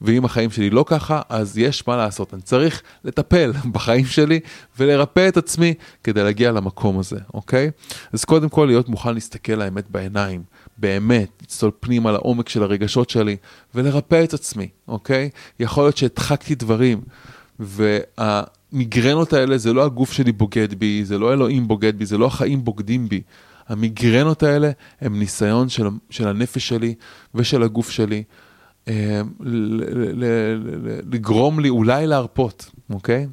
ואם 0.00 0.24
החיים 0.24 0.50
שלי 0.50 0.70
לא 0.70 0.84
ככה, 0.88 1.20
אז 1.28 1.58
יש 1.58 1.88
מה 1.88 1.96
לעשות, 1.96 2.34
אני 2.34 2.42
צריך 2.42 2.82
לטפל 3.04 3.52
בחיים 3.72 4.06
שלי 4.06 4.40
ולרפא 4.78 5.28
את 5.28 5.36
עצמי 5.36 5.74
כדי 6.04 6.22
להגיע 6.22 6.52
למקום 6.52 6.98
הזה, 6.98 7.18
אוקיי? 7.34 7.70
אז 8.12 8.24
קודם 8.24 8.48
כל 8.48 8.64
להיות 8.64 8.88
מוכן 8.88 9.14
להסתכל 9.14 9.52
לאמת 9.52 9.90
בעיניים. 9.90 10.42
באמת, 10.78 11.28
לצלול 11.42 11.72
פנימה 11.80 12.12
לעומק 12.12 12.48
של 12.48 12.62
הרגשות 12.62 13.10
שלי 13.10 13.36
ולרפא 13.74 14.24
את 14.24 14.34
עצמי, 14.34 14.68
אוקיי? 14.88 15.30
יכול 15.60 15.84
להיות 15.84 15.96
שהדחקתי 15.96 16.54
דברים, 16.54 17.00
וה... 17.60 18.42
המיגרנות 18.72 19.32
האלה 19.32 19.58
זה 19.58 19.72
לא 19.72 19.84
הגוף 19.84 20.12
שלי 20.12 20.32
בוגד 20.32 20.74
בי, 20.74 21.04
זה 21.04 21.18
לא 21.18 21.32
אלוהים 21.32 21.68
בוגד 21.68 21.98
בי, 21.98 22.06
זה 22.06 22.18
לא 22.18 22.26
החיים 22.26 22.64
בוגדים 22.64 23.08
בי. 23.08 23.20
המיגרנות 23.68 24.42
האלה 24.42 24.70
הם 25.00 25.18
ניסיון 25.18 25.68
של, 25.68 25.88
של 26.10 26.28
הנפש 26.28 26.68
שלי 26.68 26.94
ושל 27.34 27.62
הגוף 27.62 27.90
שלי 27.90 28.22
אה, 28.88 29.22
לגרום 31.12 31.60
לי 31.60 31.68
אולי 31.68 32.06
להרפות, 32.06 32.70
אוקיי? 32.90 33.26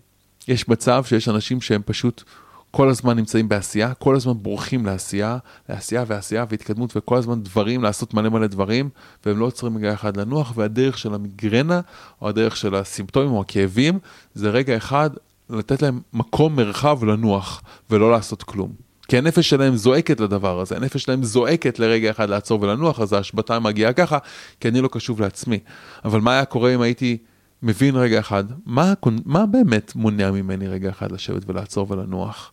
יש 0.47 0.67
מצב 0.67 1.04
שיש 1.04 1.30
אנשים 1.30 1.62
שהם 1.62 1.82
פשוט 1.86 2.23
כל 2.71 2.89
הזמן 2.89 3.17
נמצאים 3.17 3.50
בעשייה, 3.50 3.93
כל 3.93 4.15
הזמן 4.15 4.34
בורחים 4.34 4.86
לעשייה, 4.86 5.38
לעשייה 5.69 6.04
ועשייה 6.08 6.45
והתקדמות 6.50 6.97
וכל 6.97 7.17
הזמן 7.17 7.43
דברים, 7.43 7.84
לעשות 7.84 8.13
מלא 8.13 8.30
מלא 8.30 8.47
דברים, 8.47 8.89
והם 9.26 9.39
לא 9.39 9.45
עוצרים 9.45 9.78
רגע 9.78 9.93
אחד 9.93 10.17
לנוח, 10.17 10.54
והדרך 10.56 10.97
של 10.97 11.13
המיגרנה, 11.13 11.82
או 12.21 12.30
הדרך 12.30 12.58
של 12.58 12.76
הסימפטומים 12.76 13.32
או 13.32 13.41
הכאבים, 13.41 14.00
זה 14.34 14.50
רגע 14.50 14.78
אחד 14.78 15.10
לתת 15.49 15.81
להם 15.81 16.01
מקום, 16.13 16.55
מרחב 16.55 17.03
לנוח, 17.03 17.62
ולא 17.89 18.12
לעשות 18.12 18.43
כלום. 18.43 18.71
כי 19.07 19.17
הנפש 19.17 19.49
שלהם 19.49 19.75
זועקת 19.75 20.19
לדבר 20.19 20.60
הזה, 20.60 20.75
הנפש 20.75 21.03
שלהם 21.03 21.23
זועקת 21.23 21.79
לרגע 21.79 22.12
אחד 22.12 22.29
לעצור 22.29 22.62
ולנוח, 22.62 22.99
אז 22.99 23.13
ההשבתה 23.13 23.60
מגיעה 23.60 23.93
ככה, 23.93 24.17
כי 24.60 24.67
אני 24.67 24.81
לא 24.81 24.88
קשוב 24.88 25.21
לעצמי. 25.21 25.60
אבל 26.05 26.21
מה 26.21 26.33
היה 26.33 26.45
קורה 26.45 26.75
אם 26.75 26.81
הייתי 26.81 27.17
מבין 27.63 27.95
רגע 27.95 28.19
אחד, 28.19 28.43
מה, 28.65 28.93
מה 29.25 29.45
באמת 29.45 29.95
מונע 29.95 30.31
ממני 30.31 30.67
רגע 30.67 30.89
אחד 30.89 31.12
לשבת 31.12 31.49
ולעצור 31.49 31.91
ולנוח? 31.91 32.51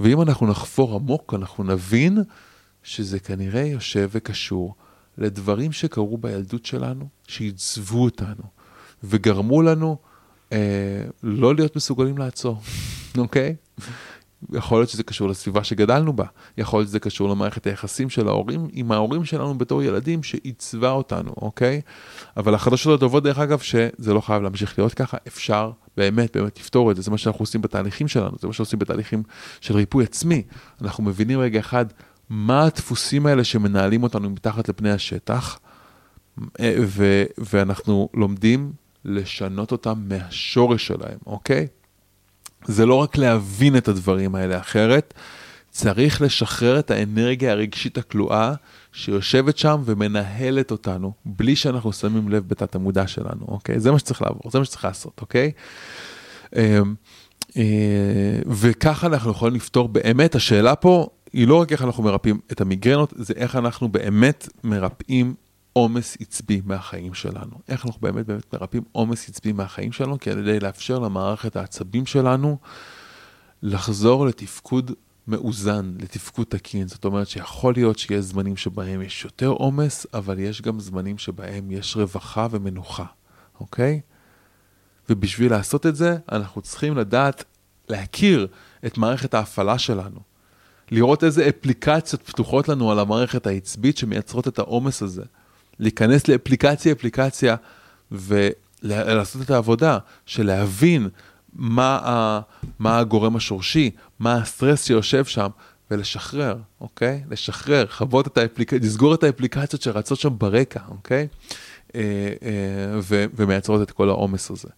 ואם 0.00 0.22
אנחנו 0.22 0.46
נחפור 0.46 0.94
עמוק, 0.94 1.34
אנחנו 1.34 1.64
נבין 1.64 2.18
שזה 2.82 3.20
כנראה 3.20 3.62
יושב 3.62 4.08
וקשור 4.12 4.74
לדברים 5.18 5.72
שקרו 5.72 6.18
בילדות 6.18 6.66
שלנו, 6.66 7.08
שעיצבו 7.28 8.04
אותנו, 8.04 8.42
וגרמו 9.04 9.62
לנו 9.62 9.96
אה, 10.52 10.58
לא 11.22 11.54
להיות 11.54 11.76
מסוגלים 11.76 12.18
לעצור, 12.18 12.60
אוקיי? 13.18 13.54
יכול 14.52 14.78
להיות 14.78 14.90
שזה 14.90 15.02
קשור 15.02 15.28
לסביבה 15.28 15.64
שגדלנו 15.64 16.12
בה, 16.12 16.24
יכול 16.58 16.80
להיות 16.80 16.88
שזה 16.88 17.00
קשור 17.00 17.28
למערכת 17.28 17.66
היחסים 17.66 18.10
של 18.10 18.28
ההורים 18.28 18.68
עם 18.72 18.92
ההורים 18.92 19.24
שלנו 19.24 19.58
בתור 19.58 19.82
ילדים 19.82 20.22
שעיצבה 20.22 20.90
אותנו, 20.90 21.30
אוקיי? 21.36 21.80
אבל 22.36 22.54
החדשות 22.54 22.98
הטובות 22.98 23.24
דרך 23.24 23.38
אגב 23.38 23.58
שזה 23.58 24.14
לא 24.14 24.20
חייב 24.20 24.42
להמשיך 24.42 24.78
להיות 24.78 24.94
ככה, 24.94 25.16
אפשר 25.26 25.70
באמת 25.96 26.36
באמת 26.36 26.58
לפתור 26.58 26.90
את 26.90 26.96
זה, 26.96 27.02
זה 27.02 27.10
מה 27.10 27.18
שאנחנו 27.18 27.42
עושים 27.42 27.60
בתהליכים 27.60 28.08
שלנו, 28.08 28.36
זה 28.40 28.46
מה 28.46 28.52
שעושים 28.52 28.78
בתהליכים 28.78 29.22
של 29.60 29.76
ריפוי 29.76 30.04
עצמי. 30.04 30.42
אנחנו 30.82 31.04
מבינים 31.04 31.40
רגע 31.40 31.60
אחד 31.60 31.86
מה 32.30 32.64
הדפוסים 32.64 33.26
האלה 33.26 33.44
שמנהלים 33.44 34.02
אותנו 34.02 34.30
מתחת 34.30 34.68
לפני 34.68 34.90
השטח, 34.90 35.58
אה, 36.60 36.76
ו- 36.80 37.24
ואנחנו 37.38 38.08
לומדים 38.14 38.72
לשנות 39.04 39.72
אותם 39.72 39.94
מהשורש 40.08 40.86
שלהם, 40.86 41.18
אוקיי? 41.26 41.66
זה 42.64 42.86
לא 42.86 42.94
רק 42.94 43.16
להבין 43.16 43.76
את 43.76 43.88
הדברים 43.88 44.34
האלה 44.34 44.58
אחרת, 44.58 45.14
צריך 45.70 46.22
לשחרר 46.22 46.78
את 46.78 46.90
האנרגיה 46.90 47.52
הרגשית 47.52 47.98
הכלואה 47.98 48.54
שיושבת 48.92 49.58
שם 49.58 49.82
ומנהלת 49.84 50.70
אותנו, 50.70 51.12
בלי 51.24 51.56
שאנחנו 51.56 51.92
שמים 51.92 52.28
לב 52.28 52.48
בתת 52.48 52.74
המודע 52.74 53.06
שלנו, 53.06 53.46
אוקיי? 53.48 53.80
זה 53.80 53.92
מה 53.92 53.98
שצריך 53.98 54.22
לעבור, 54.22 54.50
זה 54.50 54.58
מה 54.58 54.64
שצריך 54.64 54.84
לעשות, 54.84 55.20
אוקיי? 55.20 55.52
אמ, 56.56 56.94
אה, 57.56 58.38
וככה 58.46 59.06
אנחנו 59.06 59.30
יכולים 59.30 59.54
לפתור 59.54 59.88
באמת, 59.88 60.34
השאלה 60.34 60.74
פה 60.74 61.08
היא 61.32 61.48
לא 61.48 61.60
רק 61.60 61.72
איך 61.72 61.82
אנחנו 61.82 62.02
מרפאים 62.02 62.40
את 62.52 62.60
המיגרנות, 62.60 63.12
זה 63.16 63.34
איך 63.36 63.56
אנחנו 63.56 63.88
באמת 63.88 64.48
מרפאים 64.64 65.34
עומס 65.78 66.16
עצבי 66.20 66.60
מהחיים 66.64 67.14
שלנו. 67.14 67.58
איך 67.68 67.86
אנחנו 67.86 68.00
באמת 68.00 68.26
באמת 68.26 68.54
מרפאים 68.54 68.82
עומס 68.92 69.28
עצבי 69.28 69.52
מהחיים 69.52 69.92
שלנו? 69.92 70.18
כדי 70.20 70.60
לאפשר 70.60 70.98
למערכת 70.98 71.56
העצבים 71.56 72.06
שלנו 72.06 72.58
לחזור 73.62 74.26
לתפקוד 74.26 74.90
מאוזן, 75.28 75.94
לתפקוד 75.98 76.46
תקין. 76.48 76.88
זאת 76.88 77.04
אומרת 77.04 77.28
שיכול 77.28 77.74
להיות 77.74 77.98
שיש 77.98 78.24
זמנים 78.24 78.56
שבהם 78.56 79.02
יש 79.02 79.24
יותר 79.24 79.48
עומס, 79.48 80.06
אבל 80.14 80.38
יש 80.38 80.62
גם 80.62 80.80
זמנים 80.80 81.18
שבהם 81.18 81.70
יש 81.70 81.96
רווחה 81.96 82.46
ומנוחה, 82.50 83.04
אוקיי? 83.60 84.00
ובשביל 85.08 85.50
לעשות 85.50 85.86
את 85.86 85.96
זה, 85.96 86.16
אנחנו 86.32 86.62
צריכים 86.62 86.96
לדעת, 86.96 87.44
להכיר 87.88 88.46
את 88.86 88.98
מערכת 88.98 89.34
ההפעלה 89.34 89.78
שלנו. 89.78 90.20
לראות 90.90 91.24
איזה 91.24 91.48
אפליקציות 91.48 92.22
פתוחות 92.22 92.68
לנו 92.68 92.90
על 92.90 92.98
המערכת 92.98 93.46
העצבית 93.46 93.98
שמייצרות 93.98 94.48
את 94.48 94.58
העומס 94.58 95.02
הזה. 95.02 95.24
להיכנס 95.80 96.28
לאפליקציה 96.28 96.92
אפליקציה 96.92 97.56
ולעשות 98.12 99.42
את 99.42 99.50
העבודה 99.50 99.98
של 100.26 100.46
להבין 100.46 101.08
מה, 101.52 102.40
מה 102.78 102.98
הגורם 102.98 103.36
השורשי, 103.36 103.90
מה 104.18 104.34
הסטרס 104.34 104.84
שיושב 104.84 105.24
שם, 105.24 105.48
ולשחרר, 105.90 106.56
אוקיי? 106.80 107.22
לשחרר, 107.30 107.86
חוות 107.86 108.26
את 108.26 108.38
האפליקציות, 108.38 108.82
לסגור 108.82 109.14
את 109.14 109.22
האפליקציות 109.22 109.82
שרצות 109.82 110.18
שם 110.18 110.38
ברקע, 110.38 110.80
אוקיי? 110.88 111.28
אה, 111.94 112.00
אה, 112.42 112.98
ו, 113.02 113.24
ומייצרות 113.34 113.82
את 113.82 113.90
כל 113.90 114.08
העומס 114.08 114.50
הזה. 114.50 114.68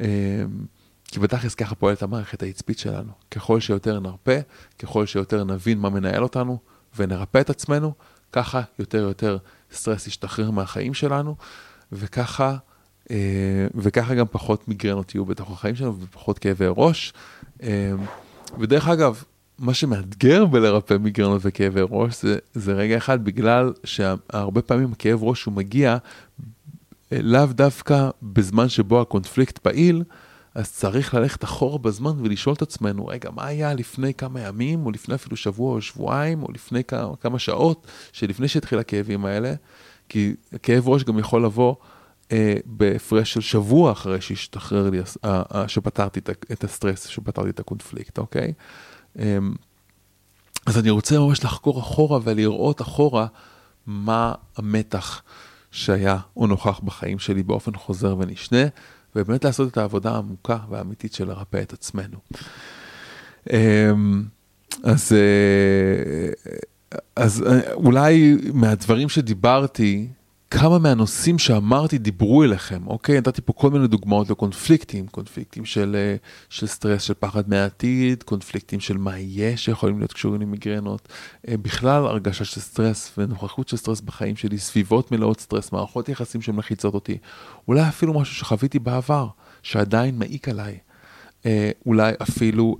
אה, 0.00 0.44
כי 1.04 1.20
בתכלס 1.20 1.54
ככה 1.54 1.74
פועלת 1.74 2.02
המערכת 2.02 2.42
העצבית 2.42 2.78
שלנו. 2.78 3.12
ככל 3.30 3.60
שיותר 3.60 4.00
נרפה, 4.00 4.36
ככל 4.78 5.06
שיותר 5.06 5.44
נבין 5.44 5.78
מה 5.78 5.90
מנהל 5.90 6.22
אותנו 6.22 6.58
ונרפא 6.96 7.38
את 7.38 7.50
עצמנו, 7.50 7.92
ככה 8.32 8.62
יותר 8.78 8.98
יותר 8.98 9.38
סטרס 9.76 10.06
ישתחרר 10.06 10.50
מהחיים 10.50 10.94
שלנו, 10.94 11.36
וככה, 11.92 12.56
אה, 13.10 13.16
וככה 13.74 14.14
גם 14.14 14.26
פחות 14.30 14.68
מיגרנות 14.68 15.14
יהיו 15.14 15.24
בתוך 15.24 15.50
החיים 15.50 15.74
שלנו 15.74 16.00
ופחות 16.00 16.38
כאבי 16.38 16.66
ראש. 16.76 17.12
אה, 17.62 17.92
ודרך 18.58 18.88
אגב, 18.88 19.22
מה 19.58 19.74
שמאתגר 19.74 20.46
בלרפא 20.46 20.94
מיגרנות 20.94 21.40
וכאבי 21.44 21.80
ראש 21.90 22.22
זה, 22.22 22.38
זה 22.54 22.72
רגע 22.72 22.96
אחד, 22.96 23.24
בגלל 23.24 23.72
שהרבה 23.84 24.62
פעמים 24.62 24.92
הכאב 24.92 25.22
ראש 25.22 25.44
הוא 25.44 25.54
מגיע 25.54 25.96
אה, 27.12 27.22
לאו 27.22 27.46
דווקא 27.46 28.10
בזמן 28.22 28.68
שבו 28.68 29.00
הקונפליקט 29.00 29.58
פעיל, 29.58 30.02
אז 30.56 30.72
צריך 30.72 31.14
ללכת 31.14 31.44
אחורה 31.44 31.78
בזמן 31.78 32.12
ולשאול 32.18 32.54
את 32.54 32.62
עצמנו, 32.62 33.06
רגע, 33.06 33.30
מה 33.30 33.46
היה 33.46 33.74
לפני 33.74 34.14
כמה 34.14 34.40
ימים, 34.40 34.86
או 34.86 34.90
לפני 34.90 35.14
אפילו 35.14 35.36
שבוע 35.36 35.74
או 35.74 35.82
שבועיים, 35.82 36.42
או 36.42 36.52
לפני 36.52 36.84
כמה, 36.84 37.16
כמה 37.16 37.38
שעות, 37.38 37.86
שלפני 38.12 38.48
שהתחיל 38.48 38.78
הכאבים 38.78 39.24
האלה, 39.24 39.54
כי 40.08 40.34
כאב 40.62 40.88
ראש 40.88 41.04
גם 41.04 41.18
יכול 41.18 41.44
לבוא 41.44 41.74
אה, 42.32 42.54
בהפרש 42.64 43.32
של 43.32 43.40
שבוע 43.40 43.92
אחרי 43.92 44.20
שהשתחרר 44.20 44.90
לי, 44.90 45.00
אה, 45.24 45.42
אה, 45.54 45.68
שפתרתי 45.68 46.20
את, 46.20 46.30
את 46.52 46.64
הסטרס, 46.64 47.06
שפתרתי 47.06 47.50
את 47.50 47.60
הקונפליקט, 47.60 48.18
אוקיי? 48.18 48.52
אה, 49.18 49.38
אז 50.66 50.78
אני 50.78 50.90
רוצה 50.90 51.18
ממש 51.18 51.44
לחקור 51.44 51.80
אחורה 51.80 52.18
ולראות 52.22 52.82
אחורה 52.82 53.26
מה 53.86 54.34
המתח 54.56 55.22
שהיה 55.70 56.18
או 56.36 56.46
נוכח 56.46 56.80
בחיים 56.84 57.18
שלי 57.18 57.42
באופן 57.42 57.74
חוזר 57.74 58.16
ונשנה. 58.18 58.64
ובאמת 59.16 59.44
לעשות 59.44 59.72
את 59.72 59.76
העבודה 59.76 60.10
העמוקה 60.10 60.58
והאמיתית 60.70 61.12
של 61.12 61.28
לרפא 61.28 61.62
את 61.62 61.72
עצמנו. 61.72 62.18
אמ, 63.52 64.24
אז, 64.84 65.12
אה, 65.12 66.52
אז 67.16 67.42
אה, 67.42 67.72
אולי 67.72 68.36
מהדברים 68.52 69.08
שדיברתי, 69.08 70.08
כמה 70.58 70.78
מהנושאים 70.78 71.38
שאמרתי 71.38 71.98
דיברו 71.98 72.44
אליכם, 72.44 72.86
אוקיי? 72.86 73.18
נתתי 73.18 73.40
פה 73.44 73.52
כל 73.52 73.70
מיני 73.70 73.86
דוגמאות 73.86 74.30
לקונפליקטים, 74.30 75.06
קונפליקטים 75.06 75.64
של, 75.64 75.96
אה, 75.98 76.16
של 76.48 76.66
סטרס, 76.66 77.02
של 77.02 77.14
פחד 77.14 77.48
מהעתיד, 77.48 78.22
קונפליקטים 78.22 78.80
של 78.80 78.96
מה 78.96 79.18
יהיה 79.18 79.56
שיכולים 79.56 79.98
להיות 79.98 80.12
קשורים 80.12 80.40
למיגרנות, 80.40 81.08
אה, 81.48 81.56
בכלל 81.56 82.06
הרגשה 82.06 82.44
של 82.44 82.60
סטרס 82.60 83.12
ונוכחות 83.18 83.68
של 83.68 83.76
סטרס 83.76 84.00
בחיים 84.00 84.36
שלי, 84.36 84.58
סביבות 84.58 85.12
מלאות 85.12 85.40
סטרס, 85.40 85.72
מערכות 85.72 86.08
יחסים 86.08 86.42
שמלחיצות 86.42 86.94
אותי, 86.94 87.18
אולי 87.68 87.88
אפילו 87.88 88.20
משהו 88.20 88.34
שחוויתי 88.34 88.78
בעבר, 88.78 89.28
שעדיין 89.62 90.18
מעיק 90.18 90.48
עליי, 90.48 90.78
אה, 91.46 91.70
אולי 91.86 92.12
אפילו 92.22 92.76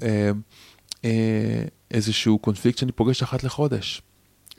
איזשהו 1.91 2.39
קונפליקט 2.39 2.79
שאני 2.79 2.93
פוגש 2.93 3.23
אחת 3.23 3.45
לחודש. 3.45 4.03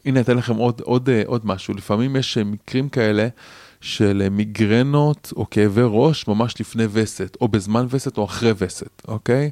הנה 0.07 0.19
אתן 0.19 0.37
לכם 0.37 0.55
עוד, 0.55 0.81
עוד, 0.81 1.09
אה, 1.09 1.23
עוד 1.25 1.45
משהו, 1.45 1.73
לפעמים 1.73 2.15
יש 2.15 2.37
אה, 2.37 2.43
מקרים 2.43 2.89
כאלה 2.89 3.27
של 3.81 4.21
אה, 4.25 4.29
מיגרנות 4.29 5.33
או 5.35 5.49
כאבי 5.49 5.81
ראש 5.85 6.27
ממש 6.27 6.61
לפני 6.61 6.83
וסת, 6.91 7.37
או 7.41 7.47
בזמן 7.47 7.85
וסת 7.89 8.17
או 8.17 8.25
אחרי 8.25 8.51
וסת, 8.57 9.01
אוקיי? 9.07 9.51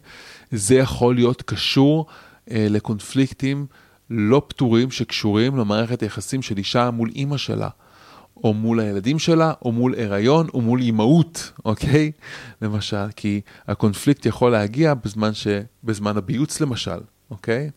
זה 0.52 0.76
יכול 0.76 1.16
להיות 1.16 1.42
קשור 1.42 2.06
אה, 2.52 2.68
לקונפליקטים 2.70 3.66
לא 4.10 4.42
פתורים 4.48 4.92
שקשורים 4.92 5.58
למערכת 5.58 6.02
היחסים 6.02 6.42
של 6.42 6.58
אישה 6.58 6.92
מול 6.92 7.10
אימא 7.16 7.38
שלה. 7.38 7.70
או 8.44 8.54
מול 8.54 8.80
הילדים 8.80 9.20
שלה, 9.20 9.54
או 9.66 9.72
מול 9.72 9.96
הריון, 9.98 10.48
או 10.54 10.62
מול 10.62 10.82
אימהות, 10.82 11.52
אוקיי? 11.66 12.12
למשל, 12.62 13.06
כי 13.16 13.42
הקונפליקט 13.68 14.26
יכול 14.26 14.52
להגיע 14.52 14.94
בזמן, 14.94 15.34
ש... 15.34 15.48
בזמן 15.84 16.18
הביוץ 16.18 16.62
למשל, 16.62 17.00
אוקיי? 17.32 17.70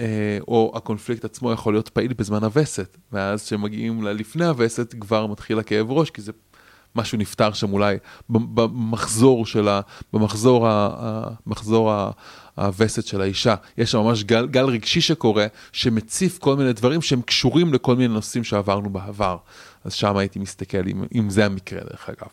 אה, 0.00 0.38
או 0.48 0.72
הקונפליקט 0.74 1.24
עצמו 1.24 1.52
יכול 1.52 1.74
להיות 1.74 1.88
פעיל 1.88 2.12
בזמן 2.12 2.44
הווסת, 2.44 2.96
ואז 3.12 3.44
כשמגיעים 3.44 4.02
ללפני 4.02 4.44
הווסת 4.44 4.94
כבר 5.00 5.26
מתחיל 5.26 5.58
הכאב 5.58 5.90
ראש, 5.90 6.10
כי 6.10 6.22
זה 6.22 6.32
משהו 6.96 7.18
נפתר 7.18 7.52
שם 7.52 7.72
אולי 7.72 7.96
במחזור 8.28 9.46
של 9.46 9.68
ה... 9.68 9.80
במחזור 10.12 10.68
ה... 10.68 11.28
מחזור 11.46 11.92
ה... 11.92 12.10
הווסת 12.54 13.06
של 13.06 13.20
האישה. 13.20 13.54
יש 13.78 13.90
שם 13.90 13.98
ממש 13.98 14.24
גל, 14.24 14.46
גל 14.46 14.64
רגשי 14.64 15.00
שקורה, 15.00 15.46
שמציף 15.72 16.38
כל 16.38 16.56
מיני 16.56 16.72
דברים 16.72 17.02
שהם 17.02 17.22
קשורים 17.22 17.74
לכל 17.74 17.96
מיני 17.96 18.14
נושאים 18.14 18.44
שעברנו 18.44 18.90
בעבר. 18.90 19.36
אז 19.84 19.92
שם 19.92 20.16
הייתי 20.16 20.38
מסתכל 20.38 20.88
אם, 20.88 21.04
אם 21.14 21.30
זה 21.30 21.46
המקרה 21.46 21.80
דרך 21.80 22.08
אגב. 22.08 22.28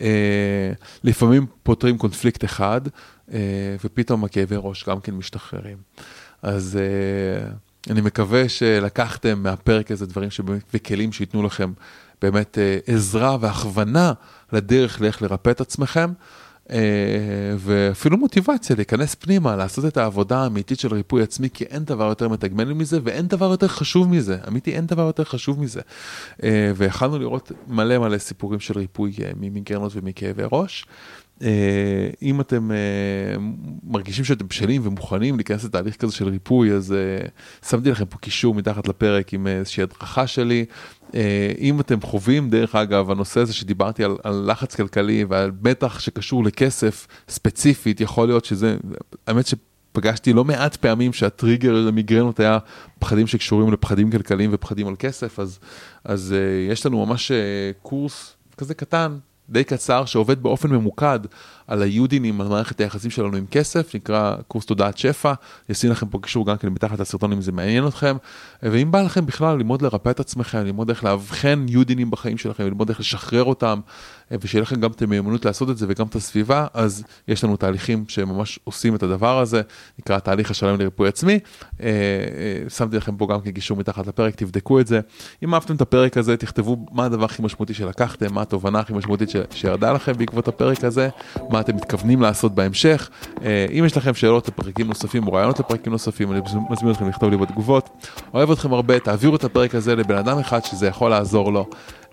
אה, 0.00 0.72
לפעמים 1.04 1.46
פותרים 1.62 1.98
קונפליקט 1.98 2.44
אחד, 2.44 2.80
אה, 3.32 3.38
ופתאום 3.84 4.24
הכאבי 4.24 4.56
ראש 4.58 4.84
גם 4.88 5.00
כן 5.00 5.14
משתחררים. 5.14 5.76
אז 6.44 6.78
uh, 6.78 7.90
אני 7.90 8.00
מקווה 8.00 8.48
שלקחתם 8.48 9.42
מהפרק 9.42 9.90
הזה 9.90 10.06
דברים 10.06 10.28
וכלים 10.74 11.12
שייתנו 11.12 11.42
לכם 11.42 11.72
באמת 12.22 12.58
uh, 12.58 12.92
עזרה 12.92 13.36
והכוונה 13.40 14.12
לדרך 14.52 15.00
לאיך 15.00 15.22
לרפא 15.22 15.50
את 15.50 15.60
עצמכם. 15.60 16.12
Uh, 16.64 16.70
ואפילו 17.58 18.16
מוטיבציה 18.16 18.76
להיכנס 18.76 19.14
פנימה, 19.14 19.56
לעשות 19.56 19.84
את 19.84 19.96
העבודה 19.96 20.38
האמיתית 20.38 20.78
של 20.78 20.94
ריפוי 20.94 21.22
עצמי, 21.22 21.48
כי 21.50 21.64
אין 21.64 21.84
דבר 21.84 22.04
יותר 22.04 22.28
מתגמל 22.28 22.72
מזה 22.72 22.98
ואין 23.04 23.26
דבר 23.26 23.50
יותר 23.50 23.68
חשוב 23.68 24.08
מזה. 24.08 24.38
אמיתי, 24.48 24.72
אין 24.72 24.86
דבר 24.86 25.02
יותר 25.02 25.24
חשוב 25.24 25.60
מזה. 25.60 25.80
ויכלנו 26.76 27.18
לראות 27.18 27.52
מלא 27.68 27.98
מלא 27.98 28.18
סיפורים 28.18 28.60
של 28.60 28.78
ריפוי 28.78 29.12
ממיגרנות 29.40 29.92
ומכאבי 29.94 30.42
ראש. 30.52 30.86
אה, 31.42 32.10
אם 32.22 32.40
אתם 32.40 32.70
אה, 32.70 32.76
מרגישים 33.82 34.24
שאתם 34.24 34.48
בשלים 34.48 34.86
ומוכנים 34.86 35.36
להיכנס 35.36 35.64
לתהליך 35.64 35.96
כזה 35.96 36.12
של 36.12 36.28
ריפוי, 36.28 36.72
אז 36.72 36.92
אה, 36.92 37.26
שמתי 37.68 37.90
לכם 37.90 38.04
פה 38.04 38.18
קישור 38.18 38.54
מתחת 38.54 38.88
לפרק 38.88 39.34
עם 39.34 39.46
איזושהי 39.46 39.82
הדרכה 39.82 40.26
שלי. 40.26 40.64
אם 41.58 41.80
אתם 41.80 42.00
חווים, 42.00 42.50
דרך 42.50 42.74
אגב, 42.74 43.10
הנושא 43.10 43.40
הזה 43.40 43.52
שדיברתי 43.52 44.04
על, 44.04 44.16
על 44.22 44.44
לחץ 44.50 44.74
כלכלי 44.74 45.24
ועל 45.28 45.50
בטח 45.50 46.00
שקשור 46.00 46.44
לכסף 46.44 47.06
ספציפית, 47.28 48.00
יכול 48.00 48.28
להיות 48.28 48.44
שזה, 48.44 48.76
האמת 49.26 49.46
שפגשתי 49.46 50.32
לא 50.32 50.44
מעט 50.44 50.76
פעמים 50.76 51.12
שהטריגר 51.12 51.72
למיגרנות 51.72 52.40
היה 52.40 52.58
פחדים 52.98 53.26
שקשורים 53.26 53.72
לפחדים 53.72 54.10
כלכליים 54.10 54.50
ופחדים 54.52 54.88
על 54.88 54.94
כסף, 54.98 55.40
אז, 55.40 55.58
אז 56.04 56.34
יש 56.70 56.86
לנו 56.86 57.06
ממש 57.06 57.32
קורס 57.82 58.36
כזה 58.56 58.74
קטן 58.74 59.18
די 59.48 59.64
קצר 59.64 60.04
שעובד 60.04 60.42
באופן 60.42 60.70
ממוקד 60.70 61.18
על 61.66 61.82
היודינים, 61.82 62.40
על 62.40 62.48
מערכת 62.48 62.80
היחסים 62.80 63.10
שלנו 63.10 63.36
עם 63.36 63.46
כסף, 63.46 63.94
נקרא 63.94 64.36
קורס 64.48 64.66
תודעת 64.66 64.98
שפע, 64.98 65.32
אשים 65.72 65.90
לכם 65.90 66.06
פה 66.06 66.18
קישור 66.22 66.46
גם 66.46 66.56
כן 66.56 66.68
מתחת 66.68 67.00
לסרטון 67.00 67.32
אם 67.32 67.42
זה 67.42 67.52
מעניין 67.52 67.86
אתכם, 67.86 68.16
ואם 68.62 68.90
בא 68.90 69.02
לכם 69.02 69.26
בכלל 69.26 69.56
ללמוד 69.56 69.82
לרפא 69.82 70.10
את 70.10 70.20
עצמכם, 70.20 70.58
ללמוד 70.58 70.88
איך 70.88 71.04
לאבחן 71.04 71.66
יודינים 71.68 72.10
בחיים 72.10 72.38
שלכם, 72.38 72.64
ללמוד 72.64 72.88
איך 72.88 73.00
לשחרר 73.00 73.44
אותם, 73.44 73.80
ושיהיה 74.30 74.62
לכם 74.62 74.80
גם 74.80 74.90
את 74.90 75.02
המיומנות 75.02 75.44
לעשות 75.44 75.70
את 75.70 75.76
זה 75.76 75.86
וגם 75.88 76.06
את 76.06 76.14
הסביבה, 76.14 76.66
אז 76.74 77.04
יש 77.28 77.44
לנו 77.44 77.56
תהליכים 77.56 78.04
שממש 78.08 78.58
עושים 78.64 78.94
את 78.94 79.02
הדבר 79.02 79.38
הזה, 79.38 79.62
נקרא 79.98 80.18
תהליך 80.18 80.50
השלם 80.50 80.80
לריפוי 80.80 81.08
עצמי, 81.08 81.38
אה, 81.80 81.86
אה, 81.86 82.70
שמתי 82.70 82.96
לכם 82.96 83.16
פה 83.16 83.26
גם 83.26 83.40
כן 83.40 83.50
קישור 83.50 83.76
מתחת 83.76 84.06
לפרק, 84.06 84.34
תבדקו 84.34 84.80
את 84.80 84.86
זה. 84.86 85.00
אם 85.44 85.54
אהבתם 85.54 85.74
את 85.74 85.80
הפרק 85.80 86.16
הזה, 86.16 86.36
תכתבו 86.36 86.86
מה 86.92 87.04
הדבר 87.04 87.24
הכי 87.24 87.42
משמעותי 87.42 87.74
שלקחתם, 87.74 88.34
מה 88.34 88.42
התובנה 88.42 88.80
הכי 88.80 88.92
משמעותית 88.92 89.30
שירדה 89.50 89.92
לכם 89.92 90.12
בעקבות 90.12 90.48
הפרק 90.48 90.84
הזה, 90.84 91.08
מה 91.50 91.60
אתם 91.60 91.76
מתכוונים 91.76 92.22
לעשות 92.22 92.54
בהמשך. 92.54 93.10
אה, 93.44 93.66
אם 93.78 93.84
יש 93.84 93.96
לכם 93.96 94.14
שאלות 94.14 94.48
לפרקים 94.48 94.86
נוספים 94.86 95.26
או 95.26 95.32
רעיונות 95.32 95.60
לפרקים 95.60 95.92
נוספים, 95.92 96.32
אני 96.32 96.40
מזמין 96.70 96.92
אתכם 96.92 97.08
לכתוב 97.08 97.30
לי 97.30 97.36
בתגובות, 97.36 97.90
אוהב 98.34 98.50
אתכם 98.50 98.72
הרבה, 98.72 98.98
תעבירו 98.98 99.36
את 99.36 99.44
הפרק 99.44 99.74
הזה 99.74 99.96
לבן 99.96 100.16
אדם 100.16 100.38
אחד 100.38 100.64
שזה 100.64 100.86
יכול 100.86 101.10
לעזור 101.10 101.52
לו. 101.52 101.66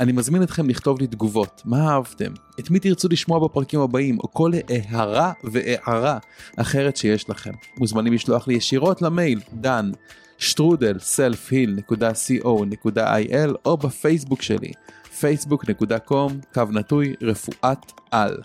אני 0.00 0.12
מזמין 0.12 0.42
אתכם 0.42 0.68
לכתוב 0.68 1.00
לי 1.00 1.06
תגובות, 1.06 1.62
מה 1.64 1.90
אהבתם, 1.90 2.32
את 2.60 2.70
מי 2.70 2.78
תרצו 2.78 3.08
לשמוע 3.08 3.48
בפרקים 3.48 3.80
הבאים, 3.80 4.18
או 4.18 4.32
כל 4.32 4.50
הערה 4.68 5.32
והערה 5.44 6.18
אחרת 6.56 6.96
שיש 6.96 7.30
לכם. 7.30 7.52
מוזמנים 7.76 8.12
לשלוח 8.12 8.48
לי 8.48 8.54
ישירות 8.54 9.02
למייל 9.02 9.40
דן 9.52 9.90
שטרודל 10.38 10.96
selfheal.co.il 10.96 13.54
או 13.64 13.76
בפייסבוק 13.76 14.42
שלי 14.42 14.72
facebook.com 15.20 16.32
קו 16.54 16.62
נטוי 16.72 17.14
רפואת 17.22 17.92
על. 18.10 18.36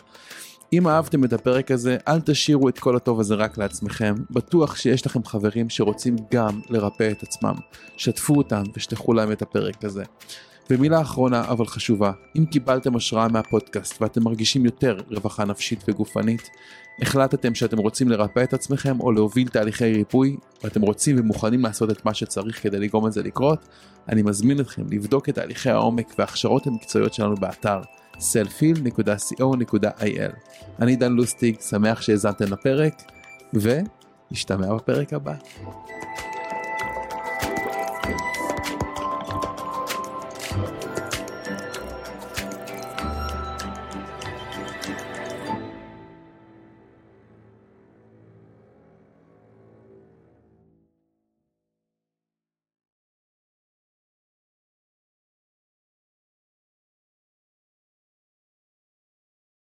אם 0.74 0.88
אהבתם 0.88 1.24
את 1.24 1.34
הפרק 1.34 1.72
הזה, 1.72 1.98
אל 2.08 2.22
תשאירו 2.22 2.70
את 2.70 2.80
כל 2.80 2.95
הטוב 2.95 3.20
הזה 3.20 3.36
רק 3.36 3.58
לעצמכם. 3.58 4.16
בטוח 4.32 4.76
שיש 4.76 5.06
לכם 5.06 5.24
חברים 5.24 5.70
שרוצים 5.70 6.16
גם 6.32 6.62
לרפא 6.70 7.12
את 7.12 7.24
עצמם. 7.24 7.56
שתפו 7.98 8.38
אותם 8.38 8.64
ושלחו 8.76 9.14
להם 9.14 9.32
את 9.32 9.41
הפרק 9.41 9.84
הזה. 9.84 10.04
ומילה 10.70 11.01
אחרונה 11.01 11.45
אבל 11.47 11.65
חשובה, 11.65 12.11
אם 12.38 12.45
קיבלתם 12.45 12.95
השראה 12.95 13.28
מהפודקאסט 13.28 14.01
ואתם 14.01 14.24
מרגישים 14.24 14.65
יותר 14.65 14.97
רווחה 15.11 15.45
נפשית 15.45 15.84
וגופנית, 15.88 16.49
החלטתם 17.01 17.55
שאתם 17.55 17.78
רוצים 17.78 18.09
לרפא 18.09 18.43
את 18.43 18.53
עצמכם 18.53 18.99
או 18.99 19.11
להוביל 19.11 19.47
תהליכי 19.47 19.93
ריפוי, 19.93 20.38
ואתם 20.63 20.82
רוצים 20.82 21.15
ומוכנים 21.20 21.63
לעשות 21.63 21.91
את 21.91 22.05
מה 22.05 22.13
שצריך 22.13 22.63
כדי 22.63 22.80
לגרום 22.80 23.07
לזה 23.07 23.24
לקרות, 23.24 23.68
אני 24.09 24.22
מזמין 24.22 24.59
אתכם 24.59 24.84
לבדוק 24.91 25.30
את 25.30 25.36
תהליכי 25.36 25.70
העומק 25.70 26.13
וההכשרות 26.18 26.68
המקצועיות 26.68 27.13
שלנו 27.13 27.36
באתר 27.36 27.82
selfil.co.il. 28.18 29.32
אני 30.80 30.95
דן 30.95 31.13
לוסטיג, 31.13 31.59
שמח 31.59 32.01
שהאזנתם 32.01 32.45
לפרק, 32.53 33.01
ונשתמע 33.53 34.76
בפרק 34.76 35.13
הבא. 35.13 35.34